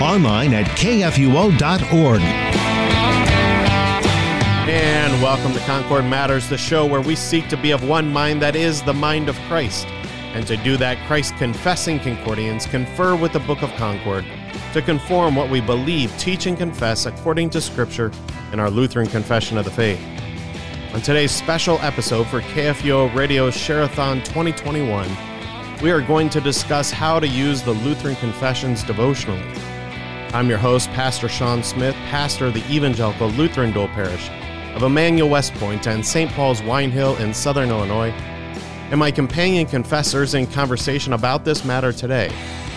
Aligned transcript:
online 0.00 0.54
at 0.54 0.66
kfuo.org. 0.76 2.20
And 4.68 5.22
welcome 5.22 5.52
to 5.52 5.60
Concord 5.60 6.04
Matters, 6.04 6.48
the 6.48 6.56
show 6.56 6.86
where 6.86 7.00
we 7.00 7.16
seek 7.16 7.48
to 7.48 7.56
be 7.56 7.72
of 7.72 7.86
one 7.88 8.12
mind 8.12 8.40
that 8.42 8.54
is 8.54 8.82
the 8.82 8.94
mind 8.94 9.28
of 9.28 9.36
Christ. 9.48 9.86
And 10.32 10.46
to 10.46 10.56
do 10.58 10.76
that, 10.76 10.96
Christ 11.08 11.36
confessing 11.36 11.98
Concordians 11.98 12.66
confer 12.66 13.16
with 13.16 13.32
the 13.32 13.40
Book 13.40 13.62
of 13.62 13.70
Concord 13.72 14.24
to 14.72 14.80
conform 14.80 15.34
what 15.34 15.50
we 15.50 15.60
believe, 15.60 16.16
teach, 16.18 16.46
and 16.46 16.56
confess 16.56 17.06
according 17.06 17.50
to 17.50 17.60
Scripture 17.60 18.12
in 18.52 18.60
our 18.60 18.70
Lutheran 18.70 19.08
Confession 19.08 19.58
of 19.58 19.64
the 19.64 19.70
Faith. 19.72 20.00
On 20.94 21.00
today's 21.00 21.32
special 21.32 21.78
episode 21.80 22.26
for 22.28 22.40
KFUO 22.40 23.14
Radio 23.14 23.50
Share-a-thon 23.50 24.18
2021, 24.22 25.08
we 25.82 25.90
are 25.90 26.00
going 26.00 26.28
to 26.30 26.40
discuss 26.40 26.90
how 26.90 27.18
to 27.18 27.26
use 27.26 27.62
the 27.62 27.72
Lutheran 27.72 28.14
Confessions 28.16 28.84
devotionally. 28.84 29.42
I'm 30.32 30.48
your 30.48 30.58
host, 30.58 30.88
Pastor 30.90 31.28
Sean 31.28 31.60
Smith, 31.64 31.96
pastor 32.06 32.46
of 32.46 32.54
the 32.54 32.64
Evangelical 32.72 33.30
Lutheran 33.30 33.72
Dole 33.72 33.88
Parish 33.88 34.30
of 34.76 34.84
Emmanuel 34.84 35.28
West 35.28 35.52
Point 35.54 35.88
and 35.88 36.06
St. 36.06 36.30
Paul's 36.30 36.62
Wine 36.62 36.92
Hill 36.92 37.16
in 37.16 37.34
Southern 37.34 37.70
Illinois. 37.70 38.10
And 38.90 39.00
my 39.00 39.10
companion 39.10 39.66
confessors 39.66 40.34
in 40.34 40.46
conversation 40.46 41.14
about 41.14 41.44
this 41.44 41.64
matter 41.64 41.92
today 41.92 42.32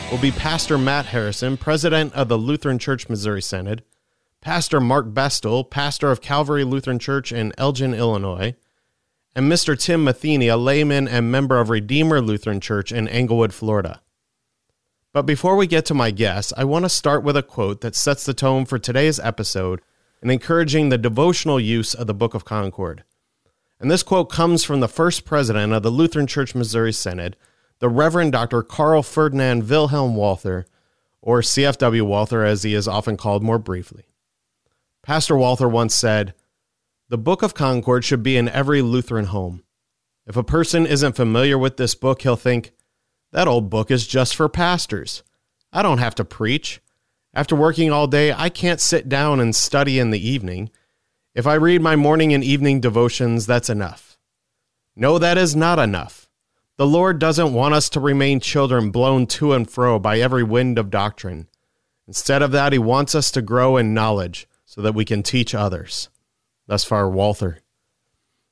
will 0.09 0.17
be 0.17 0.31
Pastor 0.31 0.79
Matt 0.79 1.05
Harrison, 1.05 1.55
President 1.55 2.11
of 2.13 2.27
the 2.27 2.39
Lutheran 2.39 2.79
Church 2.79 3.07
Missouri 3.07 3.41
Synod, 3.41 3.83
Pastor 4.41 4.79
Mark 4.79 5.13
Bestel, 5.13 5.69
pastor 5.69 6.09
of 6.09 6.21
Calvary 6.21 6.63
Lutheran 6.63 6.97
Church 6.97 7.31
in 7.31 7.53
Elgin, 7.59 7.93
Illinois, 7.93 8.55
and 9.35 9.51
Mr. 9.51 9.79
Tim 9.79 10.03
Matheny, 10.03 10.47
a 10.47 10.57
layman 10.57 11.07
and 11.07 11.31
member 11.31 11.59
of 11.59 11.69
Redeemer 11.69 12.19
Lutheran 12.19 12.59
Church 12.59 12.91
in 12.91 13.07
Englewood, 13.07 13.53
Florida. 13.53 14.01
But 15.13 15.27
before 15.27 15.55
we 15.55 15.67
get 15.67 15.85
to 15.85 15.93
my 15.93 16.09
guests, 16.09 16.51
I 16.57 16.63
want 16.63 16.85
to 16.85 16.89
start 16.89 17.23
with 17.23 17.37
a 17.37 17.43
quote 17.43 17.81
that 17.81 17.95
sets 17.95 18.25
the 18.25 18.33
tone 18.33 18.65
for 18.65 18.79
today's 18.79 19.19
episode 19.19 19.79
and 20.23 20.31
encouraging 20.31 20.89
the 20.89 20.97
devotional 20.97 21.59
use 21.59 21.93
of 21.93 22.07
the 22.07 22.15
Book 22.15 22.33
of 22.33 22.45
Concord. 22.45 23.03
And 23.79 23.91
this 23.91 24.01
quote 24.01 24.31
comes 24.31 24.63
from 24.63 24.79
the 24.79 24.87
first 24.87 25.23
president 25.23 25.71
of 25.71 25.83
the 25.83 25.91
Lutheran 25.91 26.25
Church 26.25 26.55
Missouri 26.55 26.91
Synod, 26.91 27.37
the 27.77 27.89
Reverend 27.89 28.31
Dr. 28.31 28.63
Carl 28.63 29.03
Ferdinand 29.03 29.69
Wilhelm 29.69 30.15
Walther, 30.15 30.65
or 31.21 31.41
CFW 31.41 32.01
Walther 32.01 32.43
as 32.43 32.63
he 32.63 32.73
is 32.73 32.87
often 32.87 33.15
called 33.15 33.43
more 33.43 33.59
briefly. 33.59 34.05
Pastor 35.03 35.37
Walther 35.37 35.69
once 35.69 35.93
said, 35.93 36.33
The 37.09 37.19
Book 37.19 37.43
of 37.43 37.53
Concord 37.53 38.03
should 38.03 38.23
be 38.23 38.35
in 38.35 38.49
every 38.49 38.81
Lutheran 38.81 39.25
home. 39.25 39.63
If 40.25 40.37
a 40.37 40.43
person 40.43 40.87
isn't 40.87 41.15
familiar 41.15 41.57
with 41.57 41.77
this 41.77 41.93
book, 41.93 42.23
he'll 42.23 42.35
think, 42.35 42.71
That 43.33 43.47
old 43.47 43.71
book 43.71 43.89
is 43.89 44.05
just 44.05 44.35
for 44.35 44.47
pastors. 44.47 45.23
I 45.73 45.81
don't 45.81 45.97
have 45.97 46.13
to 46.15 46.23
preach. 46.23 46.79
After 47.33 47.55
working 47.55 47.91
all 47.91 48.05
day, 48.05 48.31
I 48.31 48.49
can't 48.49 48.79
sit 48.79 49.09
down 49.09 49.39
and 49.39 49.55
study 49.55 49.97
in 49.97 50.11
the 50.11 50.29
evening. 50.29 50.69
If 51.33 51.47
I 51.47 51.55
read 51.55 51.81
my 51.81 51.95
morning 51.95 52.31
and 52.31 52.43
evening 52.43 52.79
devotions, 52.79 53.47
that's 53.47 53.71
enough. 53.71 54.19
No, 54.95 55.17
that 55.17 55.39
is 55.39 55.55
not 55.55 55.79
enough. 55.79 56.29
The 56.77 56.85
Lord 56.85 57.17
doesn't 57.17 57.53
want 57.53 57.73
us 57.73 57.89
to 57.89 57.99
remain 57.99 58.39
children 58.39 58.91
blown 58.91 59.25
to 59.27 59.53
and 59.53 59.67
fro 59.67 59.97
by 59.97 60.19
every 60.19 60.43
wind 60.43 60.77
of 60.77 60.91
doctrine. 60.91 61.47
Instead 62.07 62.43
of 62.43 62.51
that, 62.51 62.71
He 62.71 62.77
wants 62.77 63.15
us 63.15 63.31
to 63.31 63.41
grow 63.41 63.77
in 63.77 63.95
knowledge 63.95 64.47
so 64.63 64.79
that 64.81 64.93
we 64.93 65.05
can 65.05 65.23
teach 65.23 65.55
others. 65.55 66.07
Thus 66.67 66.83
far, 66.83 67.09
Walther. 67.09 67.62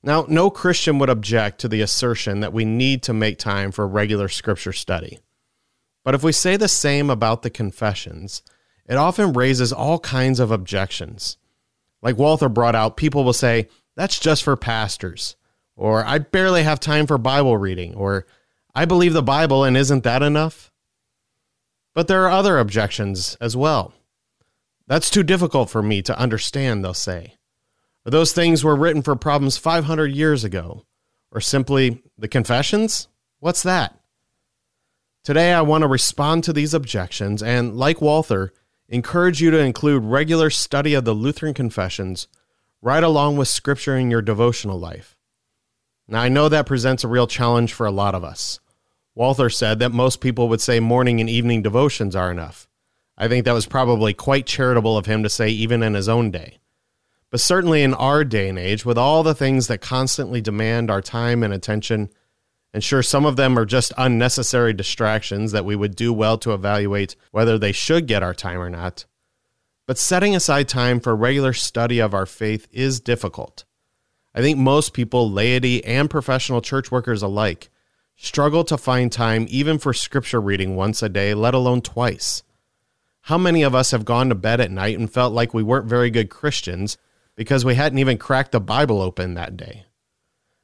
Now, 0.03 0.25
no 0.27 0.49
Christian 0.49 0.97
would 0.99 1.09
object 1.09 1.59
to 1.59 1.67
the 1.67 1.81
assertion 1.81 2.39
that 2.39 2.53
we 2.53 2.65
need 2.65 3.03
to 3.03 3.13
make 3.13 3.37
time 3.37 3.71
for 3.71 3.87
regular 3.87 4.27
scripture 4.27 4.73
study. 4.73 5.19
But 6.03 6.15
if 6.15 6.23
we 6.23 6.31
say 6.31 6.57
the 6.57 6.67
same 6.67 7.09
about 7.09 7.43
the 7.43 7.51
confessions, 7.51 8.41
it 8.87 8.95
often 8.95 9.33
raises 9.33 9.71
all 9.71 9.99
kinds 9.99 10.39
of 10.39 10.49
objections. 10.49 11.37
Like 12.01 12.17
Walther 12.17 12.49
brought 12.49 12.75
out, 12.75 12.97
people 12.97 13.23
will 13.23 13.33
say, 13.33 13.67
that's 13.95 14.19
just 14.19 14.43
for 14.43 14.55
pastors, 14.55 15.35
or 15.75 16.03
I 16.03 16.17
barely 16.17 16.63
have 16.63 16.79
time 16.79 17.05
for 17.05 17.19
Bible 17.19 17.57
reading, 17.57 17.93
or 17.93 18.25
I 18.73 18.85
believe 18.85 19.13
the 19.13 19.21
Bible 19.21 19.63
and 19.63 19.77
isn't 19.77 20.03
that 20.03 20.23
enough? 20.23 20.71
But 21.93 22.07
there 22.07 22.23
are 22.23 22.31
other 22.31 22.57
objections 22.57 23.37
as 23.39 23.55
well. 23.55 23.93
That's 24.87 25.11
too 25.11 25.23
difficult 25.23 25.69
for 25.69 25.83
me 25.83 26.01
to 26.01 26.17
understand, 26.17 26.83
they'll 26.83 26.93
say. 26.93 27.35
Those 28.03 28.33
things 28.33 28.63
were 28.63 28.75
written 28.75 29.01
for 29.01 29.15
problems 29.15 29.57
500 29.57 30.13
years 30.13 30.43
ago. 30.43 30.85
Or 31.31 31.39
simply, 31.39 32.03
the 32.17 32.27
confessions? 32.27 33.07
What's 33.39 33.63
that? 33.63 33.97
Today, 35.23 35.53
I 35.53 35.61
want 35.61 35.83
to 35.83 35.87
respond 35.87 36.43
to 36.43 36.53
these 36.53 36.73
objections 36.73 37.43
and, 37.43 37.75
like 37.75 38.01
Walther, 38.01 38.53
encourage 38.89 39.39
you 39.39 39.51
to 39.51 39.59
include 39.59 40.03
regular 40.03 40.49
study 40.49 40.93
of 40.93 41.05
the 41.05 41.13
Lutheran 41.13 41.53
confessions 41.53 42.27
right 42.81 43.03
along 43.03 43.37
with 43.37 43.47
scripture 43.47 43.95
in 43.95 44.09
your 44.09 44.21
devotional 44.21 44.79
life. 44.79 45.15
Now, 46.07 46.21
I 46.21 46.29
know 46.29 46.49
that 46.49 46.65
presents 46.65 47.03
a 47.03 47.07
real 47.07 47.27
challenge 47.27 47.71
for 47.71 47.85
a 47.85 47.91
lot 47.91 48.15
of 48.15 48.23
us. 48.23 48.59
Walther 49.13 49.49
said 49.49 49.79
that 49.79 49.91
most 49.91 50.21
people 50.21 50.49
would 50.49 50.61
say 50.61 50.79
morning 50.79 51.21
and 51.21 51.29
evening 51.29 51.61
devotions 51.61 52.15
are 52.15 52.31
enough. 52.31 52.67
I 53.17 53.27
think 53.27 53.45
that 53.45 53.53
was 53.53 53.67
probably 53.67 54.13
quite 54.13 54.45
charitable 54.45 54.97
of 54.97 55.05
him 55.05 55.21
to 55.23 55.29
say, 55.29 55.49
even 55.49 55.83
in 55.83 55.93
his 55.93 56.09
own 56.09 56.31
day. 56.31 56.60
But 57.31 57.39
certainly 57.39 57.81
in 57.81 57.93
our 57.93 58.25
day 58.25 58.49
and 58.49 58.59
age, 58.59 58.85
with 58.85 58.97
all 58.97 59.23
the 59.23 59.33
things 59.33 59.67
that 59.67 59.79
constantly 59.79 60.41
demand 60.41 60.91
our 60.91 61.01
time 61.01 61.43
and 61.43 61.53
attention, 61.53 62.09
and 62.73 62.83
sure, 62.83 63.01
some 63.01 63.25
of 63.25 63.37
them 63.37 63.57
are 63.57 63.65
just 63.65 63.93
unnecessary 63.97 64.73
distractions 64.73 65.53
that 65.53 65.65
we 65.65 65.75
would 65.75 65.95
do 65.95 66.11
well 66.11 66.37
to 66.39 66.53
evaluate 66.53 67.15
whether 67.31 67.57
they 67.57 67.71
should 67.71 68.05
get 68.05 68.21
our 68.21 68.33
time 68.33 68.59
or 68.59 68.69
not. 68.69 69.05
But 69.87 69.97
setting 69.97 70.35
aside 70.35 70.67
time 70.67 70.99
for 70.99 71.15
regular 71.15 71.53
study 71.53 71.99
of 71.99 72.13
our 72.13 72.25
faith 72.25 72.67
is 72.71 72.99
difficult. 72.99 73.63
I 74.35 74.41
think 74.41 74.57
most 74.57 74.93
people, 74.93 75.29
laity 75.29 75.83
and 75.83 76.09
professional 76.09 76.61
church 76.61 76.91
workers 76.91 77.21
alike, 77.21 77.69
struggle 78.15 78.63
to 78.65 78.77
find 78.77 79.11
time 79.11 79.45
even 79.49 79.79
for 79.79 79.93
scripture 79.93 80.39
reading 80.39 80.75
once 80.75 81.01
a 81.01 81.09
day, 81.09 81.33
let 81.33 81.53
alone 81.53 81.81
twice. 81.81 82.43
How 83.21 83.37
many 83.37 83.63
of 83.63 83.75
us 83.75 83.91
have 83.91 84.05
gone 84.05 84.29
to 84.29 84.35
bed 84.35 84.61
at 84.61 84.71
night 84.71 84.97
and 84.97 85.11
felt 85.11 85.33
like 85.33 85.53
we 85.53 85.63
weren't 85.63 85.87
very 85.87 86.09
good 86.09 86.29
Christians 86.29 86.97
because 87.35 87.65
we 87.65 87.75
hadn't 87.75 87.99
even 87.99 88.17
cracked 88.17 88.51
the 88.51 88.59
Bible 88.59 89.01
open 89.01 89.33
that 89.33 89.57
day? 89.57 89.85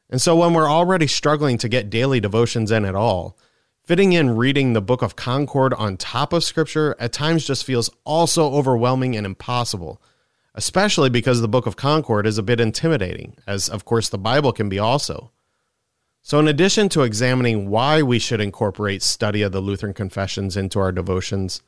And 0.10 0.22
so 0.22 0.36
when 0.36 0.54
we're 0.54 0.70
already 0.70 1.08
struggling 1.08 1.58
to 1.58 1.70
get 1.70 1.90
daily 1.90 2.20
devotions 2.20 2.72
in 2.72 2.86
at 2.86 2.96
all, 2.96 3.38
fitting 3.84 4.14
in 4.14 4.36
reading 4.36 4.74
the 4.74 4.82
book 4.82 5.02
of 5.02 5.16
Concord 5.16 5.74
on 5.74 5.98
top 5.98 6.32
of 6.34 6.44
scripture 6.44 6.96
at 7.00 7.14
times 7.14 7.46
just 7.46 7.66
feels 7.66 7.90
also 8.06 8.54
overwhelming 8.54 9.16
and 9.16 9.26
impossible, 9.26 10.02
especially 10.56 11.10
because 11.10 11.42
the 11.42 11.48
book 11.48 11.66
of 11.66 11.76
Concord 11.76 12.26
is 12.26 12.38
a 12.38 12.44
bit 12.44 12.62
intimidating, 12.62 13.36
as 13.46 13.68
of 13.68 13.86
course 13.86 14.08
the 14.08 14.18
Bible 14.18 14.54
can 14.54 14.70
be 14.70 14.80
also. 14.80 15.32
So, 16.22 16.40
in 16.40 16.48
addition 16.50 16.90
to 16.90 17.04
examining 17.04 17.70
why 17.70 18.02
we 18.02 18.20
should 18.20 18.42
incorporate 18.42 19.02
study 19.02 19.42
of 19.42 19.54
the 19.54 19.62
Lutheran 19.62 19.94
confessions 19.94 20.58
into 20.58 20.80
our 20.80 20.92
devotions, 20.92 21.62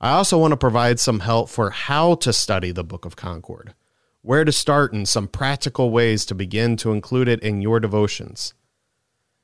I 0.00 0.10
also 0.10 0.38
want 0.38 0.50
to 0.50 0.56
provide 0.56 0.98
some 0.98 1.20
help 1.20 1.48
for 1.48 1.70
how 1.70 2.16
to 2.16 2.32
study 2.32 2.72
the 2.72 2.82
Book 2.82 3.04
of 3.04 3.14
Concord 3.14 3.72
where 4.24 4.42
to 4.42 4.52
start, 4.52 4.94
and 4.94 5.06
some 5.06 5.28
practical 5.28 5.90
ways 5.90 6.24
to 6.24 6.34
begin 6.34 6.78
to 6.78 6.92
include 6.92 7.28
it 7.28 7.40
in 7.40 7.60
your 7.60 7.78
devotions. 7.78 8.54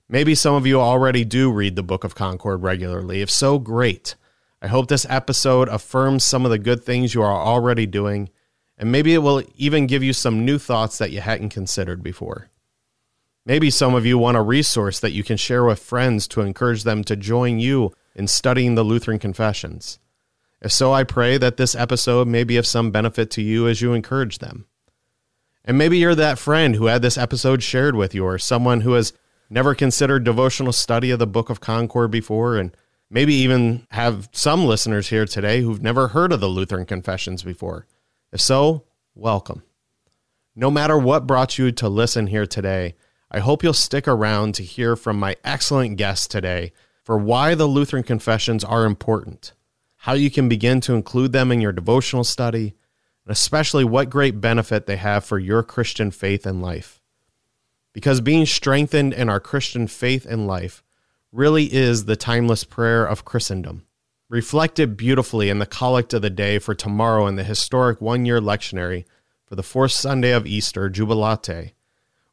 Maybe 0.09 0.35
some 0.35 0.55
of 0.55 0.67
you 0.67 0.81
already 0.81 1.23
do 1.23 1.53
read 1.53 1.77
the 1.77 1.83
Book 1.83 2.03
of 2.03 2.15
Concord 2.15 2.63
regularly. 2.63 3.21
If 3.21 3.31
so, 3.31 3.59
great. 3.59 4.15
I 4.63 4.69
hope 4.69 4.89
this 4.89 5.07
episode 5.11 5.69
affirms 5.69 6.25
some 6.25 6.47
of 6.47 6.51
the 6.51 6.59
good 6.59 6.83
things 6.83 7.13
you 7.13 7.21
are 7.21 7.31
already 7.31 7.85
doing, 7.85 8.31
and 8.79 8.91
maybe 8.91 9.13
it 9.13 9.19
will 9.19 9.43
even 9.55 9.87
give 9.87 10.03
you 10.03 10.15
some 10.15 10.47
new 10.47 10.59
thoughts 10.59 10.97
that 10.97 11.11
you 11.11 11.21
hadn't 11.21 11.51
considered 11.51 12.03
before. 12.03 12.49
Maybe 13.45 13.69
some 13.69 13.95
of 13.95 14.07
you 14.07 14.17
want 14.17 14.39
a 14.39 14.43
resource 14.43 14.99
that 15.01 15.13
you 15.13 15.23
can 15.23 15.37
share 15.37 15.65
with 15.65 15.79
friends 15.79 16.27
to 16.29 16.41
encourage 16.41 16.85
them 16.85 17.05
to 17.05 17.17
join 17.17 17.59
you 17.59 17.93
in 18.15 18.29
studying 18.29 18.77
the 18.77 18.83
Lutheran 18.83 19.19
confessions. 19.19 19.99
If 20.63 20.73
so, 20.73 20.91
I 20.91 21.05
pray 21.05 21.37
that 21.37 21.59
this 21.59 21.75
episode 21.75 22.29
may 22.29 22.45
be 22.45 22.57
of 22.57 22.67
some 22.67 22.91
benefit 22.91 23.31
to 23.33 23.43
you 23.43 23.69
as 23.69 23.83
you 23.83 23.93
encourage 23.93 24.39
them. 24.39 24.65
And 25.65 25.77
maybe 25.77 25.99
you're 25.99 26.15
that 26.15 26.39
friend 26.39 26.77
who 26.77 26.87
had 26.87 27.03
this 27.03 27.19
episode 27.19 27.63
shared 27.63 27.95
with 27.95 28.15
you, 28.15 28.25
or 28.25 28.39
someone 28.39 28.81
who 28.81 28.93
has 28.93 29.13
never 29.49 29.75
considered 29.75 30.25
devotional 30.25 30.73
study 30.73 31.11
of 31.11 31.19
the 31.19 31.27
Book 31.27 31.51
of 31.51 31.61
Concord 31.61 32.11
before 32.11 32.57
and 32.57 32.75
Maybe 33.13 33.35
even 33.35 33.89
have 33.91 34.29
some 34.31 34.65
listeners 34.65 35.09
here 35.09 35.27
today 35.27 35.63
who've 35.63 35.83
never 35.83 36.09
heard 36.09 36.33
of 36.33 36.39
the 36.39 36.47
Lutheran 36.47 36.87
Confessions 36.87 37.43
before. 37.43 37.89
If 38.33 38.41
so, 38.41 38.85
welcome. 39.17 39.65
No 40.55 40.71
matter 40.71 40.97
what 40.97 41.27
brought 41.27 41.59
you 41.59 41.73
to 41.73 41.89
listen 41.89 42.29
here 42.29 42.47
today, 42.47 42.95
I 43.29 43.41
hope 43.41 43.65
you'll 43.65 43.73
stick 43.73 44.07
around 44.07 44.55
to 44.55 44.63
hear 44.63 44.95
from 44.95 45.19
my 45.19 45.35
excellent 45.43 45.97
guest 45.97 46.31
today 46.31 46.73
for 47.03 47.19
why 47.19 47.57
the 47.57 47.67
Lutheran 47.67 48.05
Confessions 48.05 48.63
are 48.63 48.85
important, 48.85 49.55
how 49.97 50.13
you 50.13 50.31
can 50.31 50.49
begin 50.49 50.81
to 50.83 50.95
include 50.95 51.33
them 51.33 51.51
in 51.51 51.61
your 51.61 51.73
devotional 51.73 52.23
study, 52.23 52.75
and 53.31 53.37
especially 53.37 53.85
what 53.85 54.11
great 54.11 54.41
benefit 54.41 54.87
they 54.87 54.97
have 54.97 55.25
for 55.25 55.39
your 55.39 55.63
Christian 55.63 56.11
faith 56.11 56.45
and 56.45 56.61
life. 56.61 57.01
Because 57.93 58.21
being 58.21 58.45
strengthened 58.45 59.13
in 59.13 59.29
our 59.29 59.39
Christian 59.39 59.87
faith 59.87 60.27
and 60.27 60.49
life 60.49 60.83
really 61.31 61.73
is 61.73 62.07
the 62.07 62.17
timeless 62.17 62.65
prayer 62.65 63.07
of 63.07 63.25
Christendom, 63.25 63.87
reflected 64.29 64.97
beautifully 64.97 65.49
in 65.49 65.61
the 65.61 65.67
collect 65.67 66.13
of 66.13 66.23
the 66.23 66.29
day 66.29 66.59
for 66.59 66.75
tomorrow 66.75 67.29
in 67.29 67.37
the 67.37 67.45
historic 67.45 68.01
one 68.01 68.27
year 68.27 68.41
lectionary 68.41 69.05
for 69.47 69.55
the 69.55 69.63
fourth 69.63 69.93
Sunday 69.93 70.33
of 70.33 70.45
Easter, 70.45 70.91
Jubilate, 70.91 71.75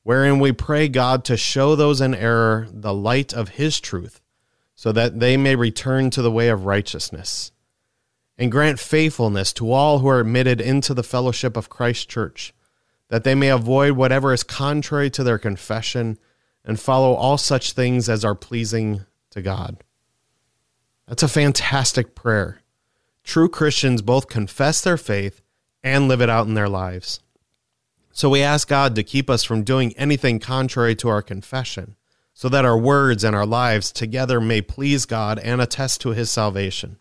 wherein 0.02 0.40
we 0.40 0.52
pray 0.52 0.88
God 0.88 1.24
to 1.26 1.38
show 1.38 1.76
those 1.76 2.02
in 2.02 2.16
error 2.16 2.68
the 2.72 2.92
light 2.92 3.36
of 3.36 3.50
His 3.50 3.80
truth, 3.80 4.20
so 4.74 4.92
that 4.92 5.20
they 5.20 5.38
may 5.38 5.56
return 5.56 6.10
to 6.10 6.24
the 6.24 6.32
way 6.32 6.50
of 6.50 6.66
righteousness, 6.66 7.52
and 8.38 8.51
grant 8.51 8.80
faithfulness 8.80 9.51
to 9.54 9.72
all 9.72 10.00
who 10.00 10.07
are 10.07 10.19
admitted 10.19 10.62
into 10.62 10.94
the 10.94 11.04
fellowship 11.04 11.57
of 11.57 11.69
Christ's 11.69 12.06
church, 12.06 12.54
that 13.10 13.24
they 13.24 13.36
may 13.36 13.50
avoid 13.50 13.94
whatever 13.94 14.34
is 14.34 14.44
contrary 14.44 15.10
to 15.12 15.24
their 15.24 15.38
confession 15.38 16.18
and 16.63 16.80
follow 16.80 17.13
all 17.13 17.38
such 17.38 17.72
things 17.72 18.10
as 18.10 18.25
are 18.25 18.36
pleasing 18.36 19.06
to 19.31 19.42
God. 19.42 19.84
That's 21.07 21.24
a 21.24 21.28
fantastic 21.28 22.16
prayer. 22.16 22.60
True 23.24 23.50
Christians 23.50 24.01
both 24.01 24.28
confess 24.28 24.81
their 24.81 24.98
faith 24.98 25.42
and 25.83 26.07
live 26.07 26.22
it 26.22 26.30
out 26.30 26.48
in 26.48 26.54
their 26.54 26.69
lives. 26.69 27.22
So 28.12 28.30
we 28.30 28.42
ask 28.42 28.68
God 28.68 28.95
to 28.95 29.04
keep 29.04 29.30
us 29.30 29.44
from 29.44 29.63
doing 29.63 29.94
anything 29.95 30.40
contrary 30.40 30.95
to 30.95 31.07
our 31.07 31.22
confession, 31.22 31.95
so 32.33 32.50
that 32.50 32.66
our 32.66 32.78
words 32.78 33.24
and 33.24 33.36
our 33.36 33.45
lives 33.45 33.92
together 33.92 34.42
may 34.42 34.62
please 34.62 35.06
God 35.06 35.40
and 35.40 35.62
attest 35.62 36.01
to 36.01 36.10
his 36.10 36.30
salvation. 36.30 36.98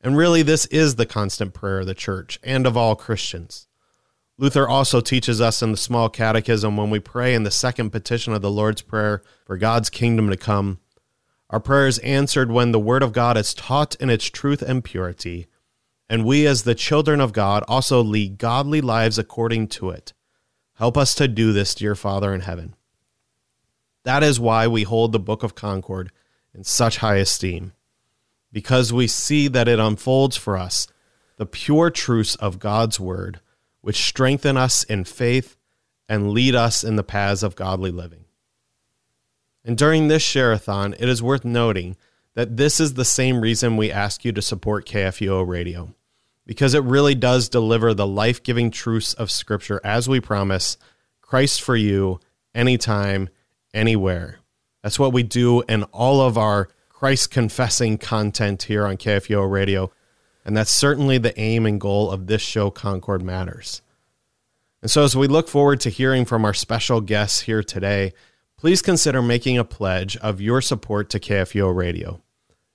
And 0.00 0.16
really, 0.16 0.42
this 0.42 0.66
is 0.66 0.96
the 0.96 1.06
constant 1.06 1.54
prayer 1.54 1.80
of 1.80 1.86
the 1.86 1.94
church 1.94 2.38
and 2.42 2.66
of 2.66 2.76
all 2.76 2.94
Christians. 2.94 3.66
Luther 4.38 4.68
also 4.68 5.00
teaches 5.00 5.40
us 5.40 5.62
in 5.62 5.70
the 5.70 5.78
small 5.78 6.10
catechism 6.10 6.76
when 6.76 6.90
we 6.90 7.00
pray 7.00 7.34
in 7.34 7.44
the 7.44 7.50
second 7.50 7.90
petition 7.90 8.34
of 8.34 8.42
the 8.42 8.50
Lord's 8.50 8.82
Prayer 8.82 9.22
for 9.46 9.56
God's 9.56 9.88
kingdom 9.88 10.28
to 10.28 10.36
come. 10.36 10.78
Our 11.48 11.60
prayer 11.60 11.86
is 11.86 11.98
answered 12.00 12.50
when 12.50 12.72
the 12.72 12.80
Word 12.80 13.02
of 13.02 13.12
God 13.12 13.38
is 13.38 13.54
taught 13.54 13.94
in 13.94 14.10
its 14.10 14.26
truth 14.26 14.60
and 14.60 14.84
purity, 14.84 15.46
and 16.08 16.24
we, 16.24 16.46
as 16.46 16.62
the 16.64 16.74
children 16.74 17.20
of 17.20 17.32
God, 17.32 17.64
also 17.66 18.02
lead 18.02 18.36
godly 18.36 18.80
lives 18.80 19.18
according 19.18 19.68
to 19.68 19.90
it. 19.90 20.12
Help 20.74 20.98
us 20.98 21.14
to 21.14 21.28
do 21.28 21.52
this, 21.52 21.74
dear 21.74 21.94
Father 21.94 22.34
in 22.34 22.42
heaven. 22.42 22.74
That 24.04 24.22
is 24.22 24.38
why 24.38 24.66
we 24.66 24.82
hold 24.82 25.12
the 25.12 25.18
Book 25.18 25.42
of 25.42 25.54
Concord 25.54 26.12
in 26.54 26.62
such 26.62 26.98
high 26.98 27.16
esteem, 27.16 27.72
because 28.56 28.90
we 28.90 29.06
see 29.06 29.48
that 29.48 29.68
it 29.68 29.78
unfolds 29.78 30.34
for 30.34 30.56
us 30.56 30.88
the 31.36 31.44
pure 31.44 31.90
truths 31.90 32.36
of 32.36 32.58
God's 32.58 32.98
Word 32.98 33.38
which 33.82 34.02
strengthen 34.02 34.56
us 34.56 34.82
in 34.82 35.04
faith 35.04 35.58
and 36.08 36.30
lead 36.30 36.54
us 36.54 36.82
in 36.82 36.96
the 36.96 37.02
paths 37.02 37.42
of 37.42 37.54
godly 37.54 37.90
living. 37.90 38.24
And 39.62 39.76
during 39.76 40.08
this 40.08 40.24
shareathon, 40.24 40.94
it 40.98 41.06
is 41.06 41.22
worth 41.22 41.44
noting 41.44 41.98
that 42.32 42.56
this 42.56 42.80
is 42.80 42.94
the 42.94 43.04
same 43.04 43.42
reason 43.42 43.76
we 43.76 43.92
ask 43.92 44.24
you 44.24 44.32
to 44.32 44.40
support 44.40 44.86
KFUO 44.86 45.46
Radio, 45.46 45.94
because 46.46 46.72
it 46.72 46.82
really 46.82 47.14
does 47.14 47.50
deliver 47.50 47.92
the 47.92 48.06
life 48.06 48.42
giving 48.42 48.70
truths 48.70 49.12
of 49.12 49.30
Scripture 49.30 49.82
as 49.84 50.08
we 50.08 50.18
promise 50.18 50.78
Christ 51.20 51.60
for 51.60 51.76
you, 51.76 52.20
anytime, 52.54 53.28
anywhere. 53.74 54.38
That's 54.82 54.98
what 54.98 55.12
we 55.12 55.24
do 55.24 55.60
in 55.68 55.82
all 55.92 56.22
of 56.22 56.38
our 56.38 56.70
Christ 56.98 57.30
confessing 57.30 57.98
content 57.98 58.62
here 58.62 58.86
on 58.86 58.96
KFUO 58.96 59.50
Radio. 59.50 59.92
And 60.46 60.56
that's 60.56 60.74
certainly 60.74 61.18
the 61.18 61.38
aim 61.38 61.66
and 61.66 61.78
goal 61.78 62.10
of 62.10 62.26
this 62.26 62.40
show, 62.40 62.70
Concord 62.70 63.20
Matters. 63.20 63.82
And 64.80 64.90
so, 64.90 65.04
as 65.04 65.14
we 65.14 65.26
look 65.26 65.46
forward 65.46 65.78
to 65.80 65.90
hearing 65.90 66.24
from 66.24 66.46
our 66.46 66.54
special 66.54 67.02
guests 67.02 67.42
here 67.42 67.62
today, 67.62 68.14
please 68.56 68.80
consider 68.80 69.20
making 69.20 69.58
a 69.58 69.64
pledge 69.64 70.16
of 70.16 70.40
your 70.40 70.62
support 70.62 71.10
to 71.10 71.20
KFUO 71.20 71.76
Radio. 71.76 72.22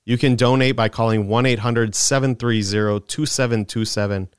You 0.06 0.20
can 0.20 0.36
donate 0.36 0.76
by 0.76 0.88
calling 0.88 1.28
1 1.28 1.48
800 1.48 1.96
730 1.96 3.04
2727, 3.08 4.30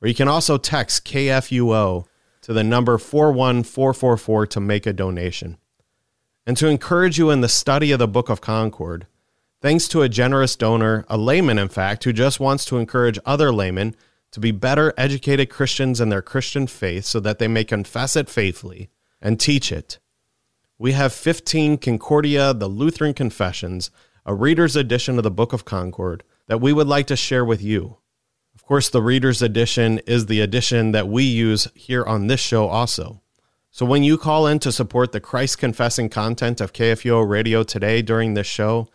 or 0.00 0.08
you 0.08 0.14
can 0.14 0.28
also 0.28 0.56
text 0.56 1.04
KFUO 1.04 2.06
to 2.40 2.52
the 2.54 2.64
number 2.64 2.96
41444 2.96 4.46
to 4.46 4.60
make 4.60 4.86
a 4.86 4.94
donation. 4.94 5.58
And 6.46 6.56
to 6.56 6.66
encourage 6.66 7.18
you 7.18 7.28
in 7.28 7.42
the 7.42 7.48
study 7.50 7.92
of 7.92 7.98
the 7.98 8.08
Book 8.08 8.30
of 8.30 8.40
Concord, 8.40 9.06
Thanks 9.60 9.88
to 9.88 10.02
a 10.02 10.08
generous 10.08 10.54
donor, 10.54 11.04
a 11.08 11.18
layman, 11.18 11.58
in 11.58 11.68
fact, 11.68 12.04
who 12.04 12.12
just 12.12 12.38
wants 12.38 12.64
to 12.66 12.76
encourage 12.76 13.18
other 13.26 13.52
laymen 13.52 13.96
to 14.30 14.38
be 14.38 14.52
better 14.52 14.94
educated 14.96 15.50
Christians 15.50 16.00
in 16.00 16.10
their 16.10 16.22
Christian 16.22 16.68
faith 16.68 17.04
so 17.04 17.18
that 17.18 17.40
they 17.40 17.48
may 17.48 17.64
confess 17.64 18.14
it 18.14 18.28
faithfully 18.28 18.88
and 19.20 19.40
teach 19.40 19.72
it. 19.72 19.98
We 20.78 20.92
have 20.92 21.12
15 21.12 21.78
Concordia, 21.78 22.54
the 22.54 22.68
Lutheran 22.68 23.14
Confessions, 23.14 23.90
a 24.24 24.32
reader's 24.32 24.76
edition 24.76 25.16
of 25.16 25.24
the 25.24 25.30
Book 25.30 25.52
of 25.52 25.64
Concord, 25.64 26.22
that 26.46 26.60
we 26.60 26.72
would 26.72 26.86
like 26.86 27.08
to 27.08 27.16
share 27.16 27.44
with 27.44 27.60
you. 27.60 27.96
Of 28.54 28.64
course, 28.64 28.88
the 28.88 29.02
reader's 29.02 29.42
edition 29.42 29.98
is 30.06 30.26
the 30.26 30.40
edition 30.40 30.92
that 30.92 31.08
we 31.08 31.24
use 31.24 31.66
here 31.74 32.04
on 32.04 32.28
this 32.28 32.40
show 32.40 32.68
also. 32.68 33.22
So 33.72 33.84
when 33.84 34.04
you 34.04 34.18
call 34.18 34.46
in 34.46 34.60
to 34.60 34.70
support 34.70 35.10
the 35.10 35.20
Christ 35.20 35.58
confessing 35.58 36.10
content 36.10 36.60
of 36.60 36.72
KFUO 36.72 37.28
Radio 37.28 37.64
today 37.64 38.02
during 38.02 38.34
this 38.34 38.46
show, 38.46 38.88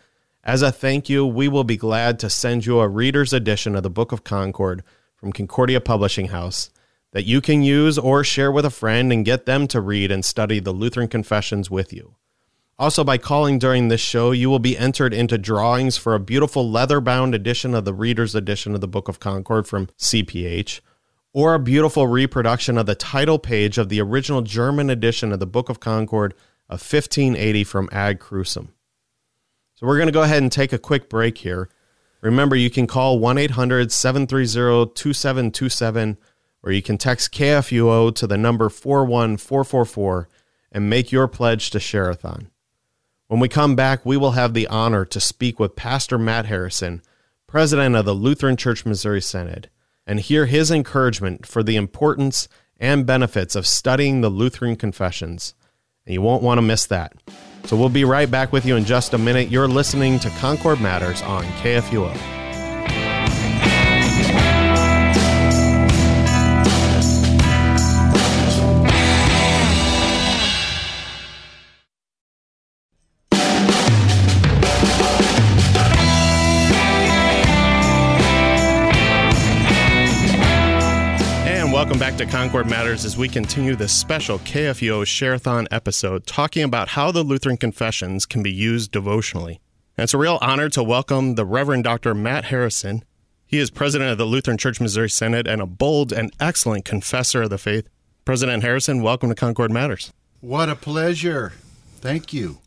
as 0.43 0.61
a 0.61 0.71
thank 0.71 1.09
you, 1.09 1.25
we 1.25 1.47
will 1.47 1.63
be 1.63 1.77
glad 1.77 2.19
to 2.19 2.29
send 2.29 2.65
you 2.65 2.79
a 2.79 2.87
reader's 2.87 3.31
edition 3.31 3.75
of 3.75 3.83
the 3.83 3.89
Book 3.89 4.11
of 4.11 4.23
Concord 4.23 4.83
from 5.15 5.31
Concordia 5.31 5.79
Publishing 5.79 6.27
House 6.27 6.69
that 7.13 7.25
you 7.25 7.39
can 7.39 7.63
use 7.63 7.97
or 7.97 8.23
share 8.23 8.51
with 8.51 8.65
a 8.65 8.69
friend 8.69 9.13
and 9.13 9.23
get 9.23 9.45
them 9.45 9.67
to 9.67 9.79
read 9.79 10.11
and 10.11 10.25
study 10.25 10.59
the 10.59 10.73
Lutheran 10.73 11.07
Confessions 11.07 11.71
with 11.71 11.93
you. 11.93 12.15
Also, 12.77 13.03
by 13.03 13.17
calling 13.17 13.59
during 13.59 13.87
this 13.87 14.01
show, 14.01 14.31
you 14.31 14.49
will 14.49 14.59
be 14.59 14.77
entered 14.77 15.13
into 15.13 15.37
drawings 15.37 15.95
for 15.95 16.15
a 16.15 16.19
beautiful 16.19 16.69
leather 16.69 16.99
bound 16.99 17.33
edition 17.35 17.73
of 17.73 17.85
the 17.85 17.93
Reader's 17.93 18.35
Edition 18.35 18.73
of 18.73 18.81
the 18.81 18.87
Book 18.87 19.07
of 19.07 19.19
Concord 19.19 19.67
from 19.67 19.87
CPH, 19.99 20.81
or 21.31 21.53
a 21.53 21.59
beautiful 21.59 22.07
reproduction 22.07 22.77
of 22.77 22.87
the 22.87 22.95
title 22.95 23.39
page 23.39 23.77
of 23.77 23.89
the 23.89 24.01
original 24.01 24.41
German 24.41 24.89
edition 24.89 25.31
of 25.31 25.39
the 25.39 25.47
Book 25.47 25.69
of 25.69 25.79
Concord 25.79 26.33
of 26.67 26.81
1580 26.81 27.63
from 27.63 27.87
Ad 27.91 28.19
Crucem. 28.19 28.69
So 29.75 29.87
we're 29.87 29.97
going 29.97 30.07
to 30.07 30.13
go 30.13 30.23
ahead 30.23 30.43
and 30.43 30.51
take 30.51 30.73
a 30.73 30.77
quick 30.77 31.09
break 31.09 31.39
here. 31.39 31.69
Remember, 32.21 32.55
you 32.55 32.69
can 32.69 32.87
call 32.87 33.19
1 33.19 33.37
800 33.37 33.91
730 33.91 34.93
2727 34.93 36.17
or 36.63 36.71
you 36.71 36.81
can 36.81 36.97
text 36.97 37.33
KFUO 37.33 38.15
to 38.15 38.25
the 38.25 38.37
number 38.37 38.69
41444 38.69 40.29
and 40.71 40.89
make 40.89 41.11
your 41.11 41.27
pledge 41.27 41.69
to 41.71 41.77
Shareathon. 41.77 42.47
When 43.27 43.39
we 43.39 43.49
come 43.49 43.75
back, 43.75 44.05
we 44.05 44.15
will 44.15 44.31
have 44.31 44.53
the 44.53 44.67
honor 44.67 45.05
to 45.05 45.19
speak 45.19 45.59
with 45.59 45.75
Pastor 45.75 46.17
Matt 46.17 46.45
Harrison, 46.45 47.01
president 47.47 47.95
of 47.95 48.05
the 48.05 48.13
Lutheran 48.13 48.55
Church 48.55 48.85
Missouri 48.85 49.21
Synod, 49.21 49.69
and 50.07 50.19
hear 50.19 50.45
his 50.45 50.71
encouragement 50.71 51.45
for 51.45 51.63
the 51.63 51.75
importance 51.75 52.47
and 52.77 53.05
benefits 53.05 53.55
of 53.55 53.67
studying 53.67 54.21
the 54.21 54.29
Lutheran 54.29 54.75
confessions. 54.75 55.53
And 56.05 56.13
you 56.13 56.21
won't 56.21 56.43
want 56.43 56.57
to 56.57 56.61
miss 56.63 56.85
that. 56.87 57.13
So 57.65 57.77
we'll 57.77 57.89
be 57.89 58.05
right 58.05 58.29
back 58.29 58.51
with 58.51 58.65
you 58.65 58.75
in 58.75 58.85
just 58.85 59.13
a 59.13 59.17
minute. 59.17 59.49
You're 59.49 59.67
listening 59.67 60.19
to 60.19 60.29
Concord 60.31 60.81
Matters 60.81 61.21
on 61.21 61.43
KFUO. 61.61 62.42
Back 81.99 82.17
to 82.17 82.25
Concord 82.25 82.67
Matters 82.67 83.05
as 83.05 83.17
we 83.17 83.27
continue 83.27 83.75
this 83.75 83.93
special 83.93 84.39
KFUO 84.39 85.03
Shareathon 85.03 85.67
episode 85.69 86.25
talking 86.25 86.63
about 86.63 86.87
how 86.89 87.11
the 87.11 87.23
Lutheran 87.23 87.57
Confessions 87.57 88.25
can 88.25 88.41
be 88.41 88.51
used 88.51 88.91
devotionally. 88.91 89.59
And 89.97 90.05
it's 90.05 90.13
a 90.13 90.17
real 90.17 90.39
honor 90.41 90.69
to 90.69 90.81
welcome 90.81 91.35
the 91.35 91.45
Reverend 91.45 91.83
Dr. 91.83 92.15
Matt 92.15 92.45
Harrison. 92.45 93.03
He 93.45 93.59
is 93.59 93.69
president 93.69 94.11
of 94.11 94.17
the 94.17 94.25
Lutheran 94.25 94.57
Church 94.57 94.81
Missouri 94.81 95.09
Synod 95.09 95.47
and 95.47 95.61
a 95.61 95.67
bold 95.67 96.11
and 96.11 96.33
excellent 96.39 96.83
confessor 96.83 97.43
of 97.43 97.51
the 97.51 97.57
faith. 97.57 97.87
President 98.25 98.63
Harrison, 98.63 99.03
welcome 99.03 99.29
to 99.29 99.35
Concord 99.35 99.69
Matters. 99.69 100.11
What 100.41 100.69
a 100.69 100.75
pleasure. 100.75 101.53
Thank 102.01 102.33
you. 102.33 102.57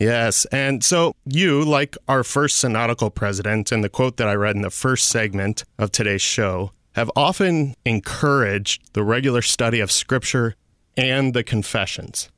Yes. 0.00 0.44
And 0.46 0.82
so 0.82 1.14
you, 1.24 1.64
like 1.64 1.96
our 2.08 2.24
first 2.24 2.56
synodical 2.56 3.10
president, 3.10 3.70
and 3.70 3.84
the 3.84 3.88
quote 3.88 4.16
that 4.16 4.28
I 4.28 4.34
read 4.34 4.56
in 4.56 4.62
the 4.62 4.70
first 4.70 5.08
segment 5.08 5.64
of 5.78 5.92
today's 5.92 6.22
show, 6.22 6.72
have 6.96 7.10
often 7.14 7.74
encouraged 7.84 8.94
the 8.94 9.04
regular 9.04 9.42
study 9.42 9.80
of 9.80 9.92
Scripture 9.92 10.54
and 10.96 11.34
the 11.34 11.44
confessions. 11.44 12.30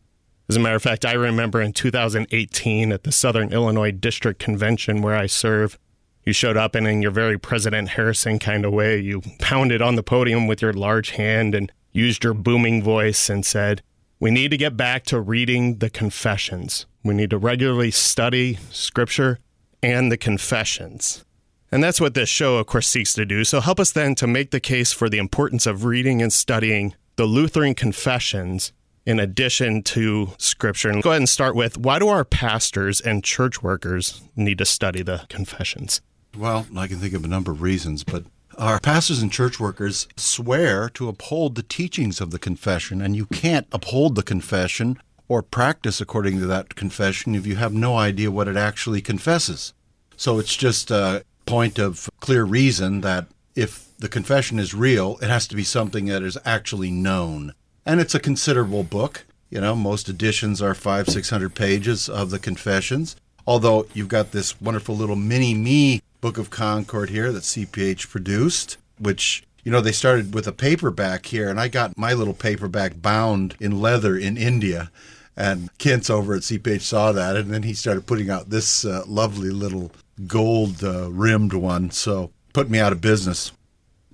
As 0.49 0.57
a 0.57 0.61
matter 0.61 0.75
of 0.75 0.83
fact, 0.83 1.05
I 1.05 1.12
remember 1.12 1.61
in 1.61 1.73
2018 1.73 2.91
at 2.91 3.05
the 3.05 3.12
Southern 3.12 3.53
Illinois 3.53 3.93
District 3.93 4.41
Convention 4.41 5.00
where 5.00 5.15
I 5.15 5.27
serve, 5.27 5.79
you 6.25 6.33
showed 6.33 6.57
up 6.57 6.75
and 6.75 6.88
in 6.88 7.03
your 7.03 7.12
very 7.12 7.38
President 7.38 7.91
Harrison 7.91 8.41
kind 8.41 8.65
of 8.65 8.73
way, 8.73 8.99
you 8.99 9.23
pounded 9.38 9.81
on 9.81 9.95
the 9.95 10.03
podium 10.03 10.49
with 10.49 10.61
your 10.61 10.73
large 10.73 11.11
hand 11.11 11.55
and 11.55 11.71
used 11.93 12.25
your 12.25 12.35
booming 12.35 12.83
voice 12.83 13.31
and 13.31 13.47
said, 13.47 13.81
We 14.19 14.33
need 14.33 14.50
to 14.50 14.57
get 14.57 14.77
back 14.77 15.05
to 15.05 15.21
reading 15.21 15.79
the 15.79 15.88
confessions. 15.88 16.85
We 17.05 17.15
need 17.15 17.31
to 17.31 17.38
regularly 17.38 17.93
study 17.93 18.59
Scripture 18.71 19.38
and 19.85 20.11
the 20.11 20.17
confessions. 20.17 21.25
And 21.71 21.85
that's 21.85 22.01
what 22.01 22.15
this 22.15 22.29
show, 22.29 22.57
of 22.57 22.67
course, 22.67 22.89
seeks 22.89 23.13
to 23.15 23.27
do. 23.27 23.45
So 23.45 23.61
help 23.61 23.79
us 23.79 23.93
then 23.93 24.15
to 24.17 24.27
make 24.27 24.51
the 24.51 24.61
case 24.61 24.93
for 24.93 25.09
the 25.09 25.19
importance 25.19 25.67
of 25.67 25.85
reading 25.85 26.23
and 26.23 26.33
studying 26.33 26.95
the 27.17 27.27
Lutheran 27.27 27.75
confessions 27.75 28.73
in 29.05 29.19
addition 29.19 29.83
to 29.83 30.33
Scripture. 30.39 30.91
And 30.91 31.03
go 31.03 31.11
ahead 31.11 31.21
and 31.21 31.29
start 31.29 31.55
with 31.55 31.79
why 31.79 31.99
do 31.99 32.09
our 32.09 32.25
pastors 32.25 33.01
and 33.01 33.25
church 33.25 33.63
workers 33.63 34.23
need 34.37 34.59
to 34.59 34.65
study 34.65 35.03
the 35.03 35.25
confessions? 35.29 36.01
Well, 36.37 36.67
I 36.77 36.87
can 36.87 36.99
think 36.99 37.15
of 37.15 37.25
a 37.25 37.29
number 37.29 37.51
of 37.51 37.63
reasons, 37.63 38.05
but 38.05 38.25
our 38.59 38.81
pastors 38.81 39.23
and 39.23 39.33
church 39.33 39.59
workers 39.59 40.09
swear 40.17 40.89
to 40.91 41.09
uphold 41.09 41.55
the 41.55 41.63
teachings 41.63 42.21
of 42.21 42.31
the 42.33 42.39
confession, 42.39 43.01
and 43.01 43.17
you 43.17 43.27
can't 43.27 43.67
uphold 43.73 44.15
the 44.15 44.23
confession 44.23 44.99
or 45.27 45.43
practice 45.43 46.01
according 46.01 46.39
to 46.41 46.47
that 46.47 46.75
confession 46.75 47.35
if 47.35 47.47
you 47.47 47.57
have 47.57 47.73
no 47.73 47.97
idea 47.97 48.31
what 48.31 48.49
it 48.49 48.57
actually 48.57 49.01
confesses. 49.01 49.75
So 50.17 50.39
it's 50.39 50.57
just 50.57 50.91
a 50.91 51.23
point 51.49 51.78
of 51.78 52.09
clear 52.21 52.45
reason 52.45 53.00
that 53.00 53.26
if 53.55 53.88
the 53.99 54.09
confession 54.09 54.59
is 54.59 54.75
real, 54.75 55.19
it 55.21 55.28
has 55.28 55.47
to 55.49 55.57
be 55.57 55.64
something 55.64 56.07
that 56.07 56.23
is 56.23 56.38
actually 56.45 56.90
known. 56.90 57.55
And 57.85 58.00
it's 58.00 58.14
a 58.14 58.21
considerable 58.21 58.85
book. 58.85 59.25
You 59.50 59.61
know, 59.61 59.75
most 59.75 60.09
editions 60.09 60.61
are 60.61 60.75
five, 60.75 61.09
six 61.09 61.31
hundred 61.31 61.55
pages 61.55 62.09
of 62.09 62.31
the 62.31 62.38
confessions. 62.38 63.17
Although 63.47 63.87
you've 63.95 64.09
got 64.09 64.33
this 64.33 64.61
wonderful 64.61 64.95
little 64.95 65.17
mini 65.17 65.55
me 65.55 66.02
Book 66.21 66.37
of 66.37 66.50
Concord 66.50 67.11
here 67.11 67.33
that 67.33 67.45
CPH 67.45 68.11
produced, 68.11 68.76
which 68.99 69.43
you 69.64 69.73
know, 69.73 69.81
they 69.81 69.93
started 69.93 70.35
with 70.35 70.47
a 70.47 70.52
paperback 70.52 71.26
here, 71.26 71.49
and 71.49 71.61
I 71.61 71.69
got 71.69 71.99
my 71.99 72.14
little 72.14 72.35
paperback 72.35 73.02
bound 73.02 73.55
in 73.61 73.81
leather 73.81 74.17
in 74.17 74.37
India. 74.37 74.90
And 75.37 75.69
Kent's 75.78 76.11
over 76.11 76.35
at 76.35 76.43
CPH 76.43 76.81
saw 76.81 77.12
that, 77.12 77.37
and 77.37 77.52
then 77.52 77.62
he 77.62 77.75
started 77.75 78.07
putting 78.07 78.31
out 78.31 78.50
this 78.50 78.85
uh, 78.85 79.05
lovely 79.07 79.50
little 79.50 79.93
gold 80.27 80.83
uh, 80.83 81.11
rimmed 81.11 81.53
one. 81.53 81.91
So 81.91 82.31
put 82.53 82.71
me 82.71 82.79
out 82.79 82.93
of 82.93 83.01
business. 83.01 83.53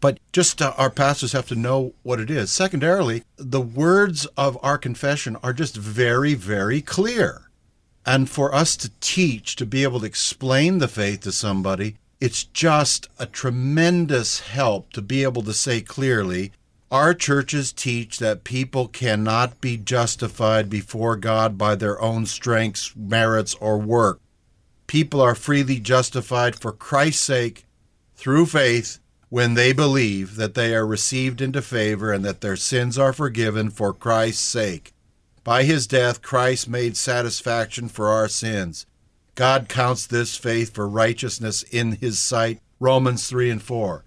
But 0.00 0.18
just 0.32 0.60
uh, 0.60 0.74
our 0.76 0.90
pastors 0.90 1.32
have 1.32 1.48
to 1.48 1.54
know 1.54 1.94
what 2.02 2.20
it 2.20 2.30
is. 2.30 2.50
Secondarily, 2.50 3.22
the 3.36 3.60
words 3.60 4.26
of 4.36 4.58
our 4.62 4.76
confession 4.76 5.36
are 5.42 5.54
just 5.54 5.76
very, 5.76 6.34
very 6.34 6.82
clear. 6.82 7.48
And 8.04 8.28
for 8.28 8.54
us 8.54 8.76
to 8.78 8.90
teach, 9.00 9.56
to 9.56 9.64
be 9.64 9.82
able 9.82 10.00
to 10.00 10.06
explain 10.06 10.78
the 10.78 10.88
faith 10.88 11.20
to 11.22 11.32
somebody, 11.32 11.96
it's 12.20 12.44
just 12.44 13.08
a 13.18 13.24
tremendous 13.24 14.40
help 14.40 14.92
to 14.92 15.00
be 15.00 15.22
able 15.22 15.42
to 15.42 15.54
say 15.54 15.80
clearly 15.80 16.52
our 16.94 17.12
churches 17.12 17.72
teach 17.72 18.18
that 18.18 18.44
people 18.44 18.86
cannot 18.86 19.60
be 19.60 19.76
justified 19.76 20.70
before 20.70 21.16
God 21.16 21.58
by 21.58 21.74
their 21.74 22.00
own 22.00 22.24
strengths, 22.24 22.94
merits, 22.94 23.54
or 23.54 23.78
work. 23.78 24.20
People 24.86 25.20
are 25.20 25.34
freely 25.34 25.80
justified 25.80 26.56
for 26.56 26.72
Christ's 26.72 27.22
sake 27.22 27.64
through 28.16 28.46
faith 28.46 28.98
when 29.28 29.54
they 29.54 29.72
believe 29.72 30.36
that 30.36 30.54
they 30.54 30.74
are 30.74 30.86
received 30.86 31.40
into 31.40 31.60
favor 31.60 32.12
and 32.12 32.24
that 32.24 32.40
their 32.40 32.56
sins 32.56 32.98
are 32.98 33.12
forgiven 33.12 33.70
for 33.70 33.92
Christ's 33.92 34.44
sake. 34.44 34.92
By 35.42 35.64
his 35.64 35.86
death, 35.86 36.22
Christ 36.22 36.68
made 36.68 36.96
satisfaction 36.96 37.88
for 37.88 38.08
our 38.08 38.28
sins. 38.28 38.86
God 39.34 39.68
counts 39.68 40.06
this 40.06 40.36
faith 40.36 40.74
for 40.74 40.88
righteousness 40.88 41.62
in 41.64 41.92
his 41.96 42.20
sight. 42.20 42.60
Romans 42.80 43.28
3 43.28 43.50
and 43.50 43.62
4. 43.62 44.04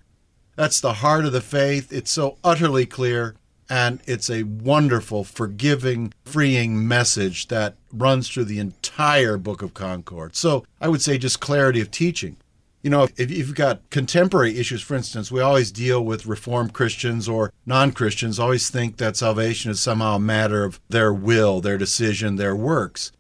That's 0.56 0.82
the 0.82 0.94
heart 0.94 1.26
of 1.26 1.34
the 1.34 1.42
faith. 1.42 1.94
It's 1.94 2.12
so 2.12 2.38
utterly 2.44 2.86
clear, 2.86 3.36
and 3.70 4.00
it's 4.06 4.30
a 4.30 4.44
wonderful, 4.44 5.24
forgiving, 5.24 6.14
freeing 6.26 6.88
message 6.88 7.48
that 7.48 7.76
runs 7.92 8.30
through 8.30 8.46
the 8.46 8.60
entire 8.60 9.38
Book 9.38 9.62
of 9.62 9.74
Concord. 9.74 10.36
So 10.36 10.66
I 10.80 10.88
would 10.88 11.02
say 11.02 11.18
just 11.18 11.40
clarity 11.40 11.82
of 11.82 11.92
teaching. 11.92 12.38
You 12.84 12.92
know, 12.92 13.08
if 13.18 13.32
you've 13.32 13.56
got 13.56 13.90
contemporary 13.90 14.58
issues, 14.58 14.82
for 14.82 14.96
instance, 14.96 15.32
we 15.32 15.42
always 15.42 15.72
deal 15.72 16.06
with 16.06 16.26
Reformed 16.26 16.74
Christians 16.74 17.28
or 17.28 17.52
non 17.66 17.92
Christians, 17.92 18.40
always 18.40 18.70
think 18.70 18.98
that 18.98 19.18
salvation 19.18 19.72
is 19.72 19.82
somehow 19.82 20.16
a 20.16 20.20
matter 20.20 20.64
of 20.64 20.80
their 20.88 21.14
will, 21.14 21.60
their 21.60 21.78
decision, 21.78 22.36
their 22.36 22.56
works. 22.56 23.12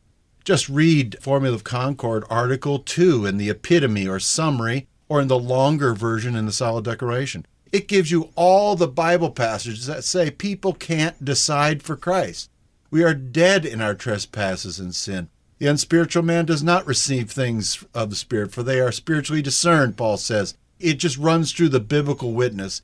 Just 0.45 0.69
read 0.69 1.17
Formula 1.19 1.53
of 1.53 1.65
Concord, 1.65 2.23
Article 2.29 2.79
2 2.79 3.25
in 3.25 3.35
the 3.37 3.49
epitome 3.49 4.07
or 4.07 4.19
summary 4.19 4.87
or 5.09 5.19
in 5.19 5.27
the 5.27 5.39
longer 5.39 5.93
version 5.93 6.35
in 6.35 6.45
the 6.45 6.53
Solid 6.53 6.85
Declaration. 6.85 7.45
It 7.71 7.87
gives 7.87 8.11
you 8.11 8.29
all 8.35 8.75
the 8.75 8.87
Bible 8.87 9.31
passages 9.31 9.85
that 9.87 10.03
say 10.03 10.31
people 10.31 10.73
can't 10.73 11.23
decide 11.23 11.83
for 11.83 11.95
Christ. 11.95 12.49
We 12.89 13.03
are 13.03 13.13
dead 13.13 13.65
in 13.65 13.81
our 13.81 13.95
trespasses 13.95 14.79
and 14.79 14.95
sin. 14.95 15.29
The 15.59 15.67
unspiritual 15.67 16.23
man 16.23 16.45
does 16.45 16.63
not 16.63 16.85
receive 16.85 17.31
things 17.31 17.83
of 17.93 18.09
the 18.09 18.15
Spirit, 18.15 18.51
for 18.51 18.63
they 18.63 18.79
are 18.79 18.91
spiritually 18.91 19.41
discerned, 19.41 19.97
Paul 19.97 20.17
says. 20.17 20.55
It 20.79 20.95
just 20.95 21.17
runs 21.17 21.51
through 21.51 21.69
the 21.69 21.79
biblical 21.79 22.33
witness. 22.33 22.83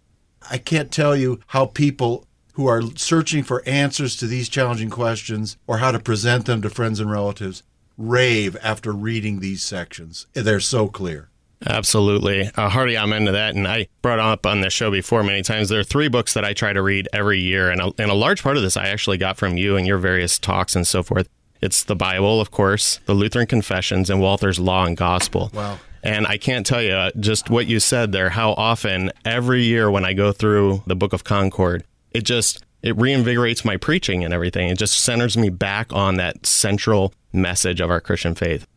I 0.49 0.57
can't 0.57 0.91
tell 0.91 1.15
you 1.15 1.39
how 1.47 1.67
people 1.67 2.25
who 2.53 2.67
are 2.67 2.81
searching 2.95 3.43
for 3.43 3.63
answers 3.67 4.15
to 4.17 4.27
these 4.27 4.49
challenging 4.49 4.89
questions 4.89 5.57
or 5.67 5.77
how 5.77 5.91
to 5.91 5.99
present 5.99 6.45
them 6.45 6.61
to 6.61 6.69
friends 6.69 6.99
and 6.99 7.09
relatives 7.09 7.63
rave 7.97 8.57
after 8.63 8.91
reading 8.91 9.39
these 9.39 9.63
sections. 9.63 10.27
They're 10.33 10.59
so 10.59 10.87
clear. 10.87 11.29
Absolutely. 11.65 12.49
Uh, 12.55 12.69
Hardy, 12.69 12.97
I'm 12.97 13.13
into 13.13 13.31
that. 13.31 13.55
And 13.55 13.67
I 13.67 13.87
brought 14.01 14.19
up 14.19 14.45
on 14.45 14.61
this 14.61 14.73
show 14.73 14.91
before 14.91 15.23
many 15.23 15.41
times. 15.41 15.69
There 15.69 15.79
are 15.79 15.83
three 15.83 16.07
books 16.07 16.33
that 16.33 16.45
I 16.45 16.53
try 16.53 16.73
to 16.73 16.81
read 16.81 17.07
every 17.13 17.39
year. 17.39 17.69
And 17.69 17.81
a, 17.81 17.91
and 17.97 18.11
a 18.11 18.15
large 18.15 18.43
part 18.43 18.57
of 18.57 18.63
this 18.63 18.77
I 18.77 18.87
actually 18.87 19.17
got 19.17 19.37
from 19.37 19.57
you 19.57 19.77
and 19.77 19.87
your 19.87 19.97
various 19.97 20.37
talks 20.37 20.75
and 20.75 20.85
so 20.85 21.03
forth. 21.03 21.27
It's 21.61 21.83
the 21.83 21.95
Bible, 21.95 22.41
of 22.41 22.51
course, 22.51 22.99
the 23.05 23.13
Lutheran 23.13 23.47
Confessions, 23.47 24.09
and 24.09 24.19
Walther's 24.19 24.59
Law 24.59 24.83
and 24.83 24.97
Gospel. 24.97 25.49
Wow. 25.53 25.79
And 26.03 26.27
I 26.27 26.37
can't 26.37 26.65
tell 26.65 26.81
you 26.81 27.11
just 27.17 27.49
what 27.49 27.67
you 27.67 27.79
said 27.79 28.11
there, 28.11 28.29
how 28.29 28.51
often 28.51 29.11
every 29.23 29.63
year 29.63 29.89
when 29.89 30.03
I 30.03 30.11
go 30.11 30.33
through 30.33 30.83
the 30.85 30.95
Book 30.95 31.13
of 31.13 31.23
Concord, 31.23 31.85
it 32.11 32.25
just 32.25 32.65
it 32.81 32.97
reinvigorates 32.97 33.63
my 33.63 33.77
preaching 33.77 34.25
and 34.25 34.33
everything. 34.33 34.67
It 34.67 34.77
just 34.77 34.99
centers 34.99 35.37
me 35.37 35.49
back 35.49 35.93
on 35.93 36.15
that 36.15 36.45
central 36.45 37.13
message 37.31 37.79
of 37.79 37.89
our 37.89 38.01
Christian 38.01 38.35
faith. 38.35 38.67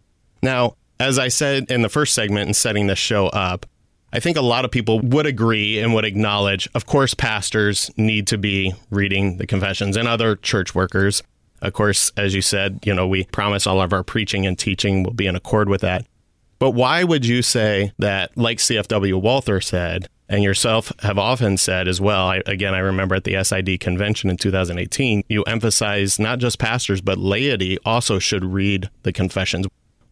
Now, 0.41 0.77
as 0.99 1.19
I 1.19 1.29
said 1.29 1.71
in 1.71 1.83
the 1.83 1.89
first 1.89 2.15
segment 2.15 2.49
in 2.49 2.55
setting 2.55 2.87
this 2.87 2.99
show 2.99 3.27
up, 3.29 3.67
I 4.13 4.21
think 4.21 4.37
a 4.37 4.43
lot 4.43 4.65
of 4.65 4.71
people 4.71 5.01
would 5.01 5.27
agree 5.27 5.79
and 5.81 5.93
would 5.95 6.05
acknowledge, 6.05 6.69
of 6.75 6.87
course, 6.87 7.13
pastors 7.13 7.91
need 7.97 8.27
to 8.29 8.39
be 8.39 8.73
reading 8.91 9.37
the 9.37 9.47
confessions 9.47 9.97
and 9.97 10.09
other 10.09 10.37
church 10.37 10.75
workers. 10.75 11.23
Of 11.61 11.73
course, 11.73 12.13
as 12.17 12.35
you 12.35 12.43
said, 12.43 12.81
you 12.85 12.95
know, 12.95 13.07
we 13.07 13.25
promise 13.25 13.67
all 13.67 13.81
of 13.81 13.93
our 13.93 14.03
preaching 14.03 14.47
and 14.47 14.59
teaching 14.59 15.03
will 15.03 15.13
be 15.13 15.27
in 15.27 15.37
accord 15.37 15.69
with 15.69 15.81
that. 15.81 16.07
But 16.59 16.71
why 16.71 17.05
would 17.05 17.27
you 17.27 17.43
say 17.43 17.93
that, 17.99 18.37
like 18.37 18.59
CFW 18.59 19.21
Walther 19.21 19.61
said, 19.61 20.09
and 20.29 20.43
yourself 20.43 20.93
have 21.01 21.19
often 21.19 21.57
said 21.57 21.87
as 21.87 22.01
well, 22.01 22.29
I, 22.29 22.43
again, 22.47 22.75
I 22.75 22.79
remember 22.79 23.15
at 23.15 23.25
the 23.25 23.43
SID 23.45 23.81
convention 23.81 24.31
in 24.31 24.37
2018, 24.37 25.25
you 25.29 25.43
emphasized 25.43 26.19
not 26.19 26.39
just 26.39 26.59
pastors, 26.59 27.01
but 27.01 27.19
laity 27.19 27.79
also 27.85 28.19
should 28.19 28.45
read 28.45 28.91
the 29.03 29.13
confessions. 29.13 29.67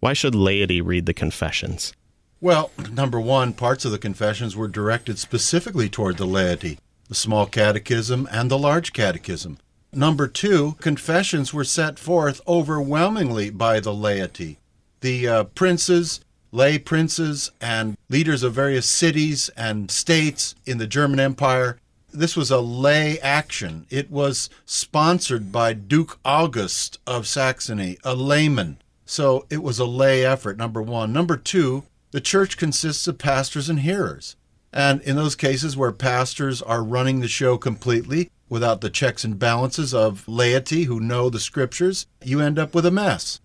Why 0.05 0.13
should 0.13 0.35
laity 0.35 0.83
read 0.83 1.07
the 1.07 1.15
confessions? 1.15 1.95
Well, 2.39 2.71
number 2.93 3.19
one, 3.19 3.55
parts 3.55 3.87
of 3.87 3.91
the 3.91 3.97
confessions 3.97 4.55
were 4.55 4.69
directed 4.69 5.19
specifically 5.19 5.89
toward 5.89 6.19
the 6.19 6.27
laity 6.27 6.79
the 7.09 7.15
small 7.15 7.47
catechism 7.47 8.29
and 8.31 8.51
the 8.51 8.59
large 8.59 8.93
catechism. 8.93 9.57
Number 9.95 10.29
two, 10.29 10.77
confessions 10.79 11.55
were 11.55 11.65
set 11.65 11.99
forth 11.99 12.43
overwhelmingly 12.47 13.49
by 13.49 13.81
the 13.81 13.95
laity. 13.95 14.59
The 15.01 15.27
uh, 15.27 15.45
princes, 15.45 16.21
lay 16.53 16.77
princes, 16.77 17.51
and 17.59 17.97
leaders 18.11 18.43
of 18.43 18.53
various 18.53 18.87
cities 18.87 19.49
and 19.57 19.91
states 19.91 20.55
in 20.67 20.77
the 20.77 20.87
German 20.87 21.19
Empire. 21.19 21.79
This 22.13 22.37
was 22.37 22.51
a 22.51 22.61
lay 22.61 23.19
action. 23.21 23.87
It 23.89 24.11
was 24.11 24.51
sponsored 24.67 25.51
by 25.51 25.73
Duke 25.73 26.19
August 26.27 26.99
of 27.07 27.27
Saxony, 27.27 27.97
a 28.05 28.15
layman. 28.15 28.77
So 29.07 29.47
it 29.51 29.63
was 29.63 29.79
a 29.79 29.85
lay 29.85 30.25
effort, 30.25 30.57
number 30.57 30.83
one. 30.83 31.13
Number 31.13 31.37
two, 31.37 31.85
the 32.11 32.21
church 32.21 32.57
consists 32.57 33.07
of 33.07 33.19
pastors 33.19 33.69
and 33.69 33.81
hearers. 33.81 34.37
And 34.73 35.01
in 35.03 35.17
those 35.17 35.37
cases 35.37 35.77
where 35.77 35.93
pastors 35.93 36.61
are 36.61 36.83
running 36.83 37.21
the 37.21 37.29
show 37.29 37.57
completely 37.59 38.31
without 38.49 38.81
the 38.81 38.91
checks 38.91 39.25
and 39.25 39.39
balances 39.39 39.95
of 39.95 40.27
laity 40.29 40.85
who 40.85 41.01
know 41.01 41.31
the 41.31 41.41
scriptures, 41.41 42.07
you 42.23 42.41
end 42.41 42.59
up 42.59 42.75
with 42.75 42.87
a 42.87 42.91
mess. 42.91 43.41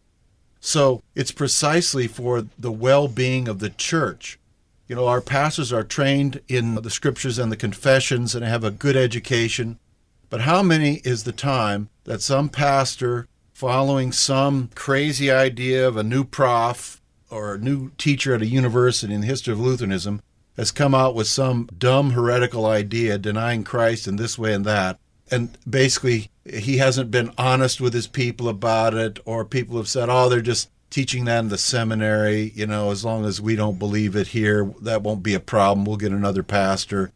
So 0.60 1.04
it's 1.16 1.32
precisely 1.32 2.08
for 2.08 2.48
the 2.58 2.72
well 2.72 3.08
being 3.08 3.48
of 3.48 3.60
the 3.60 3.70
church. 3.70 4.40
You 4.88 4.96
know, 4.96 5.08
our 5.08 5.22
pastors 5.22 5.72
are 5.72 5.84
trained 5.84 6.42
in 6.48 6.76
the 6.76 6.90
scriptures 6.90 7.38
and 7.38 7.52
the 7.52 7.58
confessions 7.58 8.34
and 8.34 8.44
have 8.44 8.64
a 8.64 8.72
good 8.72 8.96
education. 8.96 9.78
But 10.30 10.42
how 10.42 10.64
many 10.64 10.96
is 11.04 11.24
the 11.24 11.32
time 11.32 11.90
that 12.06 12.22
some 12.22 12.50
pastor, 12.50 13.28
following 13.60 14.10
some 14.10 14.70
crazy 14.74 15.30
idea 15.30 15.86
of 15.86 15.98
a 15.98 16.04
new 16.04 16.24
prof 16.24 17.02
or 17.30 17.56
a 17.56 17.58
new 17.58 17.90
teacher 17.98 18.34
at 18.34 18.42
a 18.42 18.46
university 18.46 19.14
in 19.14 19.20
the 19.20 19.28
history 19.28 19.52
of 19.52 19.60
Lutheranism, 19.60 20.22
has 20.56 20.72
come 20.72 20.96
out 20.96 21.14
with 21.14 21.28
some 21.28 21.68
dumb 21.78 22.12
heretical 22.12 22.66
idea 22.66 23.18
denying 23.18 23.66
Christ 23.66 24.08
in 24.08 24.16
this 24.16 24.40
way 24.40 24.54
and 24.54 24.64
that? 24.64 24.98
And 25.30 25.58
basically, 25.70 26.30
he 26.46 26.78
hasn't 26.78 27.12
been 27.12 27.34
honest 27.38 27.82
with 27.82 27.94
his 27.94 28.08
people 28.08 28.48
about 28.48 28.94
it, 28.94 29.20
or 29.26 29.44
people 29.44 29.76
have 29.76 29.90
said, 29.90 30.08
oh, 30.08 30.30
they're 30.30 30.40
just 30.40 30.70
teaching 30.90 31.26
that 31.26 31.40
in 31.40 31.50
the 31.50 31.58
seminary. 31.58 32.54
You 32.56 32.66
know, 32.66 32.92
as 32.92 33.04
long 33.04 33.26
as 33.26 33.42
we 33.42 33.58
don't 33.58 33.78
believe 33.78 34.16
it 34.16 34.28
here, 34.28 34.74
that 34.84 35.04
won't 35.04 35.22
be 35.22 35.34
a 35.34 35.40
problem. 35.42 35.84
We'll 35.84 35.98
get 35.98 36.14
another 36.14 36.44
pastor. 36.44 37.12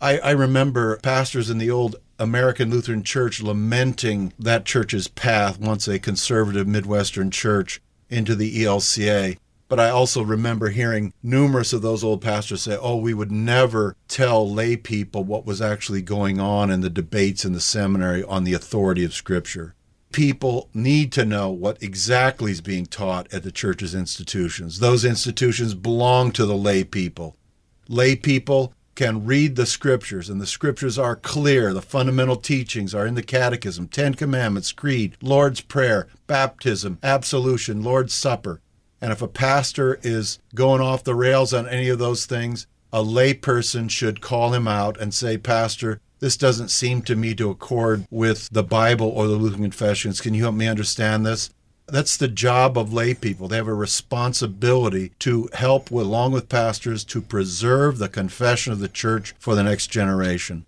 I, 0.00 0.16
I 0.18 0.30
remember 0.30 0.96
pastors 1.02 1.50
in 1.50 1.58
the 1.58 1.70
old 1.70 1.96
American 2.18 2.70
Lutheran 2.70 3.02
Church 3.02 3.42
lamenting 3.42 4.32
that 4.38 4.64
church's 4.64 5.08
path 5.08 5.58
once 5.58 5.88
a 5.88 5.98
conservative 5.98 6.66
Midwestern 6.66 7.30
church 7.30 7.80
into 8.08 8.34
the 8.34 8.62
ELCA. 8.62 9.36
But 9.66 9.80
I 9.80 9.88
also 9.88 10.22
remember 10.22 10.68
hearing 10.68 11.12
numerous 11.22 11.72
of 11.72 11.82
those 11.82 12.04
old 12.04 12.20
pastors 12.20 12.62
say, 12.62 12.76
oh, 12.80 12.96
we 12.96 13.14
would 13.14 13.32
never 13.32 13.96
tell 14.08 14.48
lay 14.48 14.76
people 14.76 15.24
what 15.24 15.46
was 15.46 15.60
actually 15.60 16.02
going 16.02 16.38
on 16.38 16.70
in 16.70 16.80
the 16.80 16.90
debates 16.90 17.44
in 17.44 17.52
the 17.52 17.60
seminary 17.60 18.22
on 18.22 18.44
the 18.44 18.52
authority 18.52 19.04
of 19.04 19.14
Scripture. 19.14 19.74
People 20.12 20.68
need 20.72 21.10
to 21.12 21.24
know 21.24 21.50
what 21.50 21.82
exactly 21.82 22.52
is 22.52 22.60
being 22.60 22.86
taught 22.86 23.32
at 23.32 23.42
the 23.42 23.50
church's 23.50 23.94
institutions. 23.94 24.78
Those 24.78 25.04
institutions 25.04 25.74
belong 25.74 26.30
to 26.32 26.46
the 26.46 26.56
lay 26.56 26.84
people. 26.84 27.34
Lay 27.88 28.14
people 28.14 28.72
can 28.94 29.24
read 29.24 29.56
the 29.56 29.66
scriptures, 29.66 30.30
and 30.30 30.40
the 30.40 30.46
scriptures 30.46 30.98
are 30.98 31.16
clear. 31.16 31.72
The 31.72 31.82
fundamental 31.82 32.36
teachings 32.36 32.94
are 32.94 33.06
in 33.06 33.14
the 33.14 33.22
Catechism, 33.22 33.88
Ten 33.88 34.14
Commandments, 34.14 34.72
Creed, 34.72 35.16
Lord's 35.20 35.60
Prayer, 35.60 36.08
baptism, 36.26 36.98
absolution, 37.02 37.82
Lord's 37.82 38.14
Supper. 38.14 38.60
And 39.00 39.12
if 39.12 39.20
a 39.20 39.28
pastor 39.28 39.98
is 40.02 40.38
going 40.54 40.80
off 40.80 41.04
the 41.04 41.14
rails 41.14 41.52
on 41.52 41.68
any 41.68 41.88
of 41.88 41.98
those 41.98 42.26
things, 42.26 42.66
a 42.92 43.02
layperson 43.02 43.90
should 43.90 44.20
call 44.20 44.54
him 44.54 44.68
out 44.68 44.98
and 45.00 45.12
say, 45.12 45.36
Pastor, 45.36 46.00
this 46.20 46.36
doesn't 46.36 46.70
seem 46.70 47.02
to 47.02 47.16
me 47.16 47.34
to 47.34 47.50
accord 47.50 48.06
with 48.10 48.48
the 48.50 48.62
Bible 48.62 49.08
or 49.08 49.26
the 49.26 49.34
Lutheran 49.34 49.62
confessions. 49.62 50.20
Can 50.20 50.32
you 50.32 50.42
help 50.42 50.54
me 50.54 50.66
understand 50.66 51.26
this? 51.26 51.50
That's 51.86 52.16
the 52.16 52.28
job 52.28 52.78
of 52.78 52.92
lay 52.92 53.14
people. 53.14 53.48
They 53.48 53.56
have 53.56 53.68
a 53.68 53.74
responsibility 53.74 55.12
to 55.18 55.48
help, 55.52 55.90
along 55.90 56.32
with 56.32 56.48
pastors, 56.48 57.04
to 57.04 57.20
preserve 57.20 57.98
the 57.98 58.08
confession 58.08 58.72
of 58.72 58.78
the 58.78 58.88
church 58.88 59.34
for 59.38 59.54
the 59.54 59.62
next 59.62 59.88
generation. 59.88 60.64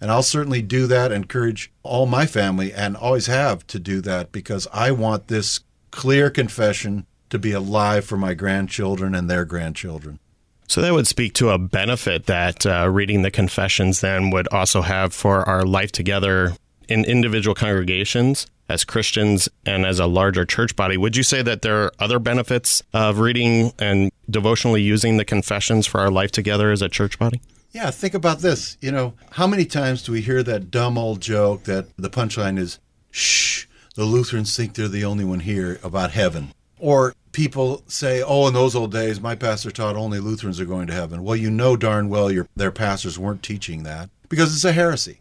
And 0.00 0.10
I'll 0.10 0.22
certainly 0.22 0.62
do 0.62 0.86
that, 0.86 1.12
encourage 1.12 1.70
all 1.82 2.06
my 2.06 2.24
family, 2.24 2.72
and 2.72 2.96
always 2.96 3.26
have 3.26 3.66
to 3.66 3.78
do 3.78 4.00
that 4.02 4.32
because 4.32 4.66
I 4.72 4.92
want 4.92 5.28
this 5.28 5.60
clear 5.90 6.30
confession 6.30 7.06
to 7.30 7.38
be 7.38 7.52
alive 7.52 8.04
for 8.04 8.16
my 8.16 8.34
grandchildren 8.34 9.14
and 9.14 9.28
their 9.28 9.44
grandchildren. 9.44 10.18
So 10.66 10.80
that 10.80 10.92
would 10.92 11.08
speak 11.08 11.34
to 11.34 11.50
a 11.50 11.58
benefit 11.58 12.26
that 12.26 12.64
uh, 12.64 12.88
reading 12.88 13.22
the 13.22 13.30
confessions 13.30 14.00
then 14.00 14.30
would 14.30 14.46
also 14.48 14.82
have 14.82 15.12
for 15.12 15.46
our 15.48 15.64
life 15.64 15.90
together 15.90 16.54
in 16.88 17.04
individual 17.04 17.54
congregations 17.54 18.46
as 18.70 18.84
Christians 18.84 19.48
and 19.66 19.84
as 19.84 19.98
a 19.98 20.06
larger 20.06 20.44
church 20.46 20.76
body. 20.76 20.96
Would 20.96 21.16
you 21.16 21.24
say 21.24 21.42
that 21.42 21.62
there 21.62 21.82
are 21.82 21.92
other 21.98 22.20
benefits 22.20 22.84
of 22.94 23.18
reading 23.18 23.72
and 23.80 24.12
devotionally 24.30 24.80
using 24.80 25.16
the 25.16 25.24
confessions 25.24 25.88
for 25.88 26.00
our 26.00 26.10
life 26.10 26.30
together 26.30 26.70
as 26.70 26.80
a 26.80 26.88
church 26.88 27.18
body? 27.18 27.40
Yeah, 27.72 27.90
think 27.90 28.14
about 28.14 28.38
this. 28.38 28.76
You 28.80 28.92
know, 28.92 29.14
how 29.32 29.48
many 29.48 29.64
times 29.64 30.04
do 30.04 30.12
we 30.12 30.20
hear 30.20 30.44
that 30.44 30.70
dumb 30.70 30.96
old 30.96 31.20
joke 31.20 31.64
that 31.64 31.86
the 31.96 32.08
punchline 32.08 32.58
is, 32.58 32.78
shh, 33.10 33.66
the 33.96 34.04
Lutherans 34.04 34.56
think 34.56 34.74
they're 34.74 34.88
the 34.88 35.04
only 35.04 35.24
one 35.24 35.40
here 35.40 35.80
about 35.82 36.12
heaven? 36.12 36.52
Or 36.78 37.14
people 37.32 37.82
say, 37.88 38.22
oh, 38.22 38.46
in 38.46 38.54
those 38.54 38.76
old 38.76 38.92
days, 38.92 39.20
my 39.20 39.34
pastor 39.34 39.72
taught 39.72 39.96
only 39.96 40.20
Lutherans 40.20 40.60
are 40.60 40.64
going 40.64 40.86
to 40.86 40.92
heaven. 40.92 41.24
Well, 41.24 41.36
you 41.36 41.50
know 41.50 41.76
darn 41.76 42.08
well 42.08 42.30
your, 42.30 42.46
their 42.54 42.70
pastors 42.70 43.18
weren't 43.18 43.42
teaching 43.42 43.82
that 43.82 44.10
because 44.28 44.54
it's 44.54 44.64
a 44.64 44.72
heresy. 44.72 45.20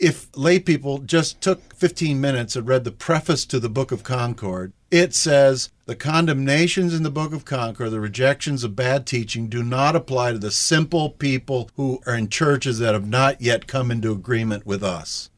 If 0.00 0.34
lay 0.34 0.58
people 0.58 1.00
just 1.00 1.42
took 1.42 1.74
15 1.74 2.18
minutes 2.18 2.56
and 2.56 2.66
read 2.66 2.84
the 2.84 2.90
preface 2.90 3.44
to 3.44 3.60
the 3.60 3.68
Book 3.68 3.92
of 3.92 4.02
Concord, 4.02 4.72
it 4.90 5.14
says 5.14 5.68
the 5.84 5.94
condemnations 5.94 6.94
in 6.94 7.02
the 7.02 7.10
Book 7.10 7.34
of 7.34 7.44
Concord, 7.44 7.90
the 7.90 8.00
rejections 8.00 8.64
of 8.64 8.74
bad 8.74 9.06
teaching, 9.06 9.46
do 9.46 9.62
not 9.62 9.94
apply 9.94 10.32
to 10.32 10.38
the 10.38 10.50
simple 10.50 11.10
people 11.10 11.68
who 11.76 12.00
are 12.06 12.14
in 12.14 12.30
churches 12.30 12.78
that 12.78 12.94
have 12.94 13.06
not 13.06 13.42
yet 13.42 13.66
come 13.66 13.90
into 13.90 14.10
agreement 14.10 14.64
with 14.64 14.82
us. 14.82 15.28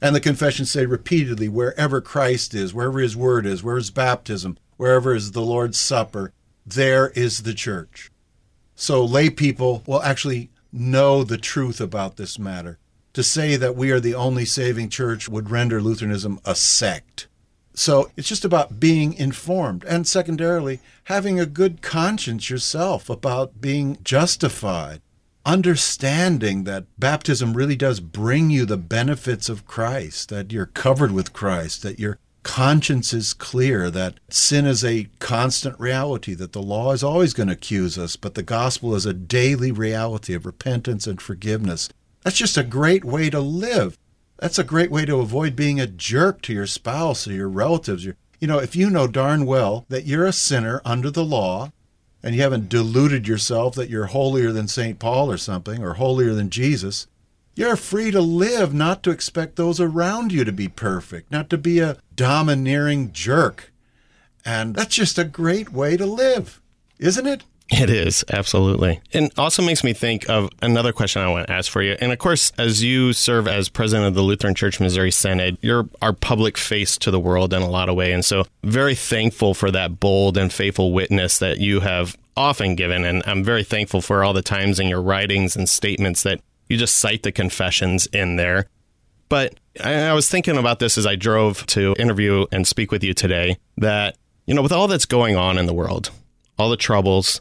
And 0.00 0.14
the 0.14 0.20
confessions 0.20 0.70
say 0.70 0.86
repeatedly 0.86 1.48
wherever 1.48 2.00
Christ 2.00 2.54
is, 2.54 2.72
wherever 2.72 3.00
his 3.00 3.16
word 3.16 3.44
is, 3.44 3.64
where 3.64 3.78
is 3.78 3.90
baptism, 3.90 4.56
wherever 4.76 5.12
is 5.12 5.32
the 5.32 5.42
Lord's 5.42 5.80
Supper, 5.80 6.32
there 6.64 7.08
is 7.16 7.42
the 7.42 7.54
church. 7.54 8.12
So 8.76 9.04
lay 9.04 9.28
people 9.28 9.82
will 9.88 10.02
actually 10.04 10.50
know 10.72 11.24
the 11.24 11.38
truth 11.38 11.80
about 11.80 12.16
this 12.16 12.38
matter. 12.38 12.78
To 13.14 13.22
say 13.22 13.56
that 13.56 13.76
we 13.76 13.90
are 13.90 14.00
the 14.00 14.14
only 14.14 14.44
saving 14.44 14.88
church 14.90 15.28
would 15.28 15.50
render 15.50 15.80
Lutheranism 15.80 16.40
a 16.44 16.54
sect. 16.54 17.28
So 17.72 18.10
it's 18.16 18.28
just 18.28 18.44
about 18.44 18.78
being 18.78 19.14
informed 19.14 19.84
and 19.84 20.06
secondarily 20.06 20.80
having 21.04 21.40
a 21.40 21.46
good 21.46 21.82
conscience 21.82 22.50
yourself 22.50 23.08
about 23.10 23.60
being 23.60 23.98
justified. 24.04 25.00
Understanding 25.46 26.64
that 26.64 26.86
baptism 26.98 27.54
really 27.54 27.76
does 27.76 28.00
bring 28.00 28.50
you 28.50 28.64
the 28.64 28.76
benefits 28.76 29.48
of 29.48 29.66
Christ, 29.66 30.28
that 30.30 30.52
you're 30.52 30.66
covered 30.66 31.12
with 31.12 31.32
Christ, 31.32 31.82
that 31.82 31.98
you're 31.98 32.18
conscience 32.44 33.12
is 33.12 33.32
clear 33.32 33.90
that 33.90 34.20
sin 34.28 34.66
is 34.66 34.84
a 34.84 35.08
constant 35.18 35.78
reality, 35.80 36.34
that 36.34 36.52
the 36.52 36.62
law 36.62 36.92
is 36.92 37.02
always 37.02 37.32
going 37.32 37.46
to 37.48 37.54
accuse 37.54 37.98
us, 37.98 38.16
but 38.16 38.34
the 38.34 38.42
gospel 38.42 38.94
is 38.94 39.06
a 39.06 39.14
daily 39.14 39.72
reality 39.72 40.34
of 40.34 40.46
repentance 40.46 41.06
and 41.06 41.20
forgiveness. 41.20 41.88
That's 42.24 42.36
just 42.36 42.56
a 42.56 42.64
great 42.64 43.04
way 43.04 43.30
to 43.30 43.38
live. 43.38 43.98
That's 44.38 44.58
a 44.58 44.64
great 44.64 44.90
way 44.90 45.04
to 45.04 45.20
avoid 45.20 45.54
being 45.54 45.78
a 45.78 45.86
jerk 45.86 46.42
to 46.42 46.52
your 46.52 46.66
spouse 46.66 47.28
or 47.28 47.32
your 47.32 47.48
relatives. 47.48 48.04
you 48.04 48.14
know, 48.48 48.58
if 48.58 48.74
you 48.74 48.90
know 48.90 49.06
darn 49.06 49.46
well 49.46 49.84
that 49.90 50.06
you're 50.06 50.26
a 50.26 50.32
sinner 50.32 50.80
under 50.84 51.10
the 51.10 51.24
law 51.24 51.70
and 52.22 52.34
you 52.34 52.42
haven't 52.42 52.70
deluded 52.70 53.28
yourself 53.28 53.74
that 53.74 53.90
you're 53.90 54.06
holier 54.06 54.52
than 54.52 54.66
St. 54.66 54.98
Paul 54.98 55.30
or 55.30 55.36
something 55.36 55.82
or 55.82 55.94
holier 55.94 56.34
than 56.34 56.50
Jesus, 56.50 57.06
you're 57.54 57.76
free 57.76 58.10
to 58.10 58.20
live, 58.20 58.72
not 58.74 59.02
to 59.04 59.10
expect 59.10 59.56
those 59.56 59.78
around 59.78 60.32
you 60.32 60.44
to 60.44 60.52
be 60.52 60.66
perfect, 60.66 61.30
not 61.30 61.50
to 61.50 61.58
be 61.58 61.78
a 61.78 61.98
domineering 62.16 63.12
jerk. 63.12 63.70
And 64.44 64.74
that's 64.74 64.94
just 64.94 65.18
a 65.18 65.24
great 65.24 65.72
way 65.72 65.96
to 65.96 66.06
live, 66.06 66.60
isn't 66.98 67.26
it? 67.26 67.44
It 67.70 67.88
is, 67.88 68.24
absolutely. 68.30 69.00
And 69.14 69.32
also 69.38 69.62
makes 69.62 69.82
me 69.82 69.94
think 69.94 70.28
of 70.28 70.50
another 70.60 70.92
question 70.92 71.22
I 71.22 71.28
want 71.28 71.46
to 71.46 71.52
ask 71.52 71.72
for 71.72 71.82
you. 71.82 71.96
And 71.98 72.12
of 72.12 72.18
course, 72.18 72.52
as 72.58 72.84
you 72.84 73.14
serve 73.14 73.48
as 73.48 73.70
president 73.70 74.06
of 74.06 74.14
the 74.14 74.22
Lutheran 74.22 74.54
Church 74.54 74.80
Missouri 74.80 75.10
Synod, 75.10 75.56
you're 75.62 75.88
our 76.02 76.12
public 76.12 76.58
face 76.58 76.98
to 76.98 77.10
the 77.10 77.18
world 77.18 77.54
in 77.54 77.62
a 77.62 77.68
lot 77.68 77.88
of 77.88 77.96
ways. 77.96 78.12
And 78.12 78.24
so, 78.24 78.44
very 78.62 78.94
thankful 78.94 79.54
for 79.54 79.70
that 79.70 79.98
bold 79.98 80.36
and 80.36 80.52
faithful 80.52 80.92
witness 80.92 81.38
that 81.38 81.58
you 81.58 81.80
have 81.80 82.18
often 82.36 82.74
given. 82.74 83.04
And 83.04 83.22
I'm 83.26 83.42
very 83.42 83.64
thankful 83.64 84.02
for 84.02 84.22
all 84.22 84.34
the 84.34 84.42
times 84.42 84.78
in 84.78 84.88
your 84.88 85.02
writings 85.02 85.56
and 85.56 85.68
statements 85.68 86.22
that 86.24 86.40
you 86.68 86.76
just 86.76 86.96
cite 86.96 87.22
the 87.22 87.32
confessions 87.32 88.06
in 88.06 88.36
there. 88.36 88.66
But 89.28 89.54
I, 89.82 90.12
was 90.12 90.28
thinking 90.28 90.56
about 90.56 90.78
this 90.78 90.98
as 90.98 91.06
I 91.06 91.16
drove 91.16 91.66
to 91.68 91.94
interview 91.98 92.46
and 92.52 92.66
speak 92.66 92.92
with 92.92 93.02
you 93.02 93.14
today 93.14 93.56
that, 93.78 94.16
you 94.46 94.54
know, 94.54 94.62
with 94.62 94.72
all 94.72 94.86
that's 94.86 95.06
going 95.06 95.34
on 95.34 95.58
in 95.58 95.66
the 95.66 95.74
world, 95.74 96.10
all 96.58 96.70
the 96.70 96.76
troubles, 96.76 97.40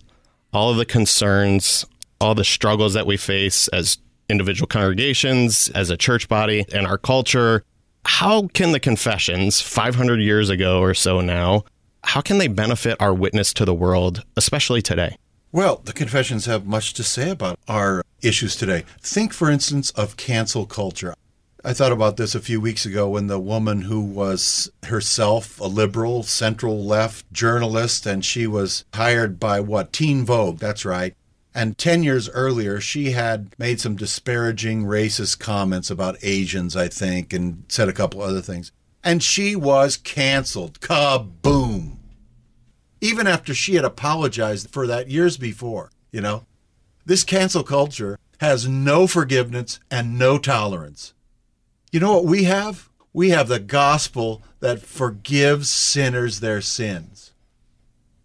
all 0.54 0.70
of 0.70 0.78
the 0.78 0.86
concerns, 0.86 1.86
all 2.22 2.36
the 2.36 2.44
struggles 2.44 2.94
that 2.94 3.06
we 3.06 3.18
face 3.18 3.68
as 3.70 3.98
individual 4.30 4.68
congregations, 4.68 5.70
as 5.70 5.90
a 5.90 5.98
church 5.98 6.30
body, 6.30 6.66
and 6.74 6.88
our 6.88 6.98
culture, 6.98 7.64
how 8.06 8.48
can 8.50 8.72
the 8.72 8.80
confessions 8.80 9.62
500 9.62 10.20
years 10.20 10.50
ago 10.50 10.80
or 10.80 10.94
so 10.94 11.22
now, 11.22 11.64
how 12.04 12.22
can 12.22 12.38
they 12.38 12.48
benefit 12.48 12.98
our 13.00 13.14
witness 13.14 13.54
to 13.54 13.66
the 13.66 13.74
world, 13.74 14.24
especially 14.36 14.82
today? 14.82 15.18
Well, 15.52 15.82
the 15.84 15.94
confessions 15.94 16.46
have 16.46 16.66
much 16.66 16.94
to 16.96 17.04
say 17.04 17.30
about 17.30 17.60
our 17.68 18.04
issues 18.22 18.56
today. 18.56 18.86
Think, 19.02 19.34
for 19.34 19.52
instance, 19.52 19.92
of 19.92 20.18
cancel 20.18 20.66
culture. 20.66 21.14
I 21.66 21.72
thought 21.72 21.94
about 21.94 22.18
this 22.18 22.36
a 22.36 22.42
few 22.42 22.60
weeks 22.60 22.86
ago 22.86 23.08
when 23.08 23.28
the 23.28 23.40
woman 23.40 23.84
who 23.84 24.02
was 24.02 24.70
herself 24.84 25.62
a 25.62 25.66
liberal, 25.66 26.22
central 26.24 26.84
left 26.84 27.32
journalist, 27.32 28.06
and 28.06 28.26
she 28.26 28.46
was 28.46 28.84
hired 28.94 29.40
by 29.40 29.62
what? 29.62 29.94
Teen 29.94 30.26
Vogue, 30.26 30.58
that's 30.58 30.84
right. 30.84 31.16
And 31.56 31.78
10 31.78 32.04
years 32.04 32.30
earlier, 32.32 32.82
she 32.82 33.12
had 33.12 33.56
made 33.58 33.80
some 33.80 33.96
disparaging 33.96 34.84
racist 34.84 35.40
comments 35.40 35.90
about 35.90 36.18
Asians, 36.22 36.76
I 36.76 36.90
think, 36.90 37.32
and 37.32 37.64
said 37.70 37.88
a 37.88 37.94
couple 37.94 38.22
other 38.22 38.42
things. 38.42 38.74
And 39.02 39.24
she 39.24 39.56
was 39.56 39.96
canceled. 39.96 40.82
Kaboom. 40.82 41.98
even 43.00 43.26
after 43.28 43.54
she 43.54 43.76
had 43.76 43.86
apologized 43.86 44.70
for 44.70 44.86
that 44.88 45.10
years 45.10 45.38
before, 45.38 45.92
you 46.12 46.20
know? 46.20 46.46
This 47.06 47.24
cancel 47.24 47.64
culture 47.64 48.18
has 48.40 48.68
no 48.68 49.08
forgiveness 49.08 49.80
and 49.90 50.20
no 50.20 50.38
tolerance. 50.38 51.14
You 51.94 52.00
know 52.00 52.14
what 52.14 52.26
we 52.26 52.46
have? 52.46 52.90
We 53.14 53.30
have 53.30 53.48
the 53.48 53.60
gospel 53.60 54.42
that 54.62 54.82
forgives 54.82 55.70
sinners 55.70 56.40
their 56.40 56.60
sins. 56.60 57.34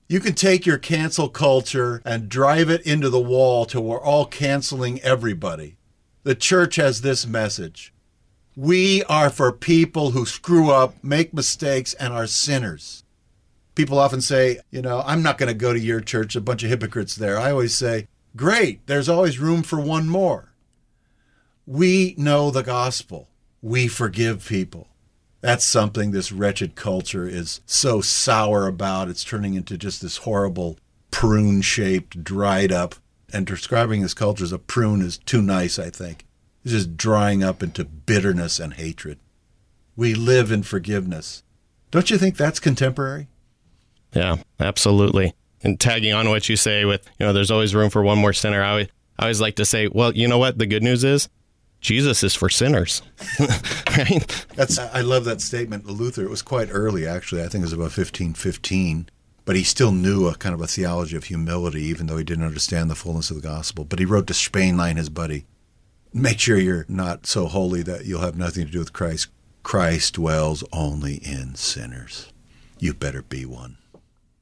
You 0.09 0.21
can 0.21 0.33
take 0.33 0.65
your 0.65 0.79
cancel 0.79 1.29
culture 1.29 2.01
and 2.03 2.31
drive 2.31 2.71
it 2.71 2.81
into 2.87 3.11
the 3.11 3.21
wall 3.21 3.67
till 3.67 3.85
we're 3.85 4.01
all 4.01 4.25
canceling 4.25 5.03
everybody. 5.03 5.77
The 6.23 6.35
church 6.35 6.77
has 6.77 7.03
this 7.03 7.27
message. 7.27 7.93
We 8.57 9.05
are 9.05 9.29
for 9.29 9.53
people 9.53 10.13
who 10.13 10.25
screw 10.25 10.71
up, 10.71 10.95
make 11.05 11.35
mistakes, 11.35 11.93
and 11.93 12.11
are 12.15 12.27
sinners. 12.27 13.05
People 13.75 13.99
often 13.99 14.23
say, 14.23 14.61
you 14.71 14.81
know, 14.81 15.03
I'm 15.05 15.23
not 15.23 15.37
going 15.37 15.49
to 15.49 15.55
go 15.55 15.75
to 15.75 15.79
your 15.79 16.01
church, 16.01 16.35
a 16.35 16.41
bunch 16.41 16.63
of 16.63 16.71
hypocrites 16.71 17.17
there. 17.17 17.39
I 17.39 17.51
always 17.51 17.75
say, 17.75 18.09
great, 18.35 18.87
there's 18.87 19.11
always 19.11 19.39
room 19.39 19.63
for 19.63 19.79
one 19.79 20.09
more. 20.09 20.55
We 21.67 22.15
know 22.17 22.51
the 22.51 22.63
gospel, 22.63 23.28
we 23.63 23.89
forgive 23.89 24.47
people. 24.47 24.89
That's 25.41 25.65
something 25.65 26.11
this 26.11 26.33
wretched 26.33 26.75
culture 26.75 27.27
is 27.27 27.61
so 27.65 28.01
sour 28.01 28.67
about. 28.67 29.09
It's 29.09 29.25
turning 29.25 29.55
into 29.55 29.79
just 29.79 30.03
this 30.03 30.19
horrible 30.19 30.79
prune 31.11 31.63
shaped, 31.63 32.25
dried 32.25 32.73
up. 32.73 32.97
And 33.33 33.47
describing 33.47 34.01
this 34.01 34.15
culture 34.15 34.45
as 34.45 34.53
a 34.53 34.59
prune 34.59 35.03
is 35.03 35.19
too 35.19 35.43
nice, 35.43 35.79
I 35.79 35.91
think. 35.91 36.25
It's 36.65 36.73
just 36.73 36.97
drying 36.97 37.45
up 37.45 37.63
into 37.63 37.85
bitterness 37.85 38.59
and 38.59 38.75
hatred. 38.75 39.19
We 39.97 40.15
live 40.15 40.51
in 40.51 40.63
forgiveness. 40.63 41.43
Don't 41.91 42.11
you 42.11 42.17
think 42.17 42.37
that's 42.37 42.59
contemporary? 42.59 43.29
Yeah, 44.15 44.37
absolutely. 44.59 45.35
And 45.63 45.79
tagging 45.79 46.15
on 46.15 46.31
what 46.31 46.49
you 46.49 46.57
say 46.57 46.85
with, 46.85 47.07
you 47.19 47.27
know, 47.27 47.33
there's 47.33 47.51
always 47.51 47.75
room 47.75 47.91
for 47.91 48.03
one 48.03 48.19
more 48.19 48.33
sinner. 48.33 48.63
I 48.63 48.71
always, 48.71 48.89
I 49.19 49.25
always 49.25 49.41
like 49.41 49.57
to 49.57 49.67
say, 49.67 49.89
well, 49.89 50.15
you 50.15 50.27
know 50.27 50.39
what? 50.39 50.59
The 50.59 50.67
good 50.67 50.83
news 50.83 51.05
is 51.05 51.29
Jesus 51.81 52.23
is 52.23 52.35
for 52.35 52.49
sinners. 52.49 53.03
right? 53.97 54.47
That's 54.57 54.79
I 54.79 55.01
love 55.01 55.25
that 55.25 55.41
statement. 55.41 55.87
Luther, 55.87 56.23
it 56.25 56.31
was 56.31 56.43
quite 56.43 56.69
early 56.71 57.07
actually. 57.07 57.43
I 57.43 57.49
think 57.49 57.63
it 57.63 57.67
was 57.67 57.73
about 57.73 57.97
1515, 57.97 59.09
but 59.45 59.57
he 59.57 59.63
still 59.63 59.93
knew 59.93 60.27
a 60.27 60.35
kind 60.35 60.55
of 60.55 60.61
a 60.61 60.67
theology 60.67 61.17
of 61.17 61.25
humility 61.25 61.83
even 61.85 62.07
though 62.07 62.17
he 62.17 62.25
didn't 62.25 62.45
understand 62.45 62.91
the 62.91 62.95
fullness 62.95 63.31
of 63.31 63.37
the 63.37 63.49
gospel. 63.49 63.85
But 63.85 63.99
he 63.99 64.05
wrote 64.05 64.27
to 64.27 64.33
Spenlein 64.33 64.97
his 64.97 65.09
buddy, 65.09 65.47
make 66.13 66.41
sure 66.41 66.59
you're 66.59 66.87
not 66.89 67.27
so 67.27 67.47
holy 67.47 67.83
that 67.83 68.05
you'll 68.05 68.21
have 68.21 68.37
nothing 68.37 68.67
to 68.67 68.73
do 68.73 68.81
with 68.81 68.93
Christ. 68.93 69.29
Christ 69.63 70.15
dwells 70.15 70.65
only 70.73 71.17
in 71.17 71.55
sinners. 71.55 72.33
You 72.79 72.95
better 72.95 73.23
be 73.23 73.45
one. 73.45 73.78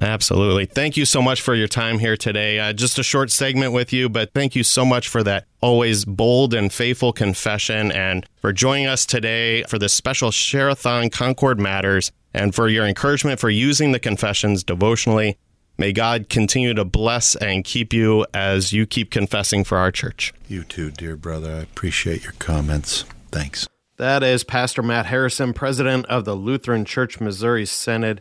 Absolutely. 0.01 0.67
Thank 0.67 0.97
you 0.97 1.07
so 1.07 1.23
much 1.23 1.41
for 1.41 1.55
your 1.55 1.69
time 1.69 1.99
here 1.99 2.17
today. 2.19 2.59
Uh, 2.59 2.73
just 2.75 2.99
a 2.99 3.03
short 3.03 3.31
segment 3.31 3.73
with 3.73 3.93
you, 3.93 4.09
but 4.09 4.33
thank 4.35 4.55
you 4.55 4.63
so 4.63 4.85
much 4.85 5.09
for 5.09 5.23
that 5.23 5.47
always 5.63 6.05
bold 6.05 6.53
and 6.53 6.73
faithful 6.73 7.13
confession 7.13 7.91
and 7.91 8.27
for 8.37 8.53
joining 8.53 8.87
us 8.87 9.07
today 9.07 9.63
for 9.65 9.79
this 9.79 9.95
special 9.95 10.31
Share-a-thon 10.31 11.09
Concord 11.09 11.59
Matters 11.59 12.13
and 12.35 12.55
for 12.55 12.69
your 12.69 12.87
encouragement 12.87 13.41
for 13.41 13.49
using 13.49 13.93
the 13.93 13.99
confessions 13.99 14.63
devotionally. 14.63 15.39
May 15.79 15.93
God 15.93 16.29
continue 16.29 16.75
to 16.75 16.85
bless 16.85 17.35
and 17.37 17.65
keep 17.65 17.93
you 17.93 18.27
as 18.35 18.73
you 18.73 18.87
keep 18.87 19.11
confessing 19.11 19.65
for 19.65 19.79
our 19.79 19.91
church. 19.91 20.35
You 20.49 20.65
too, 20.65 20.91
dear 20.91 21.17
brother. 21.17 21.53
I 21.53 21.61
appreciate 21.61 22.23
your 22.23 22.33
comments. 22.39 23.05
Thanks. 23.31 23.67
That 23.97 24.23
is 24.23 24.45
Pastor 24.45 24.83
Matt 24.83 25.07
Harrison, 25.07 25.55
president 25.55 26.05
of 26.07 26.27
the 26.27 26.35
Lutheran 26.35 26.85
Church 26.85 27.19
Missouri 27.19 27.65
Synod. 27.65 28.21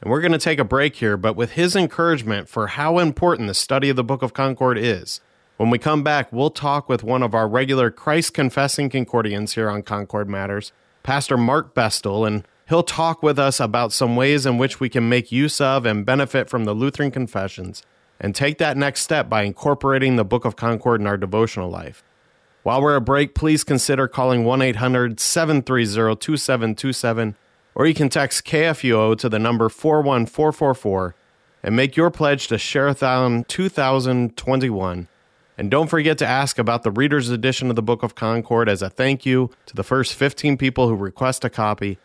And 0.00 0.10
we're 0.10 0.20
going 0.20 0.32
to 0.32 0.38
take 0.38 0.58
a 0.58 0.64
break 0.64 0.96
here, 0.96 1.16
but 1.16 1.36
with 1.36 1.52
his 1.52 1.74
encouragement 1.74 2.48
for 2.48 2.68
how 2.68 2.98
important 2.98 3.48
the 3.48 3.54
study 3.54 3.88
of 3.88 3.96
the 3.96 4.04
Book 4.04 4.22
of 4.22 4.34
Concord 4.34 4.78
is. 4.78 5.20
When 5.56 5.70
we 5.70 5.78
come 5.78 6.02
back, 6.02 6.30
we'll 6.32 6.50
talk 6.50 6.88
with 6.88 7.02
one 7.02 7.22
of 7.22 7.34
our 7.34 7.48
regular 7.48 7.90
Christ 7.90 8.34
confessing 8.34 8.90
Concordians 8.90 9.54
here 9.54 9.70
on 9.70 9.82
Concord 9.82 10.28
Matters, 10.28 10.70
Pastor 11.02 11.38
Mark 11.38 11.74
Bestel, 11.74 12.26
and 12.26 12.44
he'll 12.68 12.82
talk 12.82 13.22
with 13.22 13.38
us 13.38 13.58
about 13.58 13.92
some 13.92 14.16
ways 14.16 14.44
in 14.44 14.58
which 14.58 14.80
we 14.80 14.90
can 14.90 15.08
make 15.08 15.32
use 15.32 15.60
of 15.60 15.86
and 15.86 16.04
benefit 16.04 16.50
from 16.50 16.64
the 16.64 16.74
Lutheran 16.74 17.10
confessions 17.10 17.82
and 18.20 18.34
take 18.34 18.58
that 18.58 18.76
next 18.76 19.00
step 19.00 19.30
by 19.30 19.42
incorporating 19.44 20.16
the 20.16 20.24
Book 20.24 20.44
of 20.44 20.56
Concord 20.56 21.00
in 21.00 21.06
our 21.06 21.16
devotional 21.16 21.70
life. 21.70 22.02
While 22.62 22.82
we're 22.82 22.96
at 22.96 23.04
break, 23.04 23.34
please 23.34 23.64
consider 23.64 24.08
calling 24.08 24.44
1 24.44 24.60
800 24.60 25.20
730 25.20 26.16
2727 26.16 27.36
or 27.76 27.86
you 27.86 27.92
can 27.94 28.08
text 28.08 28.46
KFUO 28.46 29.16
to 29.18 29.28
the 29.28 29.38
number 29.38 29.68
41444 29.68 31.14
and 31.62 31.76
make 31.76 31.94
your 31.94 32.10
pledge 32.10 32.48
to 32.48 32.56
Share-a-thon 32.56 33.44
2021. 33.44 35.08
And 35.58 35.70
don't 35.70 35.88
forget 35.88 36.16
to 36.18 36.26
ask 36.26 36.58
about 36.58 36.84
the 36.84 36.90
reader's 36.90 37.28
edition 37.28 37.68
of 37.68 37.76
the 37.76 37.82
Book 37.82 38.02
of 38.02 38.14
Concord 38.14 38.70
as 38.70 38.80
a 38.80 38.88
thank 38.88 39.26
you 39.26 39.50
to 39.66 39.76
the 39.76 39.82
first 39.82 40.14
15 40.14 40.56
people 40.56 40.88
who 40.88 40.96
request 40.96 41.44
a 41.44 41.50
copy, 41.50 41.98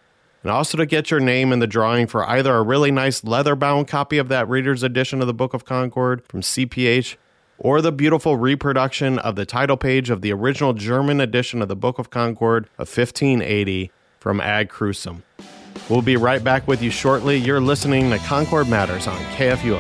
and 0.44 0.52
also 0.52 0.78
to 0.78 0.86
get 0.86 1.10
your 1.10 1.22
name 1.22 1.54
in 1.54 1.60
the 1.60 1.68
drawing 1.68 2.06
for 2.06 2.28
either 2.30 2.54
a 2.54 2.64
really 2.64 2.92
nice 2.92 3.24
leather 3.24 3.56
bound 3.56 3.88
copy 3.88 4.18
of 4.18 4.28
that 4.28 4.50
reader's 4.50 4.84
edition 4.84 5.22
of 5.22 5.28
the 5.28 5.34
Book 5.34 5.54
of 5.54 5.64
Concord 5.64 6.22
from 6.28 6.42
CPH 6.42 7.16
or 7.58 7.82
the 7.82 7.94
beautiful 7.94 8.36
reproduction 8.36 9.20
of 9.20 9.36
the 9.36 9.46
title 9.46 9.78
page 9.78 10.10
of 10.10 10.22
the 10.22 10.34
original 10.34 10.74
German 10.74 11.22
edition 11.22 11.62
of 11.62 11.70
the 11.70 11.76
Book 11.78 11.98
of 11.98 12.10
Concord 12.10 12.66
of 12.78 12.90
1580 12.90 13.90
from 14.20 14.42
Ad 14.42 14.70
Crucem. 14.70 15.24
We'll 15.90 16.02
be 16.02 16.16
right 16.16 16.42
back 16.42 16.68
with 16.68 16.82
you 16.82 16.90
shortly. 16.90 17.36
You're 17.38 17.60
listening 17.60 18.12
to 18.12 18.18
Concord 18.20 18.70
Matters 18.70 19.08
on 19.08 19.20
KFUO. 19.36 19.80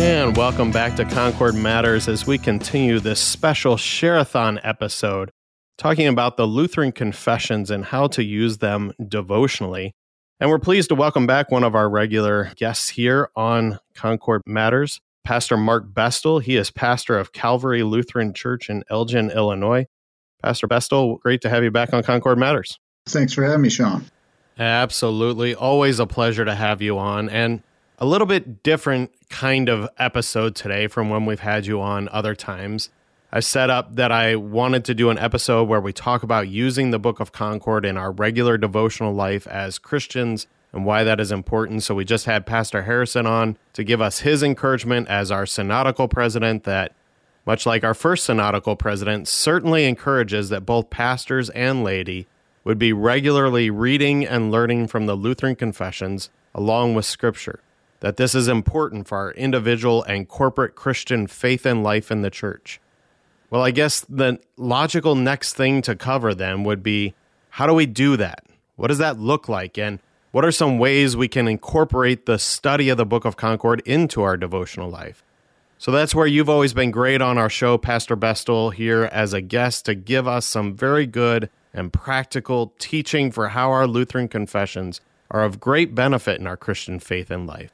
And 0.00 0.36
welcome 0.36 0.70
back 0.70 0.94
to 0.96 1.04
Concord 1.04 1.56
Matters 1.56 2.06
as 2.06 2.24
we 2.24 2.38
continue 2.38 3.00
this 3.00 3.20
special 3.20 3.76
Share-a-thon 3.76 4.60
episode 4.62 5.32
talking 5.78 6.08
about 6.08 6.36
the 6.36 6.46
Lutheran 6.46 6.92
confessions 6.92 7.70
and 7.70 7.84
how 7.86 8.08
to 8.08 8.22
use 8.22 8.58
them 8.58 8.92
devotionally. 9.06 9.94
And 10.40 10.50
we're 10.50 10.58
pleased 10.58 10.88
to 10.90 10.94
welcome 10.94 11.26
back 11.26 11.50
one 11.50 11.64
of 11.64 11.74
our 11.74 11.88
regular 11.88 12.52
guests 12.56 12.90
here 12.90 13.30
on 13.34 13.78
Concord 13.94 14.42
Matters, 14.44 15.00
Pastor 15.24 15.56
Mark 15.56 15.92
Bestel. 15.92 16.42
He 16.42 16.56
is 16.56 16.70
pastor 16.70 17.16
of 17.18 17.32
Calvary 17.32 17.82
Lutheran 17.84 18.34
Church 18.34 18.68
in 18.68 18.82
Elgin, 18.90 19.30
Illinois. 19.30 19.86
Pastor 20.42 20.68
Bestel, 20.68 21.20
great 21.20 21.40
to 21.42 21.48
have 21.48 21.64
you 21.64 21.70
back 21.70 21.92
on 21.92 22.02
Concord 22.02 22.38
Matters. 22.38 22.78
Thanks 23.06 23.32
for 23.32 23.44
having 23.44 23.62
me, 23.62 23.70
Sean. 23.70 24.04
Absolutely. 24.58 25.54
Always 25.54 26.00
a 26.00 26.06
pleasure 26.06 26.44
to 26.44 26.54
have 26.54 26.82
you 26.82 26.98
on. 26.98 27.28
And 27.28 27.62
a 27.98 28.06
little 28.06 28.26
bit 28.26 28.62
different 28.62 29.10
kind 29.28 29.68
of 29.68 29.88
episode 29.98 30.54
today 30.54 30.88
from 30.88 31.08
when 31.08 31.24
we've 31.24 31.40
had 31.40 31.66
you 31.66 31.80
on 31.80 32.08
other 32.10 32.34
times. 32.34 32.90
I 33.30 33.40
set 33.40 33.68
up 33.68 33.96
that 33.96 34.10
I 34.10 34.36
wanted 34.36 34.86
to 34.86 34.94
do 34.94 35.10
an 35.10 35.18
episode 35.18 35.68
where 35.68 35.82
we 35.82 35.92
talk 35.92 36.22
about 36.22 36.48
using 36.48 36.90
the 36.90 36.98
Book 36.98 37.20
of 37.20 37.30
Concord 37.30 37.84
in 37.84 37.98
our 37.98 38.10
regular 38.10 38.56
devotional 38.56 39.12
life 39.12 39.46
as 39.46 39.78
Christians 39.78 40.46
and 40.72 40.86
why 40.86 41.04
that 41.04 41.20
is 41.20 41.30
important. 41.30 41.82
So 41.82 41.94
we 41.94 42.06
just 42.06 42.24
had 42.24 42.46
Pastor 42.46 42.84
Harrison 42.84 43.26
on 43.26 43.58
to 43.74 43.84
give 43.84 44.00
us 44.00 44.20
his 44.20 44.42
encouragement 44.42 45.08
as 45.08 45.30
our 45.30 45.44
synodical 45.44 46.08
president 46.08 46.64
that 46.64 46.94
much 47.44 47.66
like 47.66 47.84
our 47.84 47.92
first 47.92 48.24
synodical 48.24 48.76
president 48.76 49.28
certainly 49.28 49.84
encourages 49.84 50.48
that 50.48 50.64
both 50.64 50.88
pastors 50.88 51.50
and 51.50 51.84
laity 51.84 52.26
would 52.64 52.78
be 52.78 52.94
regularly 52.94 53.68
reading 53.68 54.26
and 54.26 54.50
learning 54.50 54.86
from 54.86 55.04
the 55.04 55.14
Lutheran 55.14 55.54
confessions 55.54 56.30
along 56.54 56.94
with 56.94 57.04
scripture. 57.04 57.60
That 58.00 58.16
this 58.16 58.34
is 58.34 58.48
important 58.48 59.06
for 59.06 59.18
our 59.18 59.32
individual 59.32 60.02
and 60.04 60.26
corporate 60.26 60.74
Christian 60.74 61.26
faith 61.26 61.66
and 61.66 61.82
life 61.82 62.10
in 62.10 62.22
the 62.22 62.30
church. 62.30 62.80
Well, 63.50 63.62
I 63.62 63.70
guess 63.70 64.00
the 64.08 64.38
logical 64.56 65.14
next 65.14 65.54
thing 65.54 65.80
to 65.82 65.96
cover 65.96 66.34
then 66.34 66.64
would 66.64 66.82
be 66.82 67.14
how 67.50 67.66
do 67.66 67.74
we 67.74 67.86
do 67.86 68.16
that? 68.16 68.44
What 68.76 68.88
does 68.88 68.98
that 68.98 69.18
look 69.18 69.48
like? 69.48 69.78
And 69.78 70.00
what 70.32 70.44
are 70.44 70.52
some 70.52 70.78
ways 70.78 71.16
we 71.16 71.28
can 71.28 71.48
incorporate 71.48 72.26
the 72.26 72.38
study 72.38 72.90
of 72.90 72.98
the 72.98 73.06
Book 73.06 73.24
of 73.24 73.36
Concord 73.36 73.80
into 73.86 74.22
our 74.22 74.36
devotional 74.36 74.90
life? 74.90 75.24
So 75.78 75.90
that's 75.90 76.14
where 76.14 76.26
you've 76.26 76.48
always 76.48 76.74
been 76.74 76.90
great 76.90 77.22
on 77.22 77.38
our 77.38 77.48
show, 77.48 77.78
Pastor 77.78 78.16
Bestel, 78.16 78.74
here 78.74 79.04
as 79.04 79.32
a 79.32 79.40
guest 79.40 79.86
to 79.86 79.94
give 79.94 80.28
us 80.28 80.44
some 80.44 80.74
very 80.74 81.06
good 81.06 81.48
and 81.72 81.92
practical 81.92 82.74
teaching 82.78 83.30
for 83.30 83.48
how 83.48 83.70
our 83.70 83.86
Lutheran 83.86 84.28
confessions 84.28 85.00
are 85.30 85.44
of 85.44 85.60
great 85.60 85.94
benefit 85.94 86.40
in 86.40 86.46
our 86.46 86.56
Christian 86.56 86.98
faith 86.98 87.30
and 87.30 87.46
life. 87.46 87.72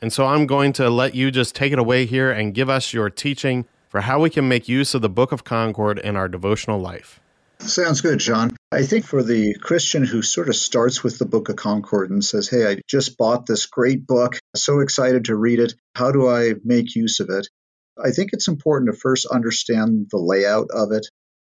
And 0.00 0.12
so 0.12 0.26
I'm 0.26 0.46
going 0.46 0.72
to 0.74 0.88
let 0.88 1.14
you 1.14 1.30
just 1.30 1.54
take 1.54 1.72
it 1.72 1.78
away 1.78 2.06
here 2.06 2.30
and 2.30 2.54
give 2.54 2.70
us 2.70 2.92
your 2.92 3.10
teaching 3.10 3.66
for 3.90 4.00
how 4.00 4.20
we 4.20 4.30
can 4.30 4.48
make 4.48 4.68
use 4.68 4.94
of 4.94 5.02
the 5.02 5.10
Book 5.10 5.32
of 5.32 5.44
Concord 5.44 5.98
in 5.98 6.16
our 6.16 6.28
devotional 6.28 6.80
life. 6.80 7.20
Sounds 7.58 8.00
good, 8.00 8.20
John. 8.20 8.56
I 8.72 8.84
think 8.84 9.04
for 9.04 9.22
the 9.22 9.54
Christian 9.54 10.04
who 10.04 10.22
sort 10.22 10.48
of 10.48 10.56
starts 10.56 11.04
with 11.04 11.18
the 11.18 11.26
Book 11.26 11.50
of 11.50 11.56
Concord 11.56 12.10
and 12.10 12.24
says, 12.24 12.48
Hey, 12.48 12.66
I 12.66 12.76
just 12.88 13.18
bought 13.18 13.44
this 13.44 13.66
great 13.66 14.06
book, 14.06 14.38
so 14.56 14.80
excited 14.80 15.26
to 15.26 15.36
read 15.36 15.58
it. 15.58 15.74
How 15.94 16.12
do 16.12 16.28
I 16.28 16.54
make 16.64 16.94
use 16.94 17.20
of 17.20 17.28
it? 17.28 17.48
I 18.02 18.12
think 18.12 18.30
it's 18.32 18.48
important 18.48 18.90
to 18.90 18.98
first 18.98 19.26
understand 19.26 20.06
the 20.10 20.18
layout 20.18 20.68
of 20.70 20.92
it. 20.92 21.06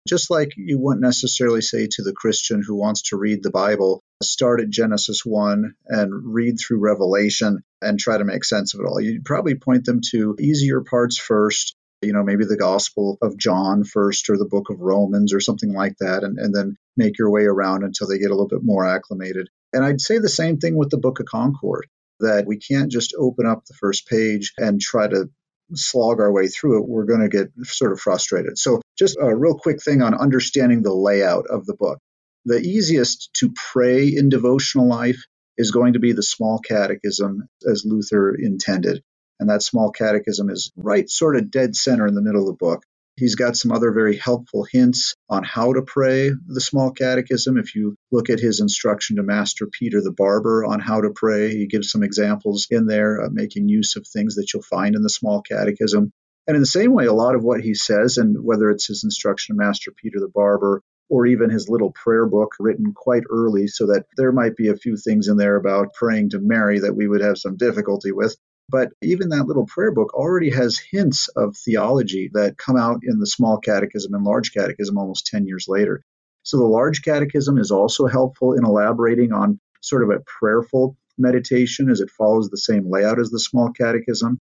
Just 0.09 0.31
like 0.31 0.55
you 0.57 0.81
wouldn't 0.81 1.03
necessarily 1.03 1.61
say 1.61 1.87
to 1.87 2.03
the 2.03 2.13
Christian 2.13 2.63
who 2.67 2.75
wants 2.75 3.03
to 3.11 3.17
read 3.17 3.43
the 3.43 3.53
Bible, 3.53 4.01
start 4.23 4.61
at 4.61 4.71
Genesis 4.71 5.25
1 5.25 5.75
and 5.87 6.35
read 6.35 6.59
through 6.59 6.81
Revelation 6.81 7.63
and 7.81 8.01
try 8.01 8.19
to 8.19 8.25
make 8.25 8.45
sense 8.45 8.75
of 8.75 8.81
it 8.81 8.87
all. 8.87 9.01
You'd 9.01 9.25
probably 9.25 9.55
point 9.55 9.85
them 9.85 10.01
to 10.11 10.35
easier 10.41 10.81
parts 10.81 11.19
first, 11.19 11.77
you 12.03 12.13
know, 12.13 12.23
maybe 12.23 12.45
the 12.45 12.57
Gospel 12.57 13.19
of 13.23 13.39
John 13.39 13.85
first 13.85 14.29
or 14.29 14.37
the 14.37 14.49
book 14.49 14.71
of 14.71 14.81
Romans 14.81 15.33
or 15.33 15.41
something 15.41 15.73
like 15.73 15.97
that, 16.01 16.25
and, 16.25 16.39
and 16.39 16.55
then 16.55 16.77
make 16.97 17.19
your 17.19 17.31
way 17.31 17.45
around 17.45 17.85
until 17.85 18.09
they 18.09 18.19
get 18.19 18.31
a 18.31 18.35
little 18.35 18.49
bit 18.49 18.63
more 18.63 18.87
acclimated. 18.87 19.49
And 19.73 19.85
I'd 19.85 20.01
say 20.01 20.19
the 20.19 20.29
same 20.29 20.59
thing 20.59 20.77
with 20.77 20.91
the 20.91 20.99
book 20.99 21.21
of 21.21 21.27
Concord, 21.27 21.87
that 22.21 22.47
we 22.47 22.59
can't 22.59 22.91
just 22.91 23.15
open 23.19 23.47
up 23.47 23.65
the 23.65 23.75
first 23.75 24.07
page 24.07 24.53
and 24.59 24.81
try 24.81 25.09
to 25.09 25.31
slog 25.75 26.21
our 26.21 26.33
way 26.33 26.49
through 26.49 26.83
it. 26.83 26.89
We're 26.89 27.07
going 27.07 27.21
to 27.21 27.29
get 27.29 27.51
sort 27.65 27.93
of 27.93 28.01
frustrated. 28.01 28.59
So, 28.59 28.83
just 28.99 29.17
a 29.21 29.35
real 29.35 29.59
quick 29.59 29.83
thing 29.83 30.03
on 30.03 30.15
understanding 30.15 30.83
the 30.83 30.95
layout 30.95 31.47
of 31.49 31.67
the 31.67 31.75
book. 31.75 31.99
The 32.45 32.59
easiest 32.59 33.31
to 33.35 33.53
pray 33.73 34.09
in 34.09 34.29
devotional 34.29 34.89
life 34.89 35.23
is 35.57 35.71
going 35.71 35.93
to 35.93 36.01
be 36.01 36.13
the 36.13 36.23
small 36.23 36.59
catechism 36.59 37.47
as 37.71 37.85
Luther 37.85 38.35
intended. 38.35 39.03
And 39.43 39.51
that 39.51 39.65
small 39.65 39.91
catechism 39.91 40.51
is 40.51 40.71
right 40.77 41.11
sort 41.11 41.35
of 41.35 41.51
dead 41.51 41.75
center 41.75 42.07
in 42.07 42.15
the 42.15 42.23
middle 42.23 42.43
of 42.43 42.47
the 42.47 42.65
book. 42.65 42.85
He's 43.17 43.35
got 43.35 43.57
some 43.57 43.73
other 43.73 43.91
very 43.91 44.17
helpful 44.17 44.65
hints 44.71 45.17
on 45.29 45.43
how 45.43 45.73
to 45.73 45.83
pray 45.83 46.31
the 46.47 46.61
small 46.61 46.93
catechism. 46.93 47.59
If 47.59 47.75
you 47.75 47.97
look 48.13 48.31
at 48.31 48.39
his 48.39 48.61
instruction 48.61 49.17
to 49.17 49.25
Master 49.25 49.67
Peter 49.67 50.01
the 50.01 50.13
Barber 50.13 50.65
on 50.65 50.79
how 50.79 51.01
to 51.01 51.11
pray, 51.11 51.51
he 51.51 51.67
gives 51.67 51.91
some 51.91 52.05
examples 52.05 52.69
in 52.71 52.87
there, 52.87 53.21
uh, 53.21 53.31
making 53.33 53.69
use 53.69 53.97
of 53.97 54.07
things 54.07 54.37
that 54.37 54.53
you'll 54.55 54.63
find 54.63 54.95
in 54.95 55.03
the 55.03 55.11
small 55.11 55.43
catechism. 55.43 56.13
And 56.47 56.55
in 56.55 56.63
the 56.63 56.67
same 56.67 56.93
way, 56.93 57.07
a 57.07 57.13
lot 57.13 57.35
of 57.35 57.43
what 57.43 57.63
he 57.63 57.75
says, 57.75 58.19
and 58.19 58.37
whether 58.45 58.71
it's 58.71 58.87
his 58.87 59.03
instruction 59.03 59.57
to 59.57 59.61
Master 59.61 59.91
Peter 59.91 60.21
the 60.21 60.31
Barber 60.33 60.83
or 61.09 61.27
even 61.27 61.51
his 61.51 61.69
little 61.69 61.91
prayer 61.91 62.27
book 62.27 62.55
written 62.61 62.93
quite 62.95 63.25
early, 63.29 63.67
so 63.67 63.89
that 63.89 64.07
there 64.17 64.31
might 64.31 64.55
be 64.55 64.69
a 64.69 64.77
few 64.77 64.97
things 64.97 65.27
in 65.27 65.37
there 65.37 65.57
about 65.57 65.95
praying 65.95 66.31
to 66.31 66.39
Mary 66.39 66.79
that 66.79 66.95
we 66.95 67.09
would 67.09 67.23
have 67.23 67.39
some 67.39 67.57
difficulty 67.57 68.13
with. 68.13 68.37
But 68.69 68.93
even 69.03 69.31
that 69.31 69.47
little 69.47 69.67
prayer 69.67 69.93
book 69.93 70.15
already 70.15 70.51
has 70.51 70.79
hints 70.79 71.29
of 71.29 71.57
theology 71.57 72.31
that 72.33 72.57
come 72.57 72.77
out 72.77 73.01
in 73.03 73.19
the 73.19 73.27
small 73.27 73.59
catechism 73.59 74.15
and 74.15 74.25
large 74.25 74.53
catechism 74.53 74.97
almost 74.97 75.27
10 75.27 75.47
years 75.47 75.67
later. 75.69 76.03
So 76.43 76.59
the 76.59 76.65
large 76.65 77.03
catechism 77.03 77.59
is 77.59 77.71
also 77.71 78.07
helpful 78.07 78.55
in 78.55 78.65
elaborating 78.65 79.33
on 79.33 79.61
sort 79.81 80.03
of 80.03 80.11
a 80.11 80.21
prayerful 80.21 80.97
meditation 81.19 81.91
as 81.91 82.01
it 82.01 82.11
follows 82.11 82.49
the 82.49 82.57
same 82.57 82.91
layout 82.91 83.19
as 83.19 83.31
the 83.31 83.39
small 83.39 83.71
catechism. 83.73 84.39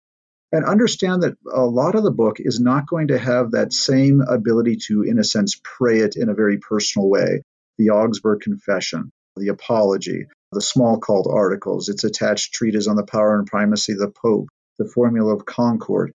And 0.52 0.66
understand 0.66 1.24
that 1.24 1.38
a 1.52 1.62
lot 1.62 1.96
of 1.96 2.04
the 2.04 2.12
book 2.12 2.38
is 2.40 2.60
not 2.60 2.88
going 2.88 3.10
to 3.10 3.20
have 3.20 3.52
that 3.52 3.74
same 3.74 4.22
ability 4.22 4.78
to, 4.88 5.04
in 5.04 5.20
a 5.20 5.24
sense, 5.24 5.60
pray 5.64 6.00
it 6.00 6.16
in 6.16 6.30
a 6.30 6.34
very 6.34 6.58
personal 6.58 7.08
way. 7.08 7.44
The 7.78 7.92
Augsburg 7.92 8.42
Confession, 8.42 9.12
the 9.36 9.50
Apology, 9.50 10.26
the 10.52 10.60
Smalcald 10.60 11.32
Articles, 11.32 11.90
its 11.90 12.04
attached 12.04 12.54
treatise 12.54 12.88
on 12.88 12.96
the 12.96 13.06
power 13.06 13.38
and 13.38 13.46
primacy 13.46 13.94
of 13.94 14.00
the 14.00 14.10
Pope, 14.10 14.48
the 14.78 14.86
Formula 14.88 15.34
of 15.34 15.46
Concord. 15.46 16.12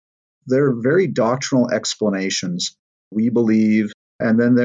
They're 0.48 0.74
very 0.74 1.08
doctrinal 1.08 1.70
explanations. 1.70 2.76
We 3.12 3.30
believe, 3.30 3.92
and 4.20 4.40
then 4.40 4.56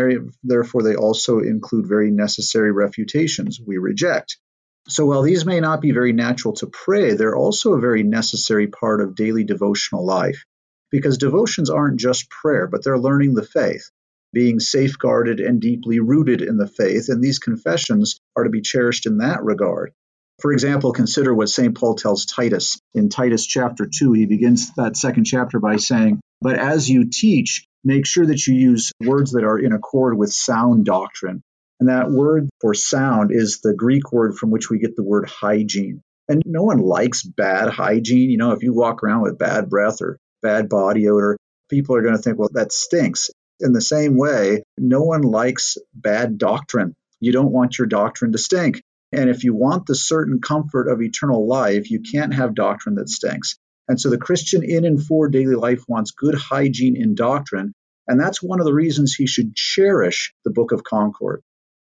therefore 0.45 0.83
they 0.83 0.95
also 0.95 1.41
include 1.41 1.89
very 1.89 2.11
necessary 2.11 2.71
refutations. 2.73 3.61
We 3.61 3.79
reject. 3.79 4.39
So 4.89 5.07
while 5.07 5.23
these 5.23 5.45
may 5.45 5.59
not 5.59 5.81
be 5.81 5.91
very 5.91 6.13
natural 6.13 6.55
to 6.55 6.69
pray, 6.69 7.15
they're 7.15 7.37
also 7.37 7.75
a 7.75 7.81
very 7.81 8.05
necessary 8.05 8.69
part 8.69 9.01
of 9.01 9.17
daily 9.17 9.43
devotional 9.43 10.07
life 10.07 10.45
because 10.93 11.19
devotions 11.19 11.71
aren't 11.71 11.99
just 11.99 12.31
prayer, 12.31 12.69
but 12.69 12.85
they're 12.85 12.99
learning 12.99 13.35
the 13.35 13.43
faith 13.43 13.91
being 14.33 14.61
safeguarded 14.61 15.41
and 15.41 15.61
deeply 15.61 15.99
rooted 15.99 16.43
in 16.43 16.57
the 16.59 16.69
faith, 16.69 17.09
and 17.09 17.23
these 17.25 17.39
confessions 17.39 18.21
are 18.37 18.45
to 18.45 18.51
be 18.51 18.61
cherished 18.61 19.07
in 19.07 19.19
that 19.19 19.43
regard. 19.43 19.93
For 20.41 20.53
example, 20.53 20.93
consider 20.93 21.35
what 21.35 21.49
St. 21.49 21.75
Paul 21.75 21.95
tells 21.95 22.27
Titus. 22.27 22.79
In 22.95 23.09
Titus 23.09 23.47
chapter 23.47 23.89
2, 23.91 24.13
he 24.13 24.27
begins 24.27 24.73
that 24.77 24.97
second 24.97 25.25
chapter 25.25 25.59
by 25.59 25.77
saying, 25.77 26.21
But 26.43 26.59
as 26.59 26.91
you 26.91 27.09
teach, 27.11 27.67
make 27.85 28.05
sure 28.05 28.27
that 28.27 28.47
you 28.47 28.55
use 28.55 28.93
words 29.01 29.33
that 29.33 29.45
are 29.45 29.59
in 29.59 29.73
accord 29.73 30.19
with 30.19 30.33
sound 30.33 30.85
doctrine. 30.85 31.43
And 31.81 31.89
that 31.89 32.11
word 32.11 32.49
for 32.61 32.75
sound 32.75 33.31
is 33.33 33.61
the 33.61 33.75
Greek 33.75 34.13
word 34.13 34.37
from 34.37 34.51
which 34.51 34.69
we 34.69 34.79
get 34.79 34.97
the 34.97 35.05
word 35.05 35.29
hygiene. 35.29 36.03
And 36.29 36.43
no 36.45 36.65
one 36.65 36.79
likes 36.79 37.23
bad 37.23 37.71
hygiene. 37.71 38.31
You 38.31 38.37
know, 38.37 38.53
if 38.53 38.63
you 38.63 38.75
walk 38.75 39.03
around 39.03 39.23
with 39.23 39.39
bad 39.39 39.71
breath 39.71 40.03
or 40.03 40.19
bad 40.43 40.69
body 40.69 41.09
odor, 41.09 41.37
people 41.71 41.97
are 41.97 42.03
going 42.03 42.17
to 42.17 42.23
think, 42.23 42.39
well, 42.39 42.51
that 42.53 42.73
stinks. 42.73 43.31
In 43.61 43.73
the 43.73 43.81
same 43.81 44.19
way, 44.19 44.65
no 44.77 45.03
one 45.03 45.23
likes 45.23 45.79
bad 45.95 46.37
doctrine. 46.37 46.95
You 47.27 47.33
don't 47.33 47.51
want 47.51 47.77
your 47.77 47.89
doctrine 47.89 48.31
to 48.31 48.39
stink. 48.39 48.85
And 49.11 49.29
if 49.29 49.43
you 49.43 49.53
want 49.53 49.87
the 49.87 49.97
certain 49.97 50.41
comfort 50.41 50.89
of 50.89 51.03
eternal 51.03 51.49
life, 51.49 51.91
you 51.91 52.01
can't 52.01 52.33
have 52.33 52.55
doctrine 52.55 52.95
that 52.95 53.09
stinks. 53.09 53.57
And 53.89 54.01
so 54.01 54.11
the 54.11 54.17
Christian 54.17 54.63
in 54.63 54.85
and 54.85 55.05
for 55.05 55.29
daily 55.29 55.57
life 55.57 55.83
wants 55.89 56.13
good 56.13 56.37
hygiene 56.37 56.97
in 56.97 57.17
doctrine. 57.17 57.73
And 58.07 58.21
that's 58.21 58.41
one 58.41 58.61
of 58.61 58.65
the 58.65 58.73
reasons 58.73 59.13
he 59.13 59.27
should 59.27 59.57
cherish 59.57 60.33
the 60.45 60.53
Book 60.53 60.71
of 60.71 60.85
Concord. 60.85 61.43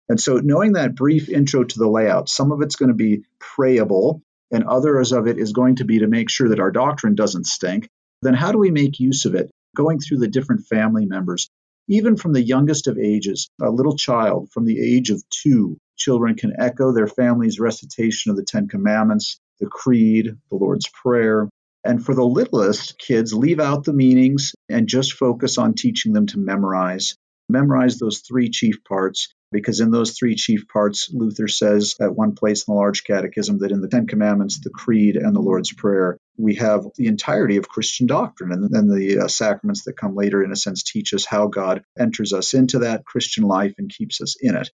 And 0.08 0.22
so, 0.22 0.38
knowing 0.38 0.74
that 0.74 0.96
brief 0.96 1.28
intro 1.28 1.66
to 1.66 1.80
the 1.80 1.90
layout, 1.90 2.30
some 2.30 2.54
of 2.54 2.62
it's 2.62 2.78
going 2.78 2.90
to 2.90 2.96
be 2.96 3.26
prayable, 3.38 4.22
and 4.52 4.64
others 4.64 5.12
of 5.12 5.28
it 5.28 5.38
is 5.38 5.52
going 5.52 5.78
to 5.78 5.86
be 5.86 6.00
to 6.00 6.08
make 6.08 6.30
sure 6.30 6.48
that 6.48 6.62
our 6.62 6.72
doctrine 6.72 7.16
doesn't 7.16 7.46
stink. 7.46 7.90
Then, 8.22 8.36
how 8.36 8.54
do 8.54 8.58
we 8.58 8.72
make 8.72 9.02
use 9.02 9.26
of 9.26 9.36
it? 9.36 9.52
going 9.76 10.00
through 10.00 10.18
the 10.18 10.28
different 10.28 10.66
family 10.66 11.06
members, 11.06 11.52
even 11.88 12.18
from 12.18 12.34
the 12.34 12.42
youngest 12.42 12.88
of 12.88 12.98
ages, 12.98 13.50
a 13.62 13.70
little 13.70 13.96
child 13.96 14.50
from 14.52 14.66
the 14.66 14.80
age 14.82 15.10
of 15.12 15.24
two, 15.30 15.78
children 15.96 16.36
can 16.36 16.54
echo 16.60 16.92
their 16.92 17.08
family's 17.08 17.60
recitation 17.60 18.32
of 18.32 18.38
the 18.38 18.44
Ten 18.44 18.68
Commandments, 18.68 19.40
the 19.60 19.68
Creed, 19.68 20.36
the 20.50 20.58
Lord's 20.58 20.90
Prayer. 20.90 21.50
And 21.84 22.04
for 22.04 22.16
the 22.16 22.26
littlest 22.26 22.98
kids, 22.98 23.34
leave 23.34 23.60
out 23.60 23.84
the 23.84 23.94
meanings 23.94 24.54
and 24.70 24.88
just 24.88 25.14
focus 25.14 25.58
on 25.60 25.76
teaching 25.76 26.14
them 26.14 26.26
to 26.28 26.40
memorize. 26.40 27.16
Memorize 27.48 28.00
those 28.00 28.20
three 28.22 28.50
chief 28.50 28.84
parts 28.84 29.35
because 29.52 29.80
in 29.80 29.92
those 29.92 30.12
three 30.12 30.36
chief 30.36 30.68
parts, 30.68 31.10
Luther 31.14 31.48
says 31.48 31.96
at 32.02 32.16
one 32.16 32.36
place 32.36 32.66
in 32.68 32.74
the 32.74 32.78
Large 32.78 33.04
Catechism 33.04 33.60
that 33.60 33.72
in 33.72 33.82
the 33.82 33.88
Ten 33.88 34.08
Commandments, 34.08 34.60
the 34.60 34.70
Creed, 34.70 35.16
and 35.16 35.36
the 35.36 35.42
Lord's 35.42 35.72
Prayer, 35.74 36.18
we 36.38 36.56
have 36.56 36.86
the 36.96 37.08
entirety 37.08 37.58
of 37.58 37.70
Christian 37.70 38.08
doctrine. 38.08 38.52
And 38.52 38.70
then 38.70 38.90
the 38.90 39.20
uh, 39.20 39.28
sacraments 39.28 39.84
that 39.86 39.98
come 39.98 40.16
later, 40.16 40.44
in 40.44 40.52
a 40.52 40.56
sense, 40.56 40.84
teach 40.84 41.14
us 41.14 41.26
how 41.26 41.48
God 41.48 41.84
enters 41.98 42.34
us 42.34 42.54
into 42.54 42.80
that 42.80 43.06
Christian 43.06 43.44
life 43.44 43.74
and 43.78 43.90
keeps 43.90 44.22
us 44.22 44.36
in 44.42 44.56
it. 44.56 44.70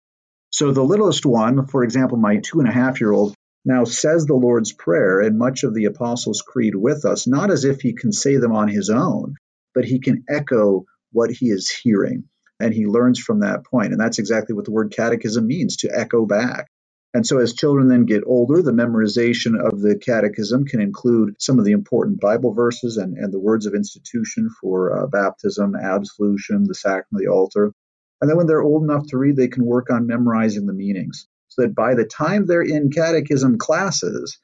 So 0.51 0.71
the 0.71 0.83
littlest 0.83 1.25
one, 1.25 1.67
for 1.67 1.83
example, 1.83 2.17
my 2.17 2.37
two 2.37 2.59
and 2.59 2.69
a 2.69 2.73
half 2.73 3.01
year 3.01 3.11
old, 3.11 3.35
now 3.65 3.83
says 3.83 4.25
the 4.25 4.33
Lord's 4.33 4.71
Prayer 4.71 5.19
and 5.19 5.37
much 5.37 5.63
of 5.63 5.73
the 5.73 5.85
Apostles' 5.85 6.41
Creed 6.41 6.75
with 6.75 7.05
us, 7.05 7.27
not 7.27 7.51
as 7.51 7.65
if 7.65 7.81
he 7.81 7.93
can 7.93 8.11
say 8.11 8.37
them 8.37 8.53
on 8.53 8.67
his 8.67 8.89
own, 8.89 9.35
but 9.75 9.85
he 9.85 9.99
can 9.99 10.23
echo 10.29 10.85
what 11.11 11.31
he 11.31 11.47
is 11.47 11.69
hearing 11.69 12.23
and 12.59 12.73
he 12.73 12.87
learns 12.87 13.19
from 13.19 13.39
that 13.41 13.65
point. 13.65 13.91
And 13.91 13.99
that's 13.99 14.19
exactly 14.19 14.55
what 14.55 14.65
the 14.65 14.71
word 14.71 14.93
catechism 14.95 15.47
means 15.47 15.77
to 15.77 15.91
echo 15.93 16.25
back. 16.25 16.67
And 17.13 17.25
so, 17.25 17.39
as 17.39 17.53
children 17.53 17.87
then 17.87 18.05
get 18.05 18.23
older, 18.27 18.61
the 18.61 18.71
memorization 18.71 19.59
of 19.59 19.81
the 19.81 19.97
catechism 19.97 20.65
can 20.65 20.79
include 20.79 21.41
some 21.41 21.57
of 21.57 21.65
the 21.65 21.71
important 21.71 22.21
Bible 22.21 22.53
verses 22.53 22.97
and, 22.97 23.17
and 23.17 23.33
the 23.33 23.39
words 23.39 23.65
of 23.65 23.73
institution 23.73 24.49
for 24.61 24.95
uh, 24.95 25.07
baptism, 25.07 25.75
absolution, 25.75 26.65
the 26.65 26.75
sacrament, 26.75 27.07
of 27.13 27.19
the 27.19 27.27
altar. 27.31 27.73
And 28.21 28.29
then, 28.29 28.37
when 28.37 28.45
they're 28.45 28.61
old 28.61 28.83
enough 28.83 29.07
to 29.07 29.17
read, 29.17 29.37
they 29.37 29.47
can 29.47 29.65
work 29.65 29.89
on 29.89 30.05
memorizing 30.05 30.67
the 30.67 30.73
meanings. 30.73 31.27
So 31.47 31.63
that 31.63 31.73
by 31.73 31.95
the 31.95 32.05
time 32.05 32.45
they're 32.45 32.61
in 32.61 32.91
catechism 32.91 33.57
classes, 33.57 34.37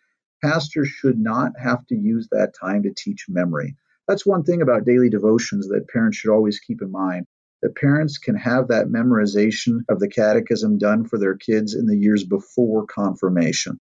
pastors 0.44 0.88
should 0.88 1.20
not 1.20 1.52
have 1.62 1.86
to 1.88 1.96
use 1.96 2.28
that 2.32 2.56
time 2.60 2.82
to 2.84 2.94
teach 2.98 3.26
memory. 3.30 3.76
That's 4.08 4.26
one 4.26 4.44
thing 4.44 4.64
about 4.64 4.86
daily 4.86 5.10
devotions 5.10 5.68
that 5.68 5.88
parents 5.88 6.18
should 6.18 6.32
always 6.32 6.60
keep 6.60 6.82
in 6.82 6.92
mind 6.92 7.28
that 7.66 7.76
parents 7.76 8.20
can 8.20 8.36
have 8.36 8.68
that 8.68 8.86
memorization 8.86 9.80
of 9.90 10.00
the 10.00 10.08
catechism 10.08 10.78
done 10.78 11.04
for 11.04 11.18
their 11.18 11.36
kids 11.36 11.74
in 11.74 11.88
the 11.88 11.98
years 11.98 12.24
before 12.24 12.86
confirmation. 12.86 13.80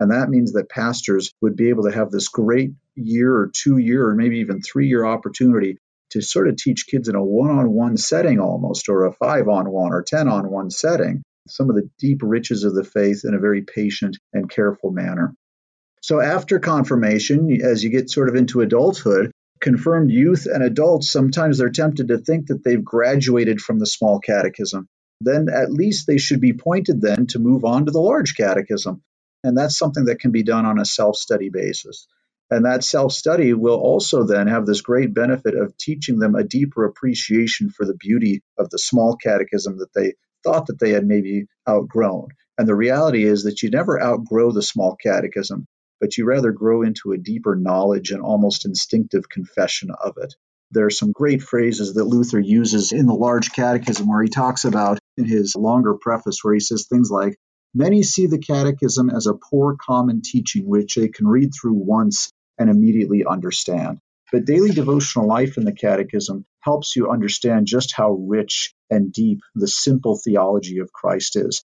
And 0.00 0.10
that 0.10 0.30
means 0.30 0.54
that 0.54 0.70
pastors 0.70 1.32
would 1.42 1.54
be 1.54 1.68
able 1.68 1.84
to 1.84 1.94
have 1.94 2.10
this 2.10 2.28
great 2.28 2.70
year 2.94 3.30
or 3.30 3.50
two 3.52 3.76
year 3.76 4.08
or 4.08 4.14
maybe 4.14 4.38
even 4.38 4.62
three 4.62 4.88
year 4.88 5.04
opportunity 5.04 5.76
to 6.10 6.22
sort 6.22 6.48
of 6.48 6.56
teach 6.56 6.86
kids 6.86 7.10
in 7.10 7.14
a 7.14 7.22
one 7.22 7.50
on 7.50 7.70
one 7.70 7.98
setting 7.98 8.40
almost, 8.40 8.88
or 8.88 9.04
a 9.04 9.12
five 9.12 9.48
on 9.48 9.68
one 9.68 9.92
or 9.92 10.02
10 10.02 10.28
on 10.28 10.50
one 10.50 10.70
setting, 10.70 11.22
some 11.46 11.68
of 11.68 11.76
the 11.76 11.90
deep 11.98 12.20
riches 12.22 12.64
of 12.64 12.74
the 12.74 12.84
faith 12.84 13.26
in 13.26 13.34
a 13.34 13.38
very 13.38 13.62
patient 13.62 14.16
and 14.32 14.48
careful 14.48 14.90
manner. 14.90 15.34
So 16.00 16.20
after 16.20 16.58
confirmation, 16.58 17.60
as 17.62 17.84
you 17.84 17.90
get 17.90 18.08
sort 18.08 18.30
of 18.30 18.34
into 18.34 18.62
adulthood, 18.62 19.30
confirmed 19.60 20.10
youth 20.10 20.46
and 20.46 20.62
adults, 20.62 21.10
sometimes 21.10 21.58
they're 21.58 21.70
tempted 21.70 22.08
to 22.08 22.18
think 22.18 22.46
that 22.46 22.64
they've 22.64 22.84
graduated 22.84 23.60
from 23.60 23.78
the 23.78 23.86
small 23.86 24.20
catechism. 24.20 24.88
then 25.20 25.48
at 25.48 25.72
least 25.72 26.06
they 26.06 26.18
should 26.18 26.42
be 26.42 26.52
pointed 26.52 27.00
then 27.00 27.26
to 27.26 27.38
move 27.38 27.64
on 27.64 27.86
to 27.86 27.90
the 27.90 28.00
large 28.00 28.36
catechism. 28.36 29.02
And 29.42 29.56
that's 29.56 29.78
something 29.78 30.06
that 30.06 30.20
can 30.20 30.30
be 30.30 30.42
done 30.42 30.66
on 30.66 30.78
a 30.78 30.84
self 30.84 31.16
study 31.16 31.48
basis. 31.48 32.06
And 32.50 32.64
that 32.64 32.84
self 32.84 33.12
study 33.12 33.54
will 33.54 33.78
also 33.78 34.24
then 34.24 34.46
have 34.46 34.66
this 34.66 34.82
great 34.82 35.14
benefit 35.14 35.54
of 35.56 35.76
teaching 35.76 36.18
them 36.18 36.34
a 36.34 36.44
deeper 36.44 36.84
appreciation 36.84 37.70
for 37.70 37.86
the 37.86 37.94
beauty 37.94 38.42
of 38.58 38.70
the 38.70 38.78
small 38.78 39.16
catechism 39.16 39.78
that 39.78 39.92
they 39.94 40.14
thought 40.44 40.66
that 40.66 40.78
they 40.78 40.90
had 40.90 41.06
maybe 41.06 41.46
outgrown. 41.68 42.28
And 42.58 42.68
the 42.68 42.74
reality 42.74 43.24
is 43.24 43.44
that 43.44 43.62
you 43.62 43.70
never 43.70 44.00
outgrow 44.00 44.52
the 44.52 44.62
small 44.62 44.96
catechism, 44.96 45.66
but 46.00 46.16
you 46.16 46.24
rather 46.26 46.52
grow 46.52 46.82
into 46.82 47.12
a 47.12 47.18
deeper 47.18 47.56
knowledge 47.56 48.10
and 48.10 48.22
almost 48.22 48.66
instinctive 48.66 49.28
confession 49.28 49.90
of 49.90 50.14
it. 50.18 50.34
There 50.70 50.86
are 50.86 50.90
some 50.90 51.12
great 51.12 51.42
phrases 51.42 51.94
that 51.94 52.04
Luther 52.04 52.40
uses 52.40 52.92
in 52.92 53.06
the 53.06 53.14
large 53.14 53.52
catechism 53.52 54.08
where 54.08 54.22
he 54.22 54.28
talks 54.28 54.64
about 54.64 54.98
in 55.16 55.24
his 55.24 55.54
longer 55.56 55.94
preface, 55.94 56.40
where 56.42 56.54
he 56.54 56.60
says 56.60 56.86
things 56.86 57.10
like, 57.10 57.38
Many 57.74 58.02
see 58.02 58.26
the 58.26 58.38
catechism 58.38 59.10
as 59.10 59.26
a 59.26 59.34
poor 59.34 59.76
common 59.78 60.22
teaching 60.22 60.66
which 60.66 60.94
they 60.94 61.08
can 61.08 61.28
read 61.28 61.52
through 61.52 61.74
once 61.74 62.32
and 62.58 62.70
immediately 62.70 63.24
understand. 63.24 64.00
But 64.32 64.44
daily 64.44 64.70
devotional 64.70 65.28
life 65.28 65.56
in 65.56 65.64
the 65.64 65.72
Catechism 65.72 66.46
helps 66.60 66.96
you 66.96 67.10
understand 67.10 67.66
just 67.66 67.94
how 67.94 68.12
rich 68.12 68.74
and 68.90 69.12
deep 69.12 69.40
the 69.54 69.68
simple 69.68 70.18
theology 70.22 70.78
of 70.78 70.92
Christ 70.92 71.36
is. 71.36 71.62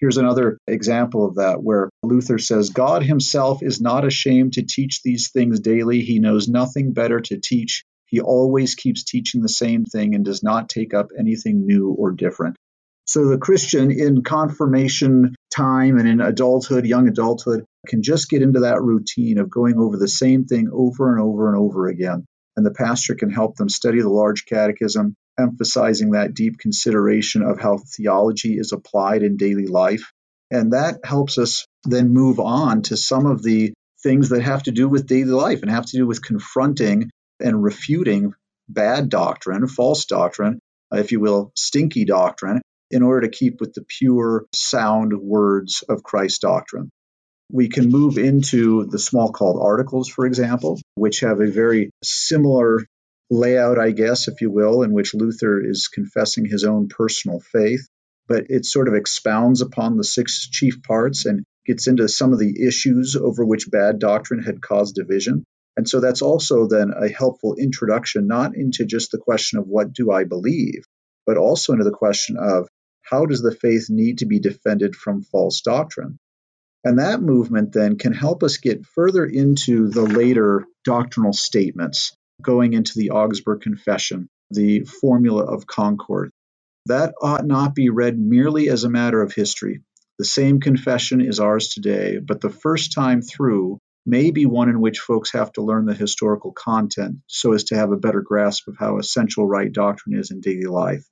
Here's 0.00 0.16
another 0.16 0.58
example 0.66 1.26
of 1.26 1.34
that 1.34 1.62
where 1.62 1.90
Luther 2.02 2.38
says, 2.38 2.70
God 2.70 3.02
himself 3.02 3.62
is 3.62 3.82
not 3.82 4.06
ashamed 4.06 4.54
to 4.54 4.62
teach 4.62 5.02
these 5.02 5.30
things 5.30 5.60
daily. 5.60 6.00
He 6.00 6.20
knows 6.20 6.48
nothing 6.48 6.94
better 6.94 7.20
to 7.20 7.38
teach. 7.38 7.84
He 8.06 8.20
always 8.20 8.74
keeps 8.74 9.04
teaching 9.04 9.42
the 9.42 9.48
same 9.48 9.84
thing 9.84 10.14
and 10.14 10.24
does 10.24 10.42
not 10.42 10.70
take 10.70 10.94
up 10.94 11.08
anything 11.18 11.66
new 11.66 11.90
or 11.90 12.12
different. 12.12 12.56
So 13.04 13.28
the 13.28 13.38
Christian 13.38 13.90
in 13.90 14.22
confirmation 14.22 15.34
time 15.54 15.98
and 15.98 16.08
in 16.08 16.20
adulthood, 16.20 16.86
young 16.86 17.06
adulthood, 17.06 17.64
can 17.86 18.02
just 18.02 18.30
get 18.30 18.40
into 18.40 18.60
that 18.60 18.82
routine 18.82 19.38
of 19.38 19.50
going 19.50 19.78
over 19.78 19.96
the 19.96 20.08
same 20.08 20.44
thing 20.44 20.70
over 20.72 21.10
and 21.12 21.20
over 21.20 21.48
and 21.48 21.58
over 21.58 21.88
again. 21.88 22.24
And 22.56 22.64
the 22.64 22.72
pastor 22.72 23.14
can 23.14 23.30
help 23.30 23.56
them 23.56 23.68
study 23.68 24.00
the 24.00 24.08
large 24.08 24.46
catechism, 24.46 25.14
emphasizing 25.40 26.12
that 26.12 26.34
deep 26.34 26.58
consideration 26.58 27.42
of 27.42 27.60
how 27.60 27.78
theology 27.78 28.58
is 28.58 28.72
applied 28.72 29.22
in 29.22 29.36
daily 29.36 29.66
life. 29.66 30.12
And 30.50 30.72
that 30.72 31.00
helps 31.04 31.38
us 31.38 31.66
then 31.84 32.12
move 32.12 32.40
on 32.40 32.82
to 32.82 32.96
some 32.96 33.26
of 33.26 33.42
the 33.42 33.72
things 34.02 34.30
that 34.30 34.42
have 34.42 34.62
to 34.64 34.70
do 34.70 34.88
with 34.88 35.06
daily 35.06 35.30
life 35.30 35.62
and 35.62 35.70
have 35.70 35.86
to 35.86 35.96
do 35.96 36.06
with 36.06 36.24
confronting 36.24 37.10
and 37.38 37.62
refuting 37.62 38.34
bad 38.68 39.08
doctrine, 39.08 39.66
false 39.66 40.06
doctrine, 40.06 40.60
if 40.92 41.12
you 41.12 41.20
will, 41.20 41.52
stinky 41.56 42.04
doctrine, 42.04 42.60
in 42.90 43.02
order 43.02 43.26
to 43.26 43.36
keep 43.36 43.60
with 43.60 43.72
the 43.74 43.84
pure, 43.86 44.46
sound 44.52 45.12
words 45.18 45.84
of 45.88 46.02
Christ's 46.02 46.40
doctrine. 46.40 46.90
We 47.52 47.68
can 47.68 47.90
move 47.90 48.16
into 48.16 48.86
the 48.86 48.98
Smalcald 48.98 49.62
Articles, 49.62 50.08
for 50.08 50.26
example, 50.26 50.80
which 50.94 51.20
have 51.20 51.40
a 51.40 51.50
very 51.50 51.90
similar 52.02 52.86
layout, 53.30 53.78
I 53.78 53.92
guess, 53.92 54.28
if 54.28 54.40
you 54.40 54.50
will, 54.50 54.82
in 54.82 54.92
which 54.92 55.14
Luther 55.14 55.64
is 55.64 55.88
confessing 55.88 56.44
his 56.44 56.64
own 56.64 56.88
personal 56.88 57.40
faith. 57.40 57.88
But 58.28 58.46
it 58.48 58.64
sort 58.64 58.88
of 58.88 58.94
expounds 58.94 59.60
upon 59.60 59.96
the 59.96 60.04
six 60.04 60.48
chief 60.48 60.82
parts 60.82 61.26
and 61.26 61.44
gets 61.66 61.86
into 61.86 62.08
some 62.08 62.32
of 62.32 62.38
the 62.38 62.66
issues 62.66 63.16
over 63.16 63.44
which 63.44 63.70
bad 63.70 63.98
doctrine 63.98 64.42
had 64.42 64.60
caused 64.60 64.94
division. 64.94 65.44
And 65.76 65.88
so 65.88 66.00
that's 66.00 66.22
also 66.22 66.66
then 66.66 66.90
a 66.90 67.08
helpful 67.08 67.54
introduction, 67.58 68.26
not 68.26 68.56
into 68.56 68.84
just 68.84 69.10
the 69.10 69.18
question 69.18 69.58
of 69.58 69.66
what 69.66 69.92
do 69.92 70.10
I 70.10 70.24
believe, 70.24 70.84
but 71.26 71.36
also 71.36 71.72
into 71.72 71.84
the 71.84 71.90
question 71.90 72.36
of 72.36 72.68
how 73.02 73.26
does 73.26 73.42
the 73.42 73.54
faith 73.54 73.86
need 73.88 74.18
to 74.18 74.26
be 74.26 74.40
defended 74.40 74.94
from 74.94 75.22
false 75.22 75.60
doctrine? 75.62 76.18
And 76.84 76.98
that 76.98 77.20
movement 77.20 77.72
then 77.72 77.98
can 77.98 78.12
help 78.12 78.42
us 78.42 78.56
get 78.56 78.86
further 78.86 79.24
into 79.24 79.88
the 79.88 80.02
later 80.02 80.66
doctrinal 80.84 81.32
statements, 81.32 82.16
going 82.42 82.72
into 82.72 82.92
the 82.96 83.10
Augsburg 83.10 83.60
Confession, 83.60 84.28
the 84.50 84.80
Formula 84.80 85.44
of 85.44 85.66
Concord. 85.66 86.30
That 86.86 87.14
ought 87.22 87.46
not 87.46 87.74
be 87.74 87.90
read 87.90 88.18
merely 88.18 88.68
as 88.68 88.84
a 88.84 88.90
matter 88.90 89.22
of 89.22 89.34
history. 89.34 89.82
The 90.18 90.24
same 90.24 90.60
confession 90.60 91.20
is 91.20 91.40
ours 91.40 91.68
today, 91.68 92.18
but 92.18 92.40
the 92.40 92.50
first 92.50 92.92
time 92.92 93.22
through 93.22 93.78
may 94.06 94.30
be 94.30 94.46
one 94.46 94.68
in 94.68 94.80
which 94.80 94.98
folks 94.98 95.32
have 95.32 95.52
to 95.52 95.62
learn 95.62 95.86
the 95.86 95.94
historical 95.94 96.52
content 96.52 97.18
so 97.26 97.52
as 97.52 97.64
to 97.64 97.76
have 97.76 97.92
a 97.92 97.96
better 97.96 98.22
grasp 98.22 98.66
of 98.68 98.76
how 98.78 98.98
essential 98.98 99.46
right 99.46 99.72
doctrine 99.72 100.18
is 100.18 100.30
in 100.30 100.40
daily 100.40 100.64
life. 100.64 101.04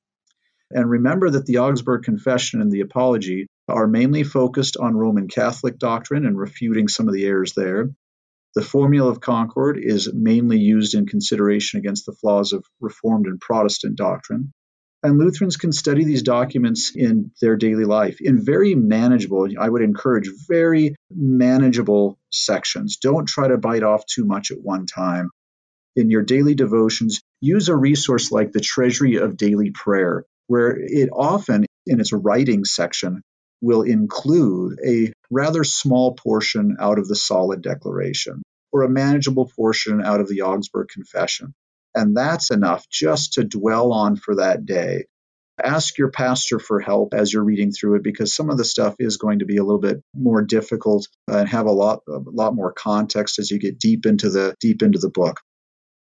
And 0.71 0.89
remember 0.89 1.31
that 1.31 1.47
the 1.47 1.59
Augsburg 1.59 2.03
Confession 2.03 2.61
and 2.61 2.71
the 2.71 2.81
Apology 2.81 3.47
are 3.69 3.87
mainly 3.87 4.25
focused 4.25 4.77
on 4.77 4.97
Roman 4.97 5.29
Catholic 5.29 5.79
doctrine 5.79 6.27
and 6.27 6.39
refuting 6.39 6.89
some 6.89 7.09
of 7.09 7.15
the 7.15 7.25
errors 7.25 7.55
there. 7.55 7.91
The 8.59 8.65
Formula 8.65 9.09
of 9.09 9.21
Concord 9.21 9.79
is 9.81 10.13
mainly 10.13 10.59
used 10.59 10.97
in 10.97 11.07
consideration 11.07 11.79
against 11.79 12.07
the 12.07 12.13
flaws 12.13 12.53
of 12.53 12.67
Reformed 12.81 13.27
and 13.27 13.41
Protestant 13.41 13.95
doctrine. 13.95 14.51
And 15.01 15.17
Lutherans 15.17 15.57
can 15.57 15.71
study 15.71 16.03
these 16.03 16.25
documents 16.25 16.91
in 16.93 17.31
their 17.41 17.55
daily 17.55 17.85
life 17.85 18.21
in 18.21 18.45
very 18.45 18.75
manageable, 18.75 19.47
I 19.57 19.69
would 19.69 19.83
encourage 19.83 20.29
very 20.49 20.97
manageable 21.09 22.19
sections. 22.33 22.97
Don't 22.97 23.29
try 23.29 23.47
to 23.47 23.59
bite 23.59 23.85
off 23.85 24.05
too 24.07 24.25
much 24.25 24.51
at 24.51 24.61
one 24.61 24.87
time. 24.87 25.31
In 25.95 26.11
your 26.11 26.25
daily 26.25 26.57
devotions, 26.57 27.21
use 27.41 27.69
a 27.69 27.77
resource 27.77 28.33
like 28.33 28.51
the 28.51 28.59
Treasury 28.59 29.19
of 29.19 29.37
Daily 29.37 29.71
Prayer 29.71 30.25
where 30.49 30.77
it 30.77 31.11
often, 31.13 31.65
in 31.87 32.01
its 32.01 32.13
writing 32.13 32.65
section, 32.65 33.23
will 33.61 33.83
include 33.83 34.81
a 34.85 35.13
rather 35.31 35.63
small 35.63 36.15
portion 36.15 36.77
out 36.81 36.99
of 36.99 37.07
the 37.07 37.17
solid 37.17 37.63
declaration 37.63 38.43
or 38.73 38.83
a 38.83 38.89
manageable 38.89 39.51
portion 39.57 40.03
out 40.03 40.21
of 40.21 40.29
the 40.29 40.43
Augsburg 40.43 40.89
Confession. 40.89 41.55
And 41.95 42.17
that's 42.17 42.51
enough 42.51 42.89
just 42.89 43.35
to 43.35 43.45
dwell 43.45 43.93
on 43.93 44.17
for 44.17 44.37
that 44.37 44.67
day. 44.67 45.07
Ask 45.63 45.99
your 45.99 46.11
pastor 46.11 46.61
for 46.61 46.79
help 46.79 47.15
as 47.15 47.33
you're 47.33 47.43
reading 47.43 47.73
through 47.73 47.97
it 47.97 48.05
because 48.05 48.35
some 48.35 48.49
of 48.49 48.59
the 48.59 48.65
stuff 48.65 48.95
is 49.01 49.17
going 49.17 49.41
to 49.41 49.45
be 49.45 49.57
a 49.57 49.65
little 49.65 49.81
bit 49.81 50.01
more 50.15 50.43
difficult 50.43 51.09
and 51.27 51.49
have 51.49 51.67
a 51.67 51.73
lot 51.73 52.01
a 52.09 52.19
lot 52.19 52.55
more 52.55 52.73
context 52.73 53.41
as 53.41 53.51
you 53.51 53.59
get 53.59 53.81
deep 53.81 54.07
into 54.07 54.31
the 54.31 54.55
deep 54.61 54.83
into 54.83 55.01
the 55.01 55.11
book. 55.11 55.41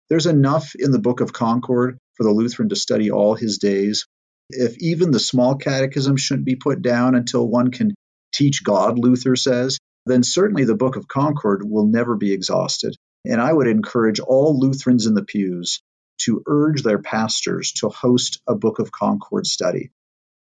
There's 0.09 0.27
enough 0.27 0.75
in 0.77 0.91
the 0.91 0.99
Book 0.99 1.21
of 1.21 1.33
Concord 1.33 1.97
for 2.15 2.23
the 2.23 2.31
Lutheran 2.31 2.69
to 2.69 2.75
study 2.75 3.09
all 3.09 3.33
his 3.33 3.57
days 3.57 4.05
if 4.49 4.77
even 4.79 5.11
the 5.11 5.19
small 5.19 5.55
catechism 5.55 6.17
shouldn't 6.17 6.45
be 6.45 6.55
put 6.55 6.81
down 6.81 7.15
until 7.15 7.47
one 7.47 7.71
can 7.71 7.93
teach 8.33 8.63
God, 8.63 8.97
Luther 8.97 9.35
says, 9.35 9.77
then 10.07 10.23
certainly 10.23 10.63
the 10.63 10.75
Book 10.75 10.95
of 10.95 11.07
Concord 11.07 11.61
will 11.63 11.87
never 11.87 12.15
be 12.15 12.33
exhausted. 12.33 12.95
And 13.25 13.41
I 13.41 13.51
would 13.51 13.67
encourage 13.67 14.19
all 14.19 14.59
Lutherans 14.59 15.05
in 15.05 15.13
the 15.13 15.23
pews 15.23 15.81
to 16.21 16.43
urge 16.47 16.83
their 16.83 16.99
pastors 16.99 17.73
to 17.73 17.89
host 17.89 18.41
a 18.47 18.55
Book 18.55 18.79
of 18.79 18.91
Concord 18.91 19.45
study. 19.45 19.91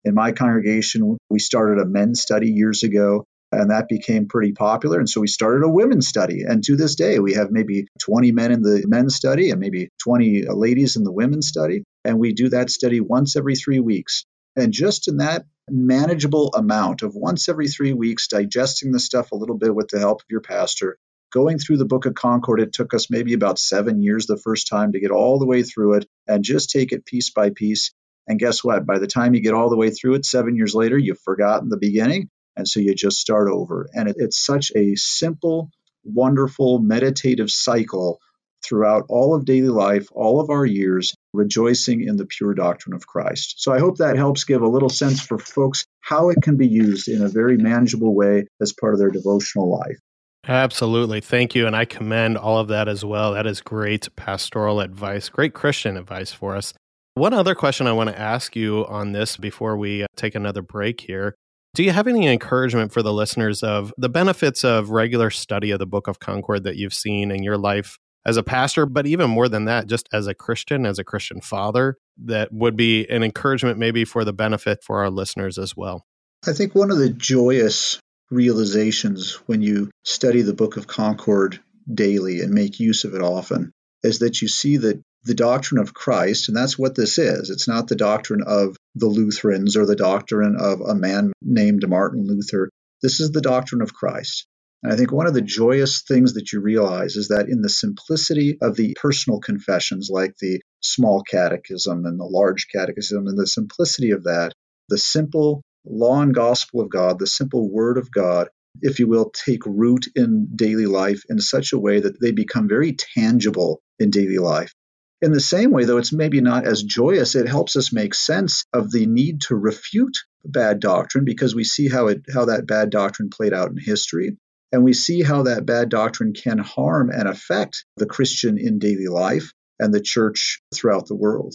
In 0.05 0.15
my 0.15 0.33
congregation, 0.33 1.17
we 1.31 1.39
started 1.39 1.81
a 1.81 1.87
men's 1.87 2.21
study 2.21 2.51
years 2.51 2.83
ago, 2.83 3.25
and 3.51 3.71
that 3.71 3.89
became 3.89 4.29
pretty 4.29 4.53
popular. 4.53 4.99
And 4.99 5.09
so 5.09 5.21
we 5.21 5.29
started 5.29 5.65
a 5.65 5.71
women's 5.71 6.09
study. 6.09 6.43
And 6.43 6.63
to 6.65 6.77
this 6.77 6.95
day, 6.95 7.19
we 7.19 7.35
have 7.35 7.51
maybe 7.51 7.87
20 8.01 8.33
men 8.33 8.53
in 8.53 8.63
the 8.63 8.85
men's 8.87 9.15
study 9.15 9.51
and 9.51 9.61
maybe 9.61 9.89
20 10.03 10.45
ladies 10.49 10.97
in 10.97 11.05
the 11.05 11.13
women's 11.13 11.49
study. 11.49 11.85
And 12.05 12.19
we 12.19 12.33
do 12.33 12.51
that 12.51 12.71
study 12.71 13.01
once 13.01 13.37
every 13.37 13.55
three 13.55 13.81
weeks. 13.81 14.25
And 14.57 14.73
just 14.73 15.09
in 15.09 15.19
that 15.19 15.47
manageable 15.69 16.53
amount 16.55 17.03
of 17.03 17.15
once 17.15 17.49
every 17.49 17.69
three 17.69 17.93
weeks, 17.93 18.29
digesting 18.29 18.93
the 18.93 19.01
stuff 19.01 19.33
a 19.33 19.37
little 19.37 19.57
bit 19.57 19.75
with 19.75 19.89
the 19.89 19.99
help 19.99 20.21
of 20.21 20.27
your 20.31 20.41
pastor, 20.41 20.99
going 21.33 21.59
through 21.59 21.79
the 21.79 21.85
book 21.85 22.07
of 22.07 22.15
Concord, 22.15 22.61
it 22.61 22.73
took 22.73 22.95
us 22.95 23.11
maybe 23.11 23.33
about 23.35 23.59
seven 23.59 24.01
years 24.01 24.27
the 24.27 24.37
first 24.37 24.69
time 24.69 24.93
to 24.93 25.01
get 25.01 25.11
all 25.11 25.39
the 25.39 25.47
way 25.47 25.63
through 25.63 25.95
it 25.95 26.07
and 26.29 26.45
just 26.45 26.71
take 26.71 26.93
it 26.93 27.05
piece 27.05 27.31
by 27.31 27.51
piece. 27.51 27.93
And 28.29 28.39
guess 28.39 28.63
what? 28.63 28.87
By 28.87 28.99
the 28.99 29.09
time 29.09 29.35
you 29.35 29.41
get 29.41 29.55
all 29.55 29.69
the 29.69 29.77
way 29.77 29.91
through 29.91 30.15
it, 30.15 30.25
seven 30.25 30.57
years 30.57 30.75
later, 30.75 30.97
you've 30.97 31.21
forgotten 31.21 31.69
the 31.69 31.77
beginning. 31.77 32.31
And 32.57 32.69
so 32.69 32.81
you 32.81 32.95
just 32.95 33.19
start 33.19 33.49
over. 33.51 33.89
And 33.93 34.09
it, 34.09 34.17
it's 34.19 34.39
such 34.39 34.71
a 34.77 34.95
simple, 34.95 35.71
wonderful, 36.05 36.79
meditative 36.79 37.51
cycle 37.51 38.21
throughout 38.65 39.07
all 39.09 39.35
of 39.35 39.45
daily 39.45 39.69
life, 39.69 40.09
all 40.13 40.41
of 40.41 40.51
our 40.51 40.65
years, 40.65 41.14
rejoicing 41.35 42.03
in 42.03 42.17
the 42.17 42.27
pure 42.27 42.55
doctrine 42.55 42.95
of 42.95 43.07
Christ. 43.07 43.55
So 43.59 43.73
I 43.73 43.79
hope 43.79 43.99
that 43.99 44.17
helps 44.17 44.45
give 44.45 44.63
a 44.63 44.69
little 44.69 44.89
sense 44.89 45.21
for 45.21 45.39
folks 45.39 45.85
how 46.01 46.31
it 46.31 46.39
can 46.43 46.57
be 46.57 46.67
used 46.67 47.09
in 47.09 47.23
a 47.23 47.29
very 47.29 47.57
manageable 47.57 48.15
way 48.15 48.47
as 48.61 48.73
part 48.73 48.95
of 48.95 49.01
their 49.01 49.11
devotional 49.11 49.71
life. 49.71 49.99
Absolutely. 50.47 51.21
Thank 51.21 51.55
you. 51.55 51.67
And 51.67 51.75
I 51.75 51.85
commend 51.85 52.37
all 52.37 52.59
of 52.59 52.69
that 52.69 52.89
as 52.89 53.05
well. 53.05 53.33
That 53.33 53.47
is 53.47 53.61
great 53.61 54.15
pastoral 54.17 54.81
advice, 54.81 55.29
great 55.29 55.55
Christian 55.55 55.97
advice 55.97 56.33
for 56.33 56.55
us. 56.55 56.75
One 57.15 57.33
other 57.33 57.55
question 57.55 57.87
I 57.87 57.93
want 57.93 58.11
to 58.11 58.19
ask 58.19 58.57
you 58.57 58.85
on 58.87 59.13
this 59.13 59.37
before 59.37 59.77
we 59.77 60.03
uh, 60.03 60.07
take 60.17 60.35
another 60.35 60.63
break 60.63 61.01
here. 61.01 61.35
Do 61.75 61.83
you 61.83 61.93
have 61.93 62.07
any 62.07 62.27
encouragement 62.27 62.93
for 62.93 63.03
the 63.03 63.13
listeners 63.13 63.63
of 63.63 63.93
the 63.97 64.09
benefits 64.09 64.65
of 64.65 64.91
regular 64.91 65.31
study 65.31 65.71
of 65.71 65.79
the 65.79 65.87
Book 65.87 66.09
of 66.09 66.19
Concord 66.19 66.65
that 66.65 66.77
you've 66.77 66.95
seen 66.95 67.31
in 67.31 67.43
your 67.43 67.57
life 67.57 67.99
as 68.27 68.37
a 68.37 68.43
pastor, 68.43 68.87
but 68.87 69.07
even 69.07 69.31
more 69.31 69.49
than 69.49 69.67
that, 69.67 69.87
just 69.87 70.09
as 70.13 70.27
a 70.27 70.35
Christian, 70.35 70.87
as 70.87 70.99
a 70.99 71.05
Christian 71.05 71.41
father, 71.41 71.99
that 72.25 72.53
would 72.53 72.77
be 72.77 73.07
an 73.09 73.23
encouragement 73.23 73.79
maybe 73.79 74.05
for 74.05 74.25
the 74.25 74.33
benefit 74.33 74.83
for 74.83 75.01
our 75.01 75.11
listeners 75.11 75.59
as 75.59 75.77
well? 75.77 76.07
I 76.47 76.53
think 76.53 76.75
one 76.75 76.91
of 76.91 76.99
the 76.99 77.11
joyous 77.11 77.99
realizations 78.31 79.35
when 79.47 79.63
you 79.63 79.91
study 80.05 80.43
the 80.43 80.55
Book 80.55 80.77
of 80.77 80.87
Concord 80.87 81.61
daily 81.93 82.41
and 82.41 82.53
make 82.53 82.81
use 82.81 83.05
of 83.05 83.15
it 83.15 83.23
often 83.23 83.73
is 84.03 84.21
that 84.21 84.41
you 84.43 84.49
see 84.49 84.79
that 84.79 85.01
the 85.25 85.35
doctrine 85.35 85.81
of 85.81 85.95
Christ, 85.95 86.49
and 86.49 86.57
that's 86.57 86.79
what 86.79 86.95
this 86.95 87.19
is. 87.19 87.49
It's 87.51 87.67
not 87.67 87.89
the 87.89 87.97
doctrine 87.97 88.43
of 88.47 88.77
the 88.95 89.07
Lutherans 89.07 89.77
or 89.77 89.87
the 89.87 89.97
doctrine 89.97 90.57
of 90.59 90.81
a 90.81 90.95
man 90.95 91.33
named 91.41 91.89
Martin 91.89 92.27
Luther. 92.27 92.69
This 93.03 93.21
is 93.21 93.31
the 93.31 93.41
doctrine 93.41 93.81
of 93.81 93.95
Christ. 93.95 94.47
And 94.85 94.93
I 94.93 94.97
think 94.97 95.11
one 95.11 95.27
of 95.27 95.33
the 95.33 95.41
joyous 95.41 96.03
things 96.03 96.35
that 96.35 96.53
you 96.53 96.61
realize 96.61 97.17
is 97.17 97.29
that 97.29 97.49
in 97.49 97.63
the 97.63 97.71
simplicity 97.71 98.59
of 98.61 98.77
the 98.77 98.95
personal 99.01 99.41
confessions, 99.41 100.11
like 100.13 100.35
the 100.39 100.61
small 100.83 101.23
catechism 101.23 102.05
and 102.05 102.21
the 102.21 102.27
large 102.27 102.67
catechism, 102.71 103.27
and 103.27 103.39
the 103.39 103.47
simplicity 103.47 104.11
of 104.11 104.25
that, 104.25 104.53
the 104.91 104.99
simple 104.99 105.63
law 105.87 106.21
and 106.21 106.35
gospel 106.35 106.83
of 106.83 106.91
God, 106.91 107.19
the 107.19 107.27
simple 107.27 107.73
word 107.73 107.97
of 107.97 108.11
God, 108.11 108.49
if 108.83 108.99
you 108.99 109.09
will, 109.09 109.31
take 109.31 109.65
root 109.65 110.07
in 110.15 110.49
daily 110.55 110.85
life 110.85 111.23
in 111.31 111.39
such 111.39 111.73
a 111.73 111.79
way 111.79 112.01
that 112.01 112.21
they 112.21 112.33
become 112.33 112.69
very 112.69 112.93
tangible 112.93 113.81
in 113.99 114.11
daily 114.11 114.39
life. 114.39 114.75
In 115.23 115.33
the 115.33 115.41
same 115.41 115.71
way, 115.71 115.85
though 115.87 115.97
it's 115.97 116.13
maybe 116.13 116.43
not 116.43 116.67
as 116.67 116.83
joyous, 116.83 117.35
it 117.35 117.49
helps 117.49 117.77
us 117.77 117.91
make 117.91 118.13
sense 118.13 118.65
of 118.75 118.93
the 118.93 119.07
need 119.07 119.41
to 119.43 119.55
refute 119.55 120.19
bad 120.45 120.81
doctrine 120.81 121.25
because 121.25 121.55
we 121.55 121.65
see 121.65 121.89
how 121.89 122.09
it 122.09 122.27
how 122.35 122.45
that 122.45 122.67
bad 122.67 122.91
doctrine 122.91 123.31
played 123.31 123.55
out 123.55 123.71
in 123.71 123.79
history. 123.79 124.37
And 124.75 124.83
we 124.83 124.93
see 124.93 125.23
how 125.23 125.45
that 125.45 125.65
bad 125.65 125.89
doctrine 125.89 126.33
can 126.33 126.59
harm 126.59 127.09
and 127.09 127.29
affect 127.29 127.85
the 127.97 128.07
Christian 128.07 128.59
in 128.59 128.81
daily 128.81 129.07
life 129.07 129.53
and 129.79 129.95
the 129.95 130.01
church 130.01 130.61
throughout 130.75 131.07
the 131.07 131.15
world. 131.15 131.55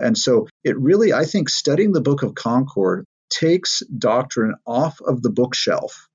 And 0.00 0.18
so 0.18 0.48
it 0.64 0.76
really, 0.76 1.12
I 1.12 1.24
think, 1.24 1.50
studying 1.50 1.92
the 1.92 2.00
Book 2.00 2.24
of 2.24 2.34
Concord 2.34 3.04
takes 3.30 3.84
doctrine 3.96 4.56
off 4.66 5.00
of 5.00 5.22
the 5.22 5.30
bookshelf 5.30 6.08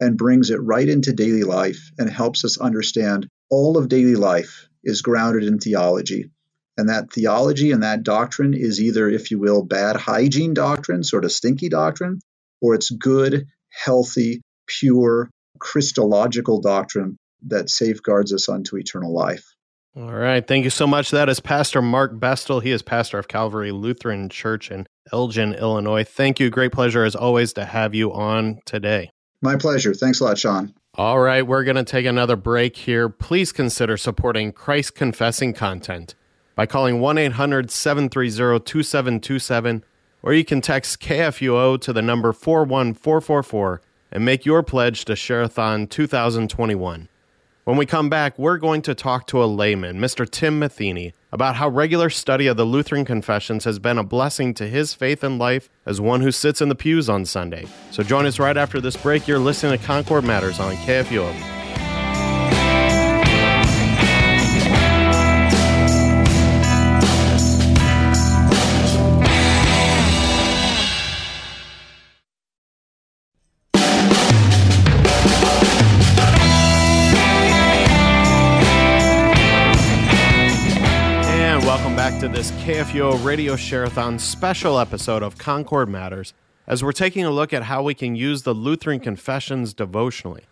and 0.00 0.16
brings 0.16 0.48
it 0.48 0.62
right 0.62 0.88
into 0.88 1.12
daily 1.12 1.42
life 1.42 1.90
and 1.98 2.08
helps 2.08 2.42
us 2.46 2.56
understand 2.56 3.28
all 3.50 3.76
of 3.76 3.90
daily 3.90 4.16
life 4.16 4.70
is 4.82 5.02
grounded 5.02 5.44
in 5.44 5.58
theology. 5.58 6.30
And 6.78 6.88
that 6.88 7.12
theology 7.12 7.70
and 7.70 7.82
that 7.82 8.02
doctrine 8.02 8.54
is 8.54 8.80
either, 8.80 9.10
if 9.10 9.30
you 9.30 9.38
will, 9.38 9.62
bad 9.62 9.96
hygiene 9.96 10.54
doctrine, 10.54 11.04
sort 11.04 11.26
of 11.26 11.32
stinky 11.32 11.68
doctrine, 11.68 12.20
or 12.62 12.74
it's 12.76 12.88
good, 12.88 13.48
healthy, 13.68 14.40
pure, 14.66 15.28
Christological 15.62 16.60
doctrine 16.60 17.16
that 17.46 17.70
safeguards 17.70 18.32
us 18.32 18.48
unto 18.48 18.76
eternal 18.76 19.14
life. 19.14 19.44
All 19.96 20.12
right. 20.12 20.44
Thank 20.44 20.64
you 20.64 20.70
so 20.70 20.88
much. 20.88 21.12
That 21.12 21.28
is 21.28 21.38
Pastor 21.38 21.80
Mark 21.80 22.18
Bestel. 22.18 22.62
He 22.62 22.72
is 22.72 22.82
pastor 22.82 23.18
of 23.18 23.28
Calvary 23.28 23.70
Lutheran 23.70 24.28
Church 24.28 24.72
in 24.72 24.86
Elgin, 25.12 25.54
Illinois. 25.54 26.02
Thank 26.02 26.40
you. 26.40 26.50
Great 26.50 26.72
pleasure, 26.72 27.04
as 27.04 27.14
always, 27.14 27.52
to 27.52 27.64
have 27.64 27.94
you 27.94 28.12
on 28.12 28.58
today. 28.64 29.10
My 29.40 29.54
pleasure. 29.54 29.94
Thanks 29.94 30.20
a 30.20 30.24
lot, 30.24 30.38
Sean. 30.38 30.74
All 30.94 31.20
right. 31.20 31.46
We're 31.46 31.62
going 31.62 31.76
to 31.76 31.84
take 31.84 32.06
another 32.06 32.36
break 32.36 32.76
here. 32.76 33.08
Please 33.08 33.52
consider 33.52 33.96
supporting 33.96 34.50
Christ 34.50 34.96
confessing 34.96 35.52
content 35.52 36.16
by 36.56 36.66
calling 36.66 36.98
1 37.00 37.18
800 37.18 37.70
730 37.70 38.64
2727, 38.64 39.84
or 40.24 40.34
you 40.34 40.44
can 40.44 40.60
text 40.60 41.00
KFUO 41.00 41.80
to 41.80 41.92
the 41.92 42.02
number 42.02 42.32
41444 42.32 43.80
and 44.12 44.24
make 44.24 44.46
your 44.46 44.62
pledge 44.62 45.04
to 45.06 45.14
Shareathon 45.14 45.88
2021. 45.88 47.08
When 47.64 47.76
we 47.76 47.86
come 47.86 48.10
back, 48.10 48.38
we're 48.38 48.58
going 48.58 48.82
to 48.82 48.94
talk 48.94 49.26
to 49.28 49.42
a 49.42 49.46
layman, 49.46 49.98
Mr. 49.98 50.28
Tim 50.28 50.58
Matheny, 50.58 51.14
about 51.30 51.56
how 51.56 51.68
regular 51.68 52.10
study 52.10 52.48
of 52.48 52.56
the 52.56 52.64
Lutheran 52.64 53.04
Confessions 53.04 53.64
has 53.64 53.78
been 53.78 53.98
a 53.98 54.04
blessing 54.04 54.52
to 54.54 54.68
his 54.68 54.94
faith 54.94 55.22
and 55.22 55.38
life 55.38 55.70
as 55.86 56.00
one 56.00 56.20
who 56.20 56.32
sits 56.32 56.60
in 56.60 56.68
the 56.68 56.74
pews 56.74 57.08
on 57.08 57.24
Sunday. 57.24 57.66
So 57.92 58.02
join 58.02 58.26
us 58.26 58.38
right 58.40 58.56
after 58.56 58.80
this 58.80 58.96
break. 58.96 59.28
You're 59.28 59.38
listening 59.38 59.78
to 59.78 59.84
Concord 59.84 60.24
Matters 60.24 60.58
on 60.58 60.74
KFUO. 60.74 61.61
To 82.20 82.28
this 82.28 82.50
KFUO 82.52 83.24
Radio 83.24 83.54
Shareathon 83.54 84.18
special 84.18 84.78
episode 84.78 85.22
of 85.22 85.38
Concord 85.38 85.88
Matters 85.88 86.34
as 86.66 86.82
we're 86.82 86.92
taking 86.92 87.24
a 87.24 87.30
look 87.30 87.52
at 87.52 87.64
how 87.64 87.82
we 87.82 87.94
can 87.94 88.14
use 88.14 88.42
the 88.42 88.54
Lutheran 88.54 89.00
Confessions 89.00 89.74
devotionally. 89.74 90.44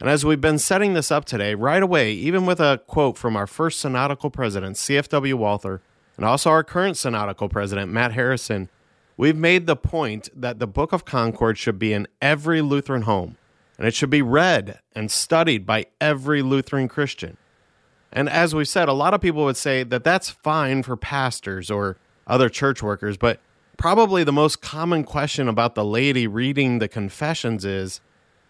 And 0.00 0.08
as 0.08 0.24
we've 0.24 0.40
been 0.40 0.58
setting 0.58 0.94
this 0.94 1.10
up 1.10 1.24
today, 1.24 1.54
right 1.54 1.82
away, 1.82 2.12
even 2.12 2.46
with 2.46 2.60
a 2.60 2.80
quote 2.86 3.16
from 3.16 3.36
our 3.36 3.46
first 3.46 3.80
synodical 3.80 4.30
president, 4.32 4.76
CFW 4.76 5.34
Walther, 5.34 5.80
and 6.16 6.24
also 6.24 6.50
our 6.50 6.64
current 6.64 6.96
synodical 6.96 7.50
president, 7.50 7.92
Matt 7.92 8.12
Harrison, 8.12 8.68
we've 9.16 9.36
made 9.36 9.66
the 9.66 9.76
point 9.76 10.28
that 10.34 10.58
the 10.58 10.66
Book 10.66 10.92
of 10.92 11.04
Concord 11.04 11.58
should 11.58 11.78
be 11.78 11.92
in 11.92 12.06
every 12.20 12.60
Lutheran 12.60 13.02
home, 13.02 13.36
and 13.76 13.86
it 13.86 13.94
should 13.94 14.10
be 14.10 14.22
read 14.22 14.80
and 14.94 15.10
studied 15.10 15.64
by 15.64 15.86
every 16.00 16.42
Lutheran 16.42 16.88
Christian. 16.88 17.36
And 18.12 18.28
as 18.28 18.54
we 18.54 18.64
said, 18.64 18.88
a 18.88 18.92
lot 18.92 19.14
of 19.14 19.20
people 19.20 19.44
would 19.44 19.56
say 19.56 19.82
that 19.82 20.04
that's 20.04 20.30
fine 20.30 20.82
for 20.82 20.96
pastors 20.96 21.70
or 21.70 21.98
other 22.26 22.48
church 22.48 22.82
workers, 22.82 23.16
but 23.16 23.40
probably 23.76 24.24
the 24.24 24.32
most 24.32 24.60
common 24.60 25.04
question 25.04 25.48
about 25.48 25.74
the 25.74 25.84
laity 25.84 26.26
reading 26.26 26.78
the 26.78 26.88
confessions 26.88 27.64
is 27.64 28.00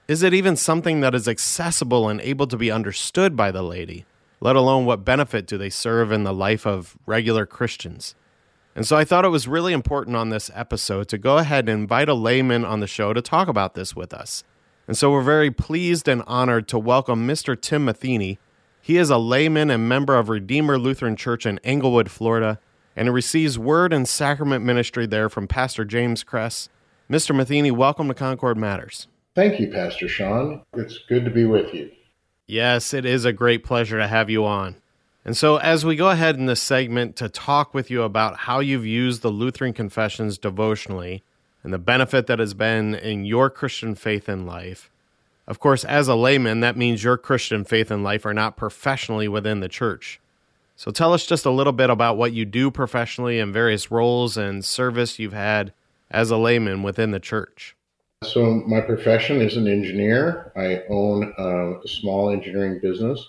is 0.09 0.23
it 0.23 0.33
even 0.33 0.57
something 0.57 1.01
that 1.01 1.15
is 1.15 1.29
accessible 1.29 2.09
and 2.09 2.19
able 2.23 2.47
to 2.47 2.57
be 2.57 2.71
understood 2.71 3.37
by 3.37 3.51
the 3.51 3.63
laity, 3.63 4.07
let 4.41 4.57
alone 4.57 4.87
what 4.87 5.05
benefit 5.05 5.47
do 5.47 5.59
they 5.59 5.69
serve 5.69 6.11
in 6.11 6.25
the 6.25 6.33
life 6.33 6.67
of 6.67 6.97
regular 7.05 7.45
Christians? 7.45 8.15
And 8.75 8.87
so 8.87 8.97
I 8.97 9.05
thought 9.05 9.27
it 9.27 9.29
was 9.29 9.47
really 9.47 9.75
important 9.75 10.17
on 10.17 10.31
this 10.31 10.51
episode 10.55 11.09
to 11.09 11.19
go 11.19 11.37
ahead 11.37 11.69
and 11.69 11.83
invite 11.83 12.09
a 12.09 12.15
layman 12.15 12.65
on 12.65 12.81
the 12.81 12.87
show 12.87 13.13
to 13.13 13.21
talk 13.21 13.49
about 13.49 13.75
this 13.75 13.95
with 13.95 14.15
us. 14.15 14.45
And 14.87 14.97
so 14.97 15.11
we're 15.11 15.21
very 15.21 15.51
pleased 15.51 16.09
and 16.09 16.23
honored 16.27 16.69
to 16.69 16.79
welcome 16.79 17.29
Mr. 17.29 17.61
Tim 17.61 17.85
Matheny. 17.85 18.39
He 18.89 18.97
is 18.97 19.11
a 19.11 19.19
layman 19.19 19.71
and 19.71 19.87
member 19.87 20.17
of 20.17 20.31
Redeemer 20.31 20.79
Lutheran 20.79 21.15
Church 21.15 21.45
in 21.45 21.61
Englewood, 21.63 22.11
Florida, 22.11 22.59
and 22.97 23.07
he 23.07 23.11
receives 23.11 23.59
word 23.59 23.93
and 23.93 24.09
sacrament 24.09 24.65
ministry 24.65 25.05
there 25.05 25.29
from 25.29 25.47
Pastor 25.47 25.85
James 25.85 26.25
Kress. 26.25 26.71
Mr. 27.11 27.37
Matheny, 27.37 27.71
welcome 27.71 28.09
to 28.09 28.15
Concord 28.15 28.57
Matters. 28.57 29.07
Thank 29.35 29.61
you, 29.61 29.71
Pastor 29.71 30.09
Sean. 30.09 30.63
It's 30.73 31.01
good 31.07 31.27
to 31.27 31.31
be 31.31 31.45
with 31.45 31.75
you. 31.75 31.91
Yes, 32.47 32.95
it 32.95 33.05
is 33.05 33.27
a 33.27 33.33
great 33.35 33.63
pleasure 33.63 33.99
to 33.99 34.07
have 34.07 34.31
you 34.31 34.47
on. 34.47 34.77
And 35.23 35.37
so, 35.37 35.59
as 35.59 35.85
we 35.85 35.95
go 35.95 36.09
ahead 36.09 36.37
in 36.37 36.47
this 36.47 36.63
segment 36.63 37.15
to 37.17 37.29
talk 37.29 37.75
with 37.75 37.91
you 37.91 38.05
about 38.05 38.39
how 38.39 38.61
you've 38.61 38.87
used 38.87 39.21
the 39.21 39.29
Lutheran 39.29 39.75
Confessions 39.75 40.39
devotionally 40.39 41.23
and 41.63 41.75
the 41.75 41.79
benefit 41.79 42.27
that 42.29 42.39
has 42.39 42.55
been 42.55 42.95
in 42.95 43.27
your 43.27 43.51
Christian 43.51 43.95
faith 43.95 44.31
and 44.31 44.47
life, 44.47 44.91
of 45.49 45.59
course, 45.59 45.83
as 45.83 46.09
a 46.09 46.15
layman, 46.15 46.61
that 46.61 46.77
means 46.77 47.03
your 47.03 47.17
Christian 47.17 47.65
faith 47.65 47.91
and 47.91 48.05
life 48.05 48.27
are 48.27 48.35
not 48.35 48.59
professionally 48.59 49.29
within 49.29 49.61
the 49.61 49.69
church. 49.69 50.21
So 50.77 50.91
tell 50.91 51.15
us 51.15 51.25
just 51.25 51.47
a 51.47 51.51
little 51.51 51.73
bit 51.73 51.89
about 51.89 52.19
what 52.19 52.35
you 52.35 52.45
do 52.45 52.71
professionally 52.71 53.41
and 53.41 53.53
various 53.53 53.91
roles 53.91 54.37
and 54.37 54.63
service 54.63 55.19
you've 55.19 55.33
had 55.33 55.73
as 56.11 56.31
a 56.31 56.37
layman 56.37 56.83
within 56.83 57.13
the 57.13 57.19
church. 57.19 57.75
So, 58.25 58.63
my 58.67 58.81
profession 58.81 59.41
is 59.41 59.57
an 59.57 59.69
engineer. 59.69 60.53
I 60.57 60.83
own 60.91 61.33
a 61.39 61.89
small 61.89 62.31
engineering 62.31 62.81
business. 62.83 63.25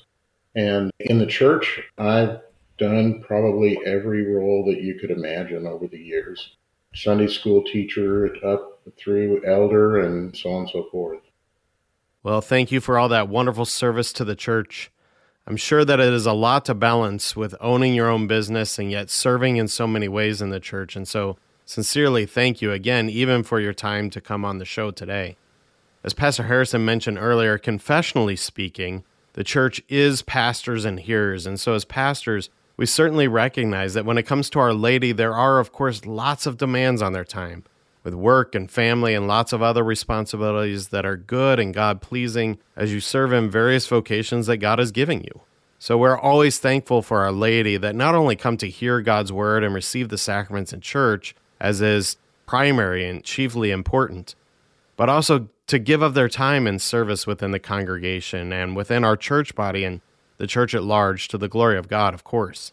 And 0.55 0.91
in 0.99 1.19
the 1.19 1.25
church, 1.25 1.79
I've 1.97 2.41
done 2.77 3.21
probably 3.21 3.79
every 3.85 4.25
role 4.25 4.65
that 4.65 4.81
you 4.81 4.95
could 4.95 5.11
imagine 5.11 5.65
over 5.65 5.87
the 5.87 5.99
years 5.99 6.55
Sunday 6.93 7.27
school 7.27 7.63
teacher 7.63 8.35
up 8.43 8.81
through 8.97 9.45
elder 9.45 9.99
and 9.99 10.35
so 10.35 10.49
on 10.49 10.61
and 10.61 10.69
so 10.69 10.87
forth. 10.91 11.21
Well, 12.21 12.41
thank 12.41 12.69
you 12.69 12.81
for 12.81 12.99
all 12.99 13.07
that 13.09 13.29
wonderful 13.29 13.63
service 13.63 14.11
to 14.13 14.25
the 14.25 14.35
church. 14.35 14.91
I'm 15.47 15.55
sure 15.55 15.85
that 15.85 16.01
it 16.01 16.13
is 16.13 16.25
a 16.25 16.33
lot 16.33 16.65
to 16.65 16.73
balance 16.73 17.33
with 17.33 17.55
owning 17.61 17.93
your 17.93 18.09
own 18.09 18.27
business 18.27 18.77
and 18.77 18.91
yet 18.91 19.09
serving 19.09 19.55
in 19.55 19.69
so 19.69 19.87
many 19.87 20.09
ways 20.09 20.41
in 20.41 20.49
the 20.49 20.59
church. 20.59 20.97
And 20.97 21.07
so, 21.07 21.37
sincerely, 21.65 22.25
thank 22.25 22.61
you 22.61 22.73
again, 22.73 23.09
even 23.09 23.41
for 23.43 23.61
your 23.61 23.71
time 23.71 24.09
to 24.09 24.19
come 24.19 24.43
on 24.43 24.57
the 24.57 24.65
show 24.65 24.91
today. 24.91 25.37
As 26.03 26.13
Pastor 26.13 26.43
Harrison 26.43 26.83
mentioned 26.83 27.17
earlier, 27.17 27.57
confessionally 27.57 28.37
speaking, 28.37 29.05
the 29.33 29.43
church 29.45 29.81
is 29.87 30.21
pastors 30.21 30.83
and 30.83 30.99
hearers. 30.99 31.45
And 31.45 31.57
so, 31.57 31.73
as 31.73 31.85
pastors, 31.85 32.49
we 32.75 32.85
certainly 32.85 33.29
recognize 33.29 33.93
that 33.93 34.05
when 34.05 34.17
it 34.17 34.23
comes 34.23 34.49
to 34.49 34.59
Our 34.59 34.73
laity, 34.73 35.13
there 35.13 35.33
are, 35.33 35.59
of 35.59 35.71
course, 35.71 36.05
lots 36.05 36.45
of 36.45 36.57
demands 36.57 37.01
on 37.01 37.13
their 37.13 37.23
time 37.23 37.63
with 38.03 38.13
work 38.13 38.55
and 38.55 38.69
family 38.71 39.13
and 39.13 39.27
lots 39.27 39.53
of 39.53 39.61
other 39.61 39.83
responsibilities 39.83 40.89
that 40.89 41.05
are 41.05 41.17
good 41.17 41.59
and 41.59 41.73
God 41.73 42.01
pleasing 42.01 42.57
as 42.75 42.93
you 42.93 42.99
serve 42.99 43.33
in 43.33 43.49
various 43.49 43.87
vocations 43.87 44.47
that 44.47 44.57
God 44.57 44.79
is 44.79 44.91
giving 44.91 45.23
you. 45.23 45.41
So 45.79 45.97
we're 45.97 46.17
always 46.17 46.59
thankful 46.59 47.01
for 47.01 47.21
our 47.21 47.31
laity 47.31 47.77
that 47.77 47.95
not 47.95 48.15
only 48.15 48.35
come 48.35 48.57
to 48.57 48.69
hear 48.69 49.01
God's 49.01 49.31
word 49.31 49.63
and 49.63 49.73
receive 49.73 50.09
the 50.09 50.17
sacraments 50.17 50.73
in 50.73 50.81
church, 50.81 51.35
as 51.59 51.81
is 51.81 52.17
primary 52.45 53.07
and 53.07 53.23
chiefly 53.23 53.71
important, 53.71 54.35
but 54.97 55.07
also 55.07 55.47
to 55.67 55.79
give 55.79 56.01
of 56.01 56.15
their 56.15 56.27
time 56.27 56.67
and 56.67 56.81
service 56.81 57.25
within 57.25 57.51
the 57.51 57.59
congregation 57.59 58.51
and 58.51 58.75
within 58.75 59.05
our 59.05 59.15
church 59.15 59.55
body 59.55 59.83
and 59.85 60.01
the 60.37 60.47
church 60.47 60.73
at 60.73 60.83
large 60.83 61.27
to 61.27 61.37
the 61.37 61.47
glory 61.47 61.77
of 61.77 61.87
God, 61.87 62.13
of 62.13 62.23
course. 62.23 62.71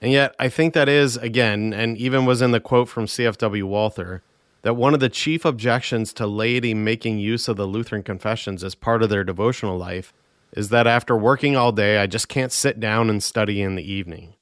And 0.00 0.12
yet, 0.12 0.36
I 0.38 0.48
think 0.48 0.74
that 0.74 0.88
is, 0.88 1.16
again, 1.16 1.72
and 1.72 1.96
even 1.96 2.26
was 2.26 2.42
in 2.42 2.50
the 2.50 2.60
quote 2.60 2.88
from 2.88 3.06
CFW 3.06 3.64
Walther, 3.64 4.22
that 4.66 4.74
one 4.74 4.94
of 4.94 4.98
the 4.98 5.08
chief 5.08 5.44
objections 5.44 6.12
to 6.12 6.26
laity 6.26 6.74
making 6.74 7.20
use 7.20 7.46
of 7.46 7.56
the 7.56 7.68
Lutheran 7.68 8.02
confessions 8.02 8.64
as 8.64 8.74
part 8.74 9.00
of 9.00 9.08
their 9.08 9.22
devotional 9.22 9.78
life 9.78 10.12
is 10.50 10.70
that 10.70 10.88
after 10.88 11.16
working 11.16 11.54
all 11.54 11.70
day, 11.70 11.98
I 11.98 12.08
just 12.08 12.28
can't 12.28 12.50
sit 12.50 12.80
down 12.80 13.08
and 13.08 13.22
study 13.22 13.62
in 13.62 13.76
the 13.76 13.92
evening. 13.92 14.34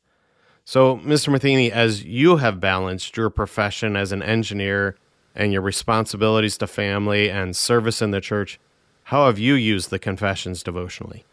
So, 0.65 0.97
Mr. 0.97 1.31
Matheny, 1.31 1.71
as 1.71 2.05
you 2.05 2.39
have 2.39 2.59
balanced 2.59 3.19
your 3.19 3.29
profession 3.29 3.97
as 3.97 4.13
an 4.13 4.23
engineer 4.23 4.97
and 5.35 5.53
your 5.53 5.61
responsibilities 5.61 6.57
to 6.57 6.67
family 6.67 7.29
and 7.31 7.55
service 7.55 8.01
in 8.01 8.11
the 8.11 8.23
church, 8.23 8.59
how 9.03 9.27
have 9.27 9.39
you 9.39 9.53
used 9.53 9.91
the 9.91 9.99
confessions 9.99 10.63
devotionally? 10.63 11.27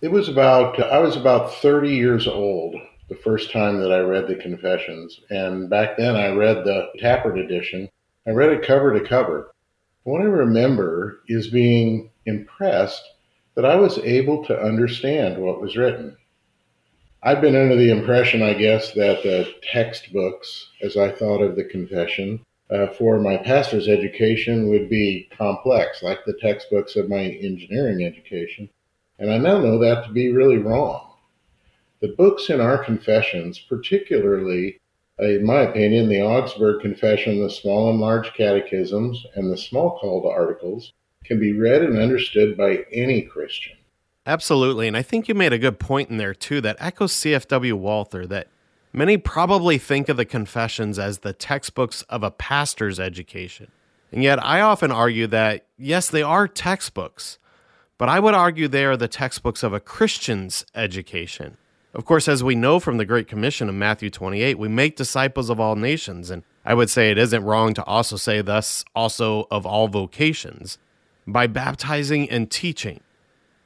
It 0.00 0.10
was 0.10 0.26
about, 0.26 0.80
I 0.80 1.00
was 1.00 1.16
about 1.16 1.52
30 1.56 1.90
years 1.90 2.26
old 2.26 2.76
the 3.10 3.14
first 3.14 3.50
time 3.50 3.78
that 3.80 3.92
I 3.92 3.98
read 3.98 4.26
the 4.26 4.36
confessions. 4.36 5.20
And 5.28 5.68
back 5.68 5.98
then 5.98 6.16
I 6.16 6.30
read 6.30 6.64
the 6.64 6.88
Tappert 6.98 7.38
edition. 7.38 7.90
I 8.28 8.32
read 8.32 8.52
it 8.52 8.66
cover 8.66 8.92
to 8.92 9.08
cover. 9.08 9.54
What 10.02 10.20
I 10.20 10.24
remember 10.24 11.20
is 11.28 11.48
being 11.48 12.10
impressed 12.26 13.02
that 13.54 13.64
I 13.64 13.76
was 13.76 13.96
able 14.00 14.44
to 14.44 14.60
understand 14.60 15.42
what 15.42 15.62
was 15.62 15.78
written. 15.78 16.14
I've 17.22 17.40
been 17.40 17.56
under 17.56 17.74
the 17.74 17.90
impression, 17.90 18.42
I 18.42 18.52
guess, 18.52 18.92
that 18.92 19.22
the 19.22 19.50
textbooks, 19.72 20.68
as 20.82 20.98
I 20.98 21.10
thought 21.10 21.40
of 21.40 21.56
the 21.56 21.64
confession, 21.64 22.44
uh, 22.70 22.88
for 22.88 23.18
my 23.18 23.38
pastor's 23.38 23.88
education 23.88 24.68
would 24.68 24.90
be 24.90 25.30
complex, 25.34 26.02
like 26.02 26.18
the 26.26 26.38
textbooks 26.38 26.96
of 26.96 27.08
my 27.08 27.22
engineering 27.22 28.04
education. 28.04 28.68
And 29.18 29.32
I 29.32 29.38
now 29.38 29.58
know 29.58 29.78
that 29.78 30.04
to 30.04 30.12
be 30.12 30.32
really 30.32 30.58
wrong. 30.58 31.14
The 32.00 32.08
books 32.08 32.50
in 32.50 32.60
our 32.60 32.76
confessions, 32.84 33.58
particularly, 33.58 34.80
in 35.20 35.44
my 35.44 35.62
opinion, 35.62 36.08
the 36.08 36.22
Augsburg 36.22 36.80
Confession, 36.80 37.42
the 37.42 37.50
Small 37.50 37.90
and 37.90 38.00
Large 38.00 38.34
Catechisms, 38.34 39.26
and 39.34 39.50
the 39.50 39.56
Smalcald 39.56 40.24
Articles, 40.26 40.92
can 41.24 41.40
be 41.40 41.52
read 41.52 41.82
and 41.82 41.98
understood 41.98 42.56
by 42.56 42.84
any 42.92 43.22
Christian. 43.22 43.76
Absolutely. 44.26 44.86
And 44.86 44.96
I 44.96 45.02
think 45.02 45.26
you 45.26 45.34
made 45.34 45.52
a 45.52 45.58
good 45.58 45.78
point 45.78 46.10
in 46.10 46.18
there, 46.18 46.34
too, 46.34 46.60
that 46.60 46.76
echoes 46.78 47.12
CFW 47.14 47.72
Walther 47.74 48.26
that 48.26 48.48
many 48.92 49.16
probably 49.16 49.78
think 49.78 50.08
of 50.08 50.16
the 50.16 50.24
confessions 50.24 50.98
as 50.98 51.18
the 51.18 51.32
textbooks 51.32 52.02
of 52.02 52.22
a 52.22 52.30
pastor's 52.30 53.00
education. 53.00 53.70
And 54.12 54.22
yet, 54.22 54.42
I 54.44 54.60
often 54.60 54.92
argue 54.92 55.26
that, 55.28 55.66
yes, 55.76 56.08
they 56.08 56.22
are 56.22 56.46
textbooks, 56.46 57.38
but 57.98 58.08
I 58.08 58.20
would 58.20 58.34
argue 58.34 58.68
they 58.68 58.84
are 58.84 58.96
the 58.96 59.08
textbooks 59.08 59.62
of 59.62 59.72
a 59.72 59.80
Christian's 59.80 60.64
education. 60.74 61.56
Of 61.98 62.04
course, 62.04 62.28
as 62.28 62.44
we 62.44 62.54
know 62.54 62.78
from 62.78 62.96
the 62.96 63.04
Great 63.04 63.26
Commission 63.26 63.68
in 63.68 63.76
Matthew 63.76 64.08
28, 64.08 64.56
we 64.56 64.68
make 64.68 64.94
disciples 64.94 65.50
of 65.50 65.58
all 65.58 65.74
nations. 65.74 66.30
And 66.30 66.44
I 66.64 66.72
would 66.72 66.88
say 66.88 67.10
it 67.10 67.18
isn't 67.18 67.42
wrong 67.42 67.74
to 67.74 67.82
also 67.86 68.14
say, 68.14 68.40
thus, 68.40 68.84
also 68.94 69.48
of 69.50 69.66
all 69.66 69.88
vocations, 69.88 70.78
by 71.26 71.48
baptizing 71.48 72.30
and 72.30 72.48
teaching. 72.52 73.00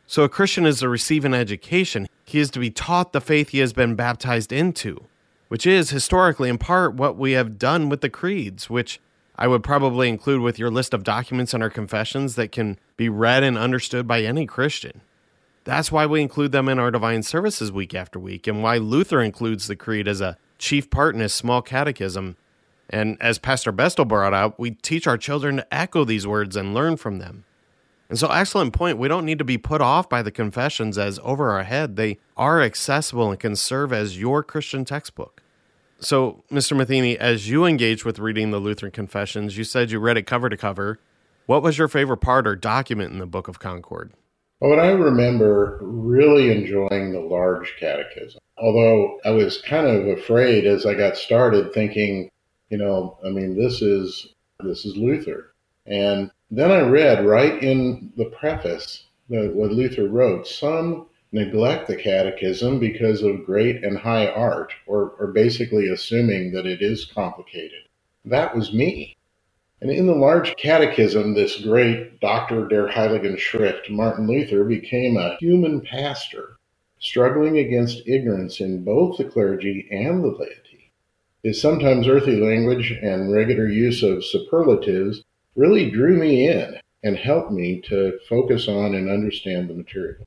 So 0.07 0.23
a 0.23 0.31
Christian 0.31 0.65
is 0.65 0.79
to 0.81 0.89
receive 0.89 1.27
an 1.27 1.35
education. 1.35 2.09
He 2.25 2.39
is 2.39 2.51
to 2.53 2.59
be 2.59 2.71
taught 2.71 3.13
the 3.13 3.21
faith 3.21 3.51
he 3.51 3.59
has 3.59 3.75
been 3.75 3.97
baptized 3.97 4.51
into, 4.51 5.05
which 5.49 5.67
is 5.67 5.91
historically 5.91 6.49
in 6.49 6.57
part 6.57 6.95
what 6.95 7.19
we 7.19 7.33
have 7.33 7.59
done 7.59 7.91
with 7.91 8.01
the 8.01 8.09
creeds, 8.09 8.71
which 8.71 8.99
I 9.37 9.47
would 9.47 9.63
probably 9.63 10.09
include 10.09 10.41
with 10.41 10.59
your 10.59 10.71
list 10.71 10.95
of 10.95 11.05
documents 11.05 11.53
in 11.53 11.61
our 11.61 11.69
confessions 11.69 12.37
that 12.37 12.51
can 12.51 12.79
be 12.97 13.11
read 13.11 13.43
and 13.43 13.59
understood 13.59 14.09
by 14.09 14.23
any 14.23 14.47
Christian. 14.47 15.03
That's 15.65 15.93
why 15.93 16.07
we 16.07 16.21
include 16.21 16.53
them 16.53 16.69
in 16.69 16.79
our 16.79 16.91
divine 16.91 17.23
services 17.23 17.71
week 17.71 17.95
after 17.95 18.19
week, 18.19 18.47
and 18.47 18.63
why 18.63 18.79
Luther 18.79 19.21
includes 19.21 19.67
the 19.67 19.77
creed 19.77 20.09
as 20.09 20.21
a 20.21 20.37
chief 20.59 20.91
part 20.91 21.15
in 21.15 21.21
his 21.21 21.33
small 21.33 21.63
catechism. 21.63 22.37
And 22.91 23.17
as 23.21 23.39
Pastor 23.39 23.73
Bestel 23.73 24.09
brought 24.09 24.35
out, 24.35 24.59
we 24.59 24.73
teach 24.73 25.07
our 25.07 25.17
children 25.17 25.57
to 25.57 25.75
echo 25.75 26.05
these 26.05 26.27
words 26.27 26.57
and 26.57 26.75
learn 26.75 26.97
from 26.97 27.19
them. 27.19 27.45
And 28.09 28.19
so, 28.19 28.29
excellent 28.29 28.75
point. 28.75 28.99
We 28.99 29.09
don't 29.09 29.25
need 29.25 29.39
to 29.39 29.45
be 29.45 29.57
put 29.57 29.81
off 29.81 30.09
by 30.09 30.21
the 30.21 30.31
confessions 30.31 30.99
as 30.99 31.19
over 31.23 31.51
our 31.51 31.63
head. 31.63 31.97
They 31.97 32.19
are 32.37 32.61
accessible 32.61 33.31
and 33.31 33.41
can 33.41 33.57
serve 33.57 33.93
as 33.93 34.21
your 34.21 34.43
Christian 34.43 34.85
textbook. 34.85 35.43
So, 35.99 36.43
Mr. 36.51 36.77
Matheny, 36.77 37.17
as 37.17 37.49
you 37.49 37.65
engaged 37.65 38.05
with 38.05 38.19
reading 38.19 38.51
the 38.51 38.59
Lutheran 38.59 38.93
Confessions, 38.93 39.57
you 39.57 39.65
said 39.65 39.91
you 39.91 40.01
read 40.01 40.19
it 40.19 40.27
cover 40.27 40.51
to 40.51 40.57
cover. 40.57 40.99
What 41.47 41.63
was 41.63 41.79
your 41.79 41.89
favorite 41.89 42.19
part 42.19 42.47
or 42.47 42.57
document 42.57 43.13
in 43.13 43.19
the 43.19 43.27
Book 43.27 43.49
of 43.49 43.61
Concord? 43.61 44.13
Well, 44.63 44.79
I 44.79 44.93
remember 44.93 45.81
really 45.83 46.53
enjoying 46.53 47.11
the 47.11 47.19
large 47.19 47.75
catechism, 47.81 48.41
although 48.57 49.19
I 49.25 49.31
was 49.31 49.61
kind 49.61 49.89
of 49.89 50.07
afraid 50.07 50.67
as 50.67 50.87
I 50.87 50.95
got 50.95 51.17
started 51.17 51.75
thinking, 51.75 52.31
you 52.71 52.79
know, 52.79 53.19
I 53.27 53.31
mean, 53.31 53.61
this 53.61 53.83
is, 53.83 54.35
this 54.61 54.85
is 54.85 54.97
Luther. 54.97 55.53
And 55.85 56.31
then 56.53 56.71
I 56.71 56.83
read 56.83 57.27
right 57.27 57.61
in 57.61 58.13
the 58.17 58.27
preface 58.27 59.09
that 59.31 59.53
what 59.53 59.73
Luther 59.73 60.07
wrote, 60.07 60.47
some 60.47 61.09
neglect 61.33 61.89
the 61.89 61.97
catechism 61.97 62.79
because 62.79 63.25
of 63.25 63.45
great 63.45 63.83
and 63.83 63.99
high 63.99 64.29
art, 64.29 64.73
or, 64.87 65.17
or 65.19 65.33
basically 65.33 65.89
assuming 65.89 66.53
that 66.53 66.67
it 66.67 66.83
is 66.83 67.05
complicated. 67.05 67.81
That 68.25 68.55
was 68.55 68.73
me. 68.73 69.17
And 69.83 69.91
in 69.91 70.07
the 70.07 70.15
large 70.15 70.55
catechism, 70.55 71.35
this 71.35 71.61
great 71.61 72.21
Doctor 72.21 72.69
der 72.69 72.87
Heiligen 72.87 73.37
Schrift, 73.37 73.91
Martin 73.91 74.29
Luther 74.29 74.63
became 74.63 75.17
a 75.17 75.37
human 75.41 75.81
pastor, 75.81 76.57
struggling 77.01 77.59
against 77.59 78.07
ignorance 78.07 78.61
in 78.61 78.85
both 78.85 79.19
the 79.19 79.25
clergy 79.25 79.89
and 79.91 80.23
the 80.23 80.29
laity. 80.29 80.93
His 81.43 81.61
sometimes 81.61 82.07
earthy 82.07 82.37
language 82.37 82.93
and 82.93 83.33
regular 83.33 83.67
use 83.67 84.05
of 84.05 84.25
superlatives 84.25 85.25
really 85.57 85.91
drew 85.91 86.17
me 86.17 86.47
in 86.47 86.79
and 87.03 87.17
helped 87.17 87.51
me 87.51 87.81
to 87.89 88.21
focus 88.29 88.69
on 88.69 88.95
and 88.95 89.11
understand 89.11 89.69
the 89.69 89.75
material. 89.75 90.25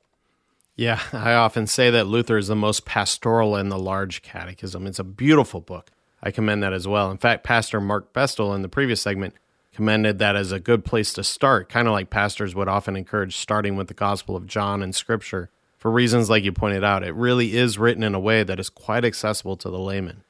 Yeah, 0.74 1.00
I 1.14 1.32
often 1.32 1.66
say 1.66 1.88
that 1.88 2.06
Luther 2.06 2.36
is 2.36 2.48
the 2.48 2.54
most 2.54 2.84
pastoral 2.84 3.56
in 3.56 3.70
the 3.70 3.78
large 3.78 4.20
catechism. 4.20 4.86
It's 4.86 4.98
a 4.98 5.04
beautiful 5.04 5.62
book. 5.62 5.92
I 6.22 6.30
commend 6.30 6.62
that 6.62 6.74
as 6.74 6.86
well. 6.86 7.10
In 7.10 7.16
fact, 7.16 7.42
Pastor 7.42 7.80
Mark 7.80 8.12
Bestel 8.12 8.54
in 8.54 8.60
the 8.60 8.68
previous 8.68 9.00
segment 9.00 9.34
commended 9.76 10.18
that 10.18 10.36
as 10.36 10.52
a 10.52 10.58
good 10.58 10.86
place 10.86 11.12
to 11.12 11.22
start, 11.22 11.68
kind 11.68 11.86
of 11.86 11.92
like 11.92 12.08
pastors 12.08 12.54
would 12.54 12.66
often 12.66 12.96
encourage 12.96 13.36
starting 13.36 13.76
with 13.76 13.88
the 13.88 13.94
Gospel 13.94 14.34
of 14.34 14.46
John 14.46 14.82
and 14.82 14.94
Scripture. 14.94 15.50
For 15.76 15.90
reasons 15.90 16.30
like 16.30 16.44
you 16.44 16.50
pointed 16.50 16.82
out, 16.82 17.04
it 17.04 17.14
really 17.14 17.54
is 17.54 17.78
written 17.78 18.02
in 18.02 18.14
a 18.14 18.18
way 18.18 18.42
that 18.42 18.58
is 18.58 18.70
quite 18.70 19.04
accessible 19.04 19.54
to 19.58 19.68
the 19.68 19.78
layman. 19.78 20.22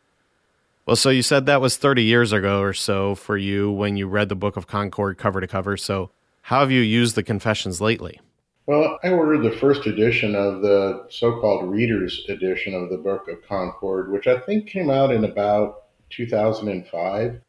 Well, 0.85 0.97
so 0.97 1.11
you 1.11 1.23
said 1.23 1.47
that 1.47 1.61
was 1.61 1.77
30 1.77 2.03
years 2.03 2.33
ago 2.33 2.61
or 2.61 2.73
so 2.73 3.15
for 3.15 3.37
you 3.37 3.71
when 3.71 3.97
you 3.97 4.09
read 4.09 4.29
the 4.29 4.35
Book 4.35 4.57
of 4.57 4.67
Concord 4.67 5.17
cover 5.17 5.41
to 5.41 5.47
cover. 5.47 5.77
So, 5.77 6.11
how 6.43 6.61
have 6.61 6.73
you 6.73 6.81
used 6.81 7.15
the 7.15 7.23
confessions 7.23 7.81
lately? 7.81 8.21
Well, 8.67 8.99
I 9.05 9.11
ordered 9.11 9.43
the 9.43 9.57
first 9.57 9.87
edition 9.87 10.35
of 10.35 10.61
the 10.61 11.07
so 11.09 11.41
called 11.41 11.71
Reader's 11.71 12.27
Edition 12.29 12.75
of 12.75 12.91
the 12.91 12.99
Book 12.99 13.29
of 13.29 13.47
Concord, 13.47 14.11
which 14.11 14.27
I 14.27 14.41
think 14.41 14.67
came 14.67 14.91
out 14.91 15.13
in 15.13 15.25
about 15.25 15.85
2005 16.11 17.41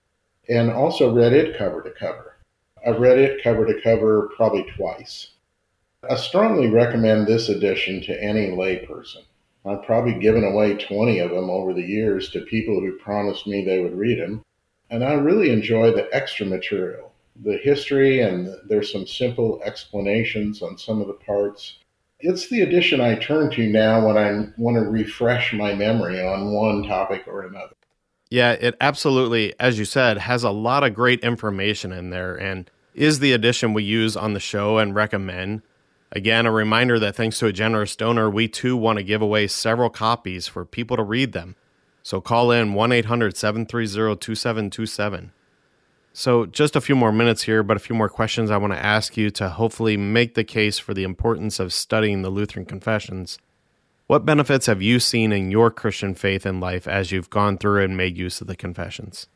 and 0.49 0.71
also 0.71 1.13
read 1.13 1.33
it 1.33 1.57
cover 1.57 1.81
to 1.81 1.91
cover. 1.91 2.37
I've 2.85 2.99
read 2.99 3.17
it 3.17 3.43
cover 3.43 3.65
to 3.65 3.81
cover 3.81 4.29
probably 4.35 4.65
twice. 4.75 5.31
I 6.09 6.15
strongly 6.15 6.67
recommend 6.67 7.27
this 7.27 7.49
edition 7.49 8.01
to 8.03 8.23
any 8.23 8.47
layperson. 8.47 9.23
I've 9.65 9.83
probably 9.83 10.13
given 10.19 10.45
away 10.45 10.75
20 10.75 11.19
of 11.19 11.31
them 11.31 11.49
over 11.49 11.73
the 11.73 11.81
years 11.81 12.29
to 12.29 12.41
people 12.41 12.79
who 12.79 12.97
promised 12.99 13.47
me 13.47 13.65
they 13.65 13.81
would 13.81 13.97
read 13.97 14.19
them. 14.19 14.43
And 14.89 15.03
I 15.03 15.13
really 15.13 15.49
enjoy 15.49 15.91
the 15.91 16.07
extra 16.15 16.45
material, 16.45 17.11
the 17.43 17.57
history, 17.57 18.21
and 18.21 18.49
there's 18.69 18.91
some 18.91 19.05
simple 19.05 19.61
explanations 19.65 20.61
on 20.61 20.77
some 20.77 21.01
of 21.01 21.07
the 21.07 21.13
parts. 21.13 21.79
It's 22.21 22.47
the 22.47 22.61
edition 22.61 23.01
I 23.01 23.15
turn 23.15 23.51
to 23.51 23.67
now 23.67 24.07
when 24.07 24.17
I 24.17 24.47
want 24.57 24.77
to 24.77 24.89
refresh 24.89 25.51
my 25.51 25.75
memory 25.75 26.21
on 26.21 26.53
one 26.53 26.83
topic 26.83 27.27
or 27.27 27.41
another. 27.41 27.73
Yeah, 28.29 28.51
it 28.51 28.75
absolutely, 28.81 29.53
as 29.59 29.79
you 29.79 29.85
said, 29.85 30.17
has 30.17 30.43
a 30.43 30.51
lot 30.51 30.83
of 30.83 30.93
great 30.93 31.21
information 31.21 31.91
in 31.91 32.09
there 32.09 32.35
and 32.35 32.69
is 32.93 33.19
the 33.19 33.31
edition 33.31 33.73
we 33.73 33.83
use 33.83 34.17
on 34.17 34.33
the 34.33 34.39
show 34.39 34.77
and 34.77 34.93
recommend. 34.93 35.61
Again, 36.11 36.45
a 36.45 36.51
reminder 36.51 36.99
that 36.99 37.15
thanks 37.15 37.39
to 37.39 37.45
a 37.45 37.53
generous 37.53 37.95
donor, 37.95 38.29
we 38.29 38.47
too 38.47 38.75
want 38.75 38.97
to 38.97 39.03
give 39.03 39.21
away 39.21 39.47
several 39.47 39.89
copies 39.89 40.47
for 40.47 40.65
people 40.65 40.97
to 40.97 41.03
read 41.03 41.31
them. 41.31 41.55
So 42.03 42.21
call 42.21 42.51
in 42.51 42.73
1 42.73 42.91
800 42.91 43.37
730 43.37 44.15
2727. 44.17 45.31
So, 46.13 46.47
just 46.47 46.75
a 46.75 46.81
few 46.81 46.95
more 46.95 47.11
minutes 47.11 47.43
here, 47.43 47.61
but 47.61 47.77
a 47.77 47.79
few 47.79 47.95
more 47.95 48.09
questions 48.09 48.49
I 48.49 48.57
want 48.57 48.73
to 48.73 48.83
ask 48.83 49.17
you 49.17 49.29
to 49.31 49.49
hopefully 49.49 49.97
make 49.97 50.33
the 50.33 50.43
case 50.43 50.79
for 50.79 50.95
the 50.95 51.03
importance 51.03 51.59
of 51.59 51.71
studying 51.71 52.23
the 52.23 52.31
Lutheran 52.31 52.65
confessions. 52.65 53.37
What 54.07 54.25
benefits 54.25 54.67
have 54.67 54.81
you 54.81 55.01
seen 55.01 55.33
in 55.33 55.51
your 55.51 55.69
Christian 55.69 56.15
faith 56.15 56.45
and 56.45 56.61
life 56.61 56.87
as 56.87 57.11
you've 57.11 57.29
gone 57.29 57.57
through 57.57 57.83
and 57.83 57.97
made 57.97 58.17
use 58.17 58.39
of 58.39 58.47
the 58.47 58.55
confessions? 58.55 59.27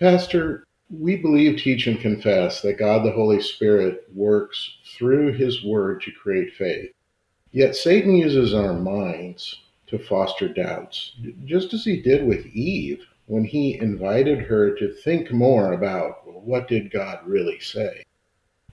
Pastor, 0.00 0.64
we 0.88 1.16
believe, 1.16 1.58
teach, 1.58 1.86
and 1.86 2.00
confess 2.00 2.62
that 2.62 2.78
God 2.78 3.04
the 3.04 3.12
Holy 3.12 3.42
Spirit 3.42 4.04
works 4.14 4.78
through 4.96 5.34
His 5.34 5.62
Word 5.62 6.00
to 6.02 6.10
create 6.10 6.54
faith. 6.54 6.90
Yet 7.52 7.76
Satan 7.76 8.16
uses 8.16 8.54
our 8.54 8.72
minds 8.72 9.60
to 9.88 9.98
foster 9.98 10.48
doubts, 10.48 11.12
just 11.44 11.74
as 11.74 11.84
he 11.84 12.00
did 12.00 12.26
with 12.26 12.46
Eve 12.46 13.04
when 13.26 13.44
he 13.44 13.78
invited 13.78 14.40
her 14.40 14.74
to 14.76 14.92
think 14.92 15.32
more 15.32 15.74
about 15.74 16.26
well, 16.26 16.40
what 16.40 16.66
did 16.66 16.90
God 16.90 17.18
really 17.26 17.60
say. 17.60 18.02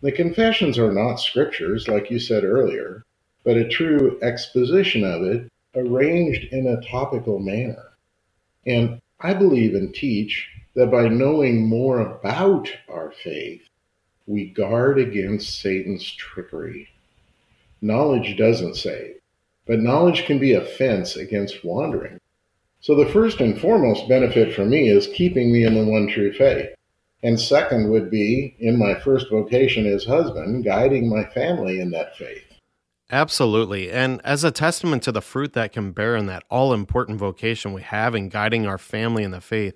The 0.02 0.14
confessions 0.14 0.80
are 0.80 0.94
not 0.94 1.18
scriptures, 1.18 1.90
like 1.90 2.10
you 2.10 2.20
said 2.20 2.46
earlier, 2.46 3.04
but 3.44 3.58
a 3.58 3.68
true 3.68 4.20
exposition 4.22 5.04
of 5.04 5.24
it 5.24 5.52
arranged 5.76 6.52
in 6.52 6.68
a 6.68 6.82
topical 6.90 7.40
manner. 7.40 7.92
And 8.66 9.02
I 9.20 9.34
believe 9.34 9.74
and 9.74 9.94
teach 9.94 10.50
that 10.76 10.92
by 10.92 11.08
knowing 11.08 11.68
more 11.68 12.00
about 12.00 12.70
our 12.90 13.12
faith, 13.24 13.62
we 14.28 14.46
guard 14.46 15.00
against 15.00 15.60
Satan's 15.60 16.10
trickery. 16.12 16.90
Knowledge 17.82 18.38
doesn't 18.38 18.76
save, 18.76 19.16
but 19.66 19.80
knowledge 19.80 20.26
can 20.26 20.40
be 20.40 20.54
a 20.54 20.62
fence 20.62 21.16
against 21.16 21.66
wandering. 21.66 22.20
So 22.80 22.96
the 22.96 23.12
first 23.12 23.40
and 23.40 23.60
foremost 23.60 24.08
benefit 24.08 24.54
for 24.54 24.66
me 24.66 24.90
is 24.90 25.08
keeping 25.08 25.52
me 25.52 25.64
in 25.64 25.74
the 25.76 25.86
one 25.86 26.08
true 26.08 26.34
faith. 26.34 26.70
And 27.24 27.40
second 27.40 27.90
would 27.90 28.10
be, 28.10 28.56
in 28.60 28.78
my 28.78 28.96
first 28.96 29.30
vocation 29.30 29.86
as 29.86 30.06
husband, 30.06 30.64
guiding 30.64 31.08
my 31.08 31.24
family 31.26 31.80
in 31.80 31.92
that 31.92 32.18
faith. 32.18 32.51
Absolutely. 33.12 33.92
And 33.92 34.22
as 34.24 34.46
a 34.46 34.52
testament 34.52 35.04
to 35.04 35.12
the 35.12 35.22
fruit 35.22 35.52
that 35.54 35.74
can 35.74 35.92
bear 35.92 36.16
in 36.16 36.28
that 36.28 36.46
all 36.50 36.74
important 36.74 37.20
vocation 37.20 37.74
we 37.74 37.82
have 37.82 38.16
in 38.16 38.30
guiding 38.30 38.66
our 38.66 38.78
family 38.78 39.24
in 39.24 39.32
the 39.32 39.42
faith, 39.42 39.76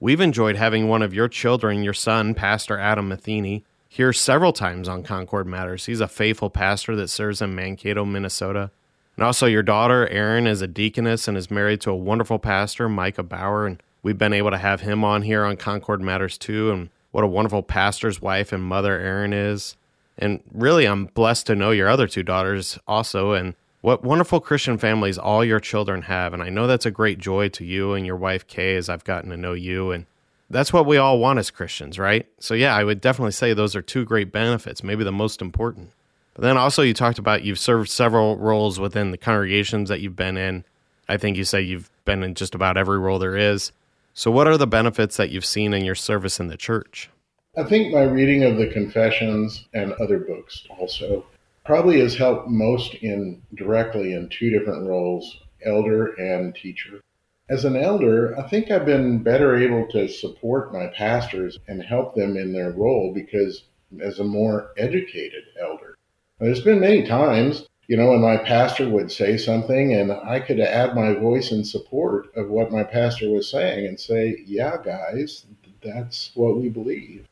we've 0.00 0.20
enjoyed 0.20 0.56
having 0.56 0.88
one 0.88 1.00
of 1.00 1.14
your 1.14 1.28
children, 1.28 1.84
your 1.84 1.94
son, 1.94 2.34
Pastor 2.34 2.76
Adam 2.76 3.08
Matheny, 3.08 3.64
here 3.88 4.12
several 4.12 4.52
times 4.52 4.88
on 4.88 5.04
Concord 5.04 5.46
Matters. 5.46 5.86
He's 5.86 6.00
a 6.00 6.08
faithful 6.08 6.50
pastor 6.50 6.96
that 6.96 7.08
serves 7.08 7.40
in 7.40 7.54
Mankato, 7.54 8.04
Minnesota. 8.04 8.72
And 9.16 9.24
also, 9.24 9.46
your 9.46 9.62
daughter, 9.62 10.08
Erin, 10.08 10.46
is 10.46 10.62
a 10.62 10.66
deaconess 10.66 11.28
and 11.28 11.36
is 11.36 11.50
married 11.50 11.82
to 11.82 11.90
a 11.90 11.96
wonderful 11.96 12.38
pastor, 12.38 12.88
Micah 12.88 13.22
Bauer. 13.22 13.66
And 13.66 13.80
we've 14.02 14.18
been 14.18 14.32
able 14.32 14.50
to 14.50 14.58
have 14.58 14.80
him 14.80 15.04
on 15.04 15.22
here 15.22 15.44
on 15.44 15.56
Concord 15.56 16.00
Matters 16.00 16.36
too. 16.36 16.72
And 16.72 16.88
what 17.12 17.22
a 17.22 17.28
wonderful 17.28 17.62
pastor's 17.62 18.22
wife 18.22 18.50
and 18.50 18.64
mother 18.64 18.98
Erin 18.98 19.34
is. 19.34 19.76
And 20.18 20.42
really, 20.52 20.86
I'm 20.86 21.06
blessed 21.06 21.46
to 21.48 21.54
know 21.54 21.70
your 21.70 21.88
other 21.88 22.06
two 22.06 22.22
daughters 22.22 22.78
also, 22.86 23.32
and 23.32 23.54
what 23.80 24.04
wonderful 24.04 24.40
Christian 24.40 24.78
families 24.78 25.18
all 25.18 25.44
your 25.44 25.60
children 25.60 26.02
have. 26.02 26.32
And 26.32 26.42
I 26.42 26.48
know 26.48 26.66
that's 26.66 26.86
a 26.86 26.90
great 26.90 27.18
joy 27.18 27.48
to 27.50 27.64
you 27.64 27.94
and 27.94 28.06
your 28.06 28.16
wife, 28.16 28.46
Kay, 28.46 28.76
as 28.76 28.88
I've 28.88 29.04
gotten 29.04 29.30
to 29.30 29.36
know 29.36 29.52
you. 29.52 29.90
And 29.90 30.06
that's 30.48 30.72
what 30.72 30.86
we 30.86 30.98
all 30.98 31.18
want 31.18 31.38
as 31.38 31.50
Christians, 31.50 31.98
right? 31.98 32.26
So, 32.38 32.54
yeah, 32.54 32.76
I 32.76 32.84
would 32.84 33.00
definitely 33.00 33.32
say 33.32 33.52
those 33.52 33.74
are 33.74 33.82
two 33.82 34.04
great 34.04 34.30
benefits, 34.30 34.84
maybe 34.84 35.02
the 35.02 35.12
most 35.12 35.42
important. 35.42 35.90
But 36.34 36.42
then 36.42 36.56
also, 36.56 36.82
you 36.82 36.94
talked 36.94 37.18
about 37.18 37.42
you've 37.42 37.58
served 37.58 37.90
several 37.90 38.36
roles 38.36 38.80
within 38.80 39.10
the 39.10 39.18
congregations 39.18 39.88
that 39.88 40.00
you've 40.00 40.16
been 40.16 40.36
in. 40.36 40.64
I 41.08 41.16
think 41.16 41.36
you 41.36 41.44
say 41.44 41.60
you've 41.60 41.90
been 42.04 42.22
in 42.22 42.34
just 42.34 42.54
about 42.54 42.76
every 42.76 42.98
role 42.98 43.18
there 43.18 43.36
is. 43.36 43.72
So, 44.14 44.30
what 44.30 44.46
are 44.46 44.56
the 44.56 44.66
benefits 44.66 45.16
that 45.16 45.30
you've 45.30 45.44
seen 45.44 45.74
in 45.74 45.84
your 45.84 45.94
service 45.94 46.40
in 46.40 46.48
the 46.48 46.56
church? 46.56 47.10
I 47.54 47.64
think 47.64 47.92
my 47.92 48.04
reading 48.04 48.44
of 48.44 48.56
the 48.56 48.68
Confessions 48.68 49.68
and 49.74 49.92
other 49.92 50.18
books 50.18 50.66
also 50.70 51.26
probably 51.66 52.00
has 52.00 52.16
helped 52.16 52.48
most 52.48 52.94
in 52.94 53.42
directly 53.54 54.14
in 54.14 54.30
two 54.30 54.48
different 54.48 54.88
roles, 54.88 55.38
elder 55.62 56.14
and 56.14 56.54
teacher. 56.54 57.02
As 57.50 57.66
an 57.66 57.76
elder, 57.76 58.34
I 58.38 58.48
think 58.48 58.70
I've 58.70 58.86
been 58.86 59.22
better 59.22 59.54
able 59.54 59.86
to 59.88 60.08
support 60.08 60.72
my 60.72 60.86
pastors 60.86 61.58
and 61.68 61.82
help 61.82 62.14
them 62.14 62.38
in 62.38 62.54
their 62.54 62.70
role 62.70 63.12
because 63.12 63.64
as 64.00 64.18
a 64.18 64.24
more 64.24 64.70
educated 64.78 65.44
elder. 65.60 65.98
There's 66.40 66.62
been 66.62 66.80
many 66.80 67.06
times, 67.06 67.68
you 67.86 67.98
know, 67.98 68.12
when 68.12 68.22
my 68.22 68.38
pastor 68.38 68.88
would 68.88 69.12
say 69.12 69.36
something 69.36 69.92
and 69.92 70.10
I 70.10 70.40
could 70.40 70.58
add 70.58 70.94
my 70.94 71.12
voice 71.12 71.52
in 71.52 71.66
support 71.66 72.34
of 72.34 72.48
what 72.48 72.72
my 72.72 72.82
pastor 72.82 73.28
was 73.28 73.50
saying 73.50 73.86
and 73.86 74.00
say, 74.00 74.42
yeah, 74.46 74.78
guys, 74.82 75.44
that's 75.82 76.30
what 76.34 76.56
we 76.56 76.70
believe. 76.70 77.28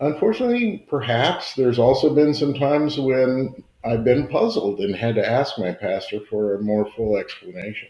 Unfortunately, 0.00 0.84
perhaps 0.88 1.54
there's 1.54 1.78
also 1.78 2.14
been 2.14 2.34
some 2.34 2.54
times 2.54 2.98
when 2.98 3.62
I've 3.84 4.04
been 4.04 4.26
puzzled 4.28 4.80
and 4.80 4.94
had 4.94 5.14
to 5.16 5.28
ask 5.28 5.58
my 5.58 5.72
pastor 5.72 6.20
for 6.28 6.54
a 6.54 6.62
more 6.62 6.90
full 6.90 7.16
explanation. 7.16 7.88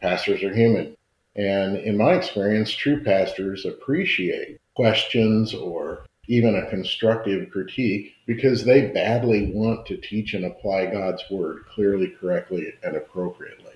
Pastors 0.00 0.42
are 0.42 0.54
human. 0.54 0.96
And 1.36 1.76
in 1.76 1.96
my 1.96 2.14
experience, 2.14 2.70
true 2.72 3.02
pastors 3.02 3.64
appreciate 3.64 4.60
questions 4.74 5.54
or 5.54 6.06
even 6.28 6.54
a 6.54 6.70
constructive 6.70 7.50
critique 7.50 8.12
because 8.26 8.64
they 8.64 8.86
badly 8.88 9.50
want 9.52 9.86
to 9.86 9.96
teach 9.96 10.34
and 10.34 10.44
apply 10.44 10.86
God's 10.86 11.24
word 11.30 11.64
clearly, 11.66 12.08
correctly, 12.20 12.72
and 12.84 12.96
appropriately. 12.96 13.72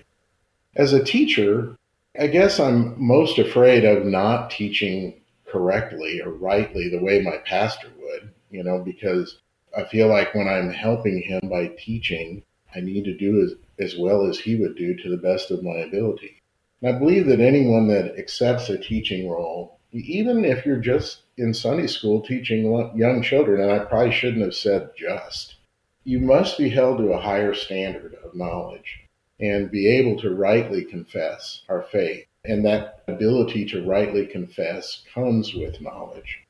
As 0.75 0.93
a 0.93 1.03
teacher, 1.03 1.75
I 2.17 2.27
guess 2.27 2.59
I'm 2.59 2.95
most 3.01 3.39
afraid 3.39 3.83
of 3.83 4.05
not 4.05 4.51
teaching 4.51 5.21
correctly 5.55 6.21
or 6.21 6.31
rightly 6.31 6.89
the 6.89 7.01
way 7.01 7.21
my 7.21 7.37
pastor 7.37 7.87
would, 7.97 8.29
you 8.51 8.61
know, 8.61 8.79
because 8.79 9.37
I 9.75 9.85
feel 9.85 10.09
like 10.09 10.35
when 10.35 10.49
I'm 10.49 10.69
helping 10.69 11.21
him 11.21 11.47
by 11.49 11.67
teaching, 11.77 12.43
I 12.75 12.81
need 12.81 13.05
to 13.05 13.15
do 13.15 13.41
as, 13.41 13.53
as 13.79 13.97
well 13.97 14.27
as 14.27 14.37
he 14.37 14.57
would 14.57 14.75
do 14.75 14.95
to 14.95 15.09
the 15.09 15.15
best 15.15 15.51
of 15.51 15.63
my 15.63 15.77
ability. 15.77 16.41
And 16.81 16.93
I 16.93 16.99
believe 16.99 17.25
that 17.27 17.39
anyone 17.39 17.87
that 17.87 18.19
accepts 18.19 18.69
a 18.69 18.77
teaching 18.77 19.29
role, 19.29 19.79
even 19.93 20.43
if 20.43 20.65
you're 20.65 20.75
just 20.75 21.21
in 21.37 21.53
Sunday 21.53 21.87
school 21.87 22.21
teaching 22.21 22.65
young 22.95 23.21
children, 23.21 23.61
and 23.61 23.71
I 23.71 23.79
probably 23.79 24.11
shouldn't 24.11 24.43
have 24.43 24.55
said 24.55 24.89
just, 24.97 25.55
you 26.03 26.19
must 26.19 26.57
be 26.57 26.69
held 26.69 26.97
to 26.97 27.13
a 27.13 27.21
higher 27.21 27.53
standard 27.53 28.15
of 28.25 28.35
knowledge 28.35 28.99
and 29.39 29.71
be 29.71 29.87
able 29.87 30.19
to 30.19 30.35
rightly 30.35 30.83
confess 30.83 31.61
our 31.69 31.83
faith 31.83 32.25
and 32.47 32.65
that 32.65 33.03
ability 33.07 33.65
to 33.65 33.85
rightly 33.85 34.25
confess 34.25 35.03
comes 35.13 35.53
with 35.53 35.81
knowledge. 35.81 36.41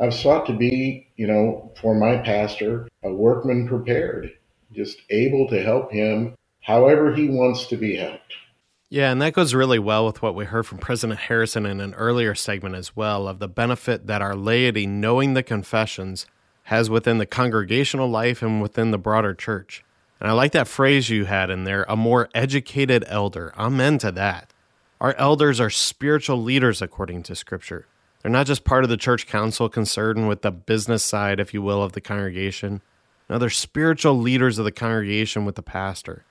I've 0.00 0.14
sought 0.14 0.46
to 0.46 0.52
be, 0.54 1.08
you 1.16 1.26
know, 1.26 1.72
for 1.80 1.94
my 1.94 2.16
pastor, 2.16 2.88
a 3.02 3.12
workman 3.12 3.68
prepared, 3.68 4.32
just 4.72 5.02
able 5.10 5.48
to 5.48 5.62
help 5.62 5.92
him 5.92 6.34
however 6.62 7.14
he 7.14 7.28
wants 7.28 7.66
to 7.66 7.76
be 7.76 7.96
helped. 7.96 8.34
Yeah, 8.88 9.10
and 9.10 9.22
that 9.22 9.32
goes 9.32 9.54
really 9.54 9.78
well 9.78 10.04
with 10.04 10.20
what 10.20 10.34
we 10.34 10.44
heard 10.44 10.66
from 10.66 10.78
President 10.78 11.18
Harrison 11.20 11.64
in 11.64 11.80
an 11.80 11.94
earlier 11.94 12.34
segment 12.34 12.74
as 12.74 12.94
well 12.94 13.26
of 13.26 13.38
the 13.38 13.48
benefit 13.48 14.06
that 14.06 14.20
our 14.20 14.36
laity, 14.36 14.86
knowing 14.86 15.34
the 15.34 15.42
confessions, 15.42 16.26
has 16.64 16.90
within 16.90 17.18
the 17.18 17.26
congregational 17.26 18.08
life 18.08 18.42
and 18.42 18.60
within 18.60 18.90
the 18.90 18.98
broader 18.98 19.34
church. 19.34 19.84
And 20.20 20.30
I 20.30 20.34
like 20.34 20.52
that 20.52 20.68
phrase 20.68 21.10
you 21.10 21.24
had 21.24 21.50
in 21.50 21.64
there 21.64 21.84
a 21.88 21.96
more 21.96 22.28
educated 22.34 23.04
elder. 23.08 23.52
Amen 23.56 23.98
to 23.98 24.12
that. 24.12 24.51
Our 25.02 25.16
elders 25.18 25.60
are 25.60 25.68
spiritual 25.68 26.40
leaders 26.40 26.80
according 26.80 27.24
to 27.24 27.34
Scripture. 27.34 27.86
They're 28.22 28.30
not 28.30 28.46
just 28.46 28.62
part 28.62 28.84
of 28.84 28.88
the 28.88 28.96
church 28.96 29.26
council 29.26 29.68
concerned 29.68 30.28
with 30.28 30.42
the 30.42 30.52
business 30.52 31.02
side, 31.02 31.40
if 31.40 31.52
you 31.52 31.60
will, 31.60 31.82
of 31.82 31.90
the 31.90 32.00
congregation. 32.00 32.82
No, 33.28 33.36
they're 33.36 33.50
spiritual 33.50 34.16
leaders 34.16 34.60
of 34.60 34.64
the 34.64 34.70
congregation 34.70 35.44
with 35.44 35.56
the 35.56 35.62
pastor. 35.62 36.24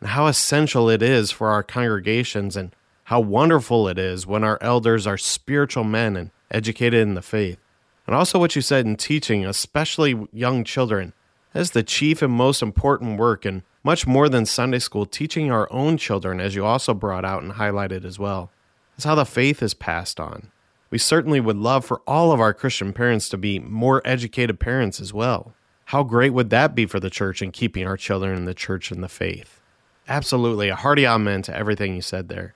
And 0.00 0.08
how 0.08 0.26
essential 0.26 0.90
it 0.90 1.02
is 1.02 1.30
for 1.30 1.50
our 1.50 1.62
congregations 1.62 2.56
and 2.56 2.74
how 3.04 3.20
wonderful 3.20 3.86
it 3.86 3.96
is 3.96 4.26
when 4.26 4.42
our 4.42 4.58
elders 4.60 5.06
are 5.06 5.16
spiritual 5.16 5.84
men 5.84 6.16
and 6.16 6.32
educated 6.50 6.98
in 6.98 7.14
the 7.14 7.22
faith. 7.22 7.60
And 8.08 8.16
also 8.16 8.40
what 8.40 8.56
you 8.56 8.60
said 8.60 8.86
in 8.86 8.96
teaching, 8.96 9.46
especially 9.46 10.26
young 10.32 10.64
children, 10.64 11.12
as 11.54 11.70
the 11.70 11.84
chief 11.84 12.22
and 12.22 12.32
most 12.32 12.60
important 12.60 13.20
work 13.20 13.44
and 13.44 13.62
much 13.86 14.04
more 14.04 14.28
than 14.28 14.44
Sunday 14.44 14.80
school, 14.80 15.06
teaching 15.06 15.48
our 15.48 15.72
own 15.72 15.96
children, 15.96 16.40
as 16.40 16.56
you 16.56 16.64
also 16.64 16.92
brought 16.92 17.24
out 17.24 17.44
and 17.44 17.52
highlighted 17.52 18.04
as 18.04 18.18
well, 18.18 18.50
is 18.98 19.04
how 19.04 19.14
the 19.14 19.24
faith 19.24 19.62
is 19.62 19.74
passed 19.74 20.18
on. 20.18 20.50
We 20.90 20.98
certainly 20.98 21.38
would 21.38 21.56
love 21.56 21.84
for 21.84 22.02
all 22.04 22.32
of 22.32 22.40
our 22.40 22.52
Christian 22.52 22.92
parents 22.92 23.28
to 23.28 23.38
be 23.38 23.60
more 23.60 24.02
educated 24.04 24.58
parents 24.58 25.00
as 25.00 25.14
well. 25.14 25.52
How 25.84 26.02
great 26.02 26.30
would 26.30 26.50
that 26.50 26.74
be 26.74 26.84
for 26.84 26.98
the 26.98 27.10
church 27.10 27.40
and 27.40 27.52
keeping 27.52 27.86
our 27.86 27.96
children 27.96 28.36
in 28.36 28.44
the 28.44 28.54
church 28.54 28.90
and 28.90 29.04
the 29.04 29.08
faith? 29.08 29.60
Absolutely. 30.08 30.68
A 30.68 30.74
hearty 30.74 31.06
amen 31.06 31.42
to 31.42 31.56
everything 31.56 31.94
you 31.94 32.02
said 32.02 32.28
there. 32.28 32.54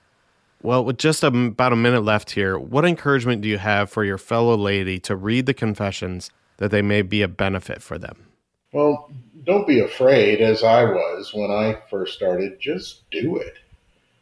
Well, 0.61 0.83
with 0.83 0.97
just 0.97 1.23
about 1.23 1.71
a 1.71 1.77
minute 1.77 2.03
left 2.03 2.31
here, 2.31 2.59
what 2.59 2.83
encouragement 2.83 3.41
do 3.41 3.47
you 3.47 3.57
have 3.57 3.89
for 3.89 4.03
your 4.03 4.17
fellow 4.17 4.57
laity 4.57 4.99
to 4.99 5.15
read 5.15 5.45
the 5.45 5.53
confessions 5.53 6.29
that 6.57 6.71
they 6.71 6.81
may 6.81 7.03
be 7.03 7.21
a 7.21 7.29
benefit 7.29 7.81
for 7.81 7.97
them? 7.97 8.30
Well, 8.73 9.11
don't 9.43 9.67
be 9.67 9.79
afraid, 9.79 10.41
as 10.41 10.63
I 10.63 10.83
was 10.83 11.33
when 11.33 11.51
I 11.51 11.79
first 11.89 12.13
started. 12.13 12.59
Just 12.59 13.09
do 13.11 13.37
it. 13.37 13.55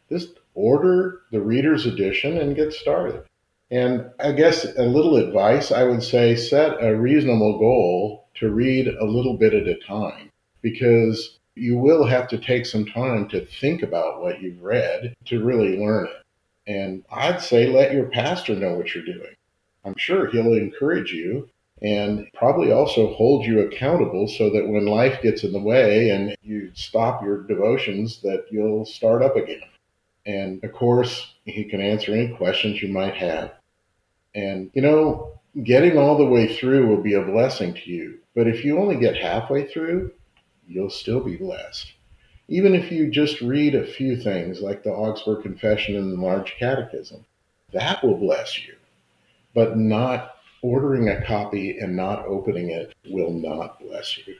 Just 0.09 0.39
order 0.55 1.21
the 1.31 1.41
reader's 1.41 1.85
edition 1.85 2.37
and 2.37 2.55
get 2.55 2.73
started. 2.73 3.23
And 3.71 4.09
I 4.19 4.31
guess 4.31 4.65
a 4.77 4.83
little 4.83 5.17
advice 5.17 5.71
I 5.71 5.83
would 5.83 6.01
say 6.01 6.35
set 6.35 6.83
a 6.83 6.95
reasonable 6.95 7.59
goal 7.59 8.27
to 8.35 8.49
read 8.49 8.87
a 8.87 9.05
little 9.05 9.37
bit 9.37 9.53
at 9.53 9.67
a 9.67 9.75
time 9.75 10.31
because 10.61 11.37
you 11.55 11.77
will 11.77 12.05
have 12.05 12.27
to 12.29 12.37
take 12.37 12.65
some 12.65 12.85
time 12.85 13.27
to 13.29 13.45
think 13.45 13.83
about 13.83 14.21
what 14.21 14.41
you've 14.41 14.61
read 14.61 15.13
to 15.25 15.43
really 15.43 15.77
learn 15.77 16.07
it. 16.07 16.23
And 16.65 17.03
I'd 17.11 17.41
say 17.41 17.67
let 17.67 17.93
your 17.93 18.05
pastor 18.05 18.55
know 18.55 18.73
what 18.73 18.95
you're 18.95 19.05
doing. 19.05 19.35
I'm 19.85 19.95
sure 19.97 20.27
he'll 20.27 20.53
encourage 20.53 21.11
you 21.11 21.49
and 21.81 22.27
probably 22.33 22.71
also 22.71 23.13
hold 23.13 23.45
you 23.45 23.61
accountable 23.61 24.27
so 24.27 24.49
that 24.49 24.67
when 24.67 24.85
life 24.85 25.21
gets 25.21 25.43
in 25.43 25.53
the 25.53 25.59
way 25.59 26.09
and 26.09 26.35
you 26.41 26.71
stop 26.73 27.23
your 27.23 27.43
devotions 27.43 28.21
that 28.21 28.45
you'll 28.51 28.85
start 28.85 29.21
up 29.21 29.35
again. 29.35 29.61
And 30.25 30.63
of 30.63 30.73
course, 30.73 31.35
he 31.45 31.63
can 31.63 31.79
answer 31.79 32.13
any 32.13 32.35
questions 32.35 32.81
you 32.81 32.89
might 32.89 33.15
have. 33.15 33.53
And 34.35 34.69
you 34.73 34.81
know, 34.81 35.39
getting 35.63 35.97
all 35.97 36.17
the 36.17 36.25
way 36.25 36.55
through 36.55 36.87
will 36.87 37.01
be 37.01 37.13
a 37.13 37.23
blessing 37.23 37.73
to 37.73 37.89
you. 37.89 38.19
But 38.35 38.47
if 38.47 38.63
you 38.63 38.77
only 38.77 38.97
get 38.97 39.15
halfway 39.15 39.67
through, 39.67 40.11
you'll 40.67 40.89
still 40.89 41.21
be 41.21 41.37
blessed. 41.37 41.93
Even 42.47 42.73
if 42.73 42.91
you 42.91 43.09
just 43.09 43.41
read 43.41 43.75
a 43.75 43.85
few 43.85 44.17
things 44.17 44.61
like 44.61 44.83
the 44.83 44.91
Augsburg 44.91 45.43
Confession 45.43 45.95
and 45.95 46.11
the 46.11 46.21
Large 46.21 46.55
Catechism, 46.59 47.25
that 47.73 48.03
will 48.03 48.17
bless 48.17 48.57
you. 48.65 48.75
But 49.53 49.77
not 49.77 50.35
ordering 50.61 51.09
a 51.09 51.23
copy 51.25 51.77
and 51.77 51.95
not 51.95 52.25
opening 52.25 52.69
it 52.69 52.93
will 53.09 53.31
not 53.31 53.79
bless 53.79 54.17
you. 54.17 54.35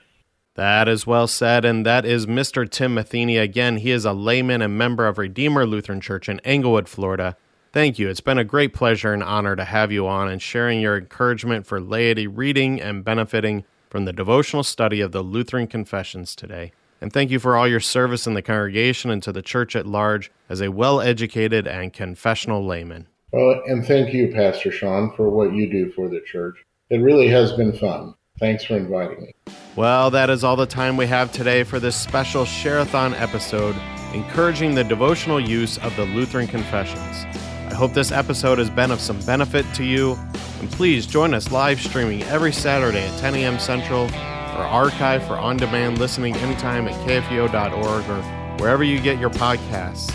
That 0.54 0.88
is 0.88 1.06
well 1.06 1.26
said, 1.26 1.64
and 1.64 1.86
that 1.86 2.04
is 2.04 2.26
Mr. 2.26 2.68
Tim 2.68 2.94
Matheny. 2.94 3.38
Again, 3.38 3.78
he 3.78 3.92
is 3.92 4.04
a 4.04 4.12
layman 4.12 4.62
and 4.62 4.76
member 4.76 5.06
of 5.06 5.16
Redeemer 5.16 5.64
Lutheran 5.64 6.00
Church 6.00 6.28
in 6.28 6.40
Englewood, 6.40 6.88
Florida. 6.88 7.36
Thank 7.72 7.98
you. 7.98 8.08
It's 8.08 8.20
been 8.20 8.36
a 8.36 8.44
great 8.44 8.74
pleasure 8.74 9.12
and 9.12 9.22
honor 9.22 9.54
to 9.54 9.64
have 9.64 9.92
you 9.92 10.08
on 10.08 10.28
and 10.28 10.42
sharing 10.42 10.80
your 10.80 10.98
encouragement 10.98 11.66
for 11.66 11.80
laity 11.80 12.26
reading 12.26 12.80
and 12.80 13.04
benefiting 13.04 13.64
from 13.88 14.04
the 14.04 14.12
devotional 14.12 14.64
study 14.64 15.00
of 15.00 15.12
the 15.12 15.22
Lutheran 15.22 15.68
Confessions 15.68 16.34
today. 16.34 16.72
And 17.00 17.12
thank 17.12 17.30
you 17.30 17.38
for 17.38 17.56
all 17.56 17.68
your 17.68 17.80
service 17.80 18.26
in 18.26 18.34
the 18.34 18.42
congregation 18.42 19.10
and 19.10 19.22
to 19.22 19.32
the 19.32 19.42
church 19.42 19.74
at 19.74 19.86
large 19.86 20.30
as 20.48 20.60
a 20.60 20.70
well 20.70 21.00
educated 21.00 21.66
and 21.66 21.92
confessional 21.92 22.66
layman. 22.66 23.06
Well, 23.32 23.62
and 23.66 23.86
thank 23.86 24.12
you, 24.12 24.32
Pastor 24.32 24.72
Sean, 24.72 25.12
for 25.14 25.30
what 25.30 25.54
you 25.54 25.70
do 25.70 25.92
for 25.92 26.08
the 26.08 26.20
church. 26.20 26.56
It 26.90 26.98
really 26.98 27.28
has 27.28 27.52
been 27.52 27.72
fun. 27.72 28.14
Thanks 28.40 28.64
for 28.64 28.76
inviting 28.76 29.22
me. 29.22 29.32
Well, 29.76 30.10
that 30.10 30.30
is 30.30 30.42
all 30.42 30.56
the 30.56 30.66
time 30.66 30.96
we 30.96 31.06
have 31.06 31.30
today 31.30 31.62
for 31.62 31.78
this 31.78 31.94
special 31.94 32.44
Share-a-thon 32.44 33.14
episode, 33.14 33.76
encouraging 34.14 34.74
the 34.74 34.82
devotional 34.82 35.38
use 35.38 35.78
of 35.78 35.94
the 35.94 36.06
Lutheran 36.06 36.48
Confessions. 36.48 37.24
I 37.70 37.74
hope 37.74 37.92
this 37.92 38.10
episode 38.10 38.58
has 38.58 38.70
been 38.70 38.90
of 38.90 39.00
some 39.00 39.20
benefit 39.20 39.64
to 39.74 39.84
you, 39.84 40.18
and 40.58 40.70
please 40.72 41.06
join 41.06 41.32
us 41.32 41.52
live 41.52 41.80
streaming 41.80 42.24
every 42.24 42.52
Saturday 42.52 43.06
at 43.06 43.20
10 43.20 43.36
a.m. 43.36 43.60
Central, 43.60 44.06
or 44.06 44.64
archive 44.64 45.24
for 45.26 45.34
on-demand 45.34 45.98
listening 45.98 46.34
anytime 46.36 46.88
at 46.88 46.94
kfuo.org 47.06 48.10
or 48.10 48.22
wherever 48.58 48.82
you 48.82 49.00
get 49.00 49.20
your 49.20 49.30
podcasts 49.30 50.10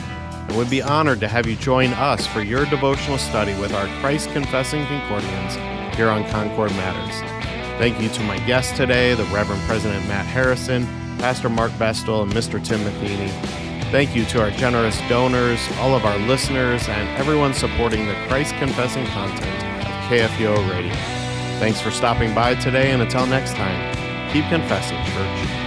and 0.47 0.57
would 0.57 0.69
be 0.69 0.81
honored 0.81 1.19
to 1.19 1.27
have 1.27 1.47
you 1.47 1.55
join 1.55 1.89
us 1.93 2.25
for 2.27 2.41
your 2.41 2.65
devotional 2.65 3.17
study 3.17 3.53
with 3.59 3.73
our 3.73 3.87
Christ 3.99 4.31
Confessing 4.31 4.85
Concordians 4.85 5.55
here 5.95 6.09
on 6.09 6.27
Concord 6.29 6.71
Matters. 6.71 7.19
Thank 7.79 8.01
you 8.01 8.09
to 8.09 8.23
my 8.23 8.37
guests 8.45 8.75
today, 8.77 9.13
the 9.15 9.23
Reverend 9.25 9.61
President 9.63 10.07
Matt 10.07 10.25
Harrison, 10.25 10.85
Pastor 11.17 11.49
Mark 11.49 11.71
Bestel, 11.73 12.23
and 12.23 12.31
Mr. 12.31 12.63
Tim 12.63 12.83
Matheny. 12.83 13.29
Thank 13.91 14.15
you 14.15 14.25
to 14.25 14.41
our 14.41 14.51
generous 14.51 14.99
donors, 15.09 15.59
all 15.79 15.95
of 15.95 16.05
our 16.05 16.17
listeners, 16.19 16.87
and 16.89 17.17
everyone 17.17 17.53
supporting 17.53 18.07
the 18.07 18.15
Christ 18.27 18.55
Confessing 18.55 19.05
content 19.07 19.63
of 19.81 19.93
KFUO 20.09 20.69
Radio. 20.71 20.93
Thanks 21.59 21.79
for 21.79 21.91
stopping 21.91 22.33
by 22.33 22.55
today, 22.55 22.91
and 22.91 23.01
until 23.01 23.25
next 23.25 23.53
time, 23.53 23.93
keep 24.31 24.45
confessing, 24.49 24.97
church. 25.13 25.64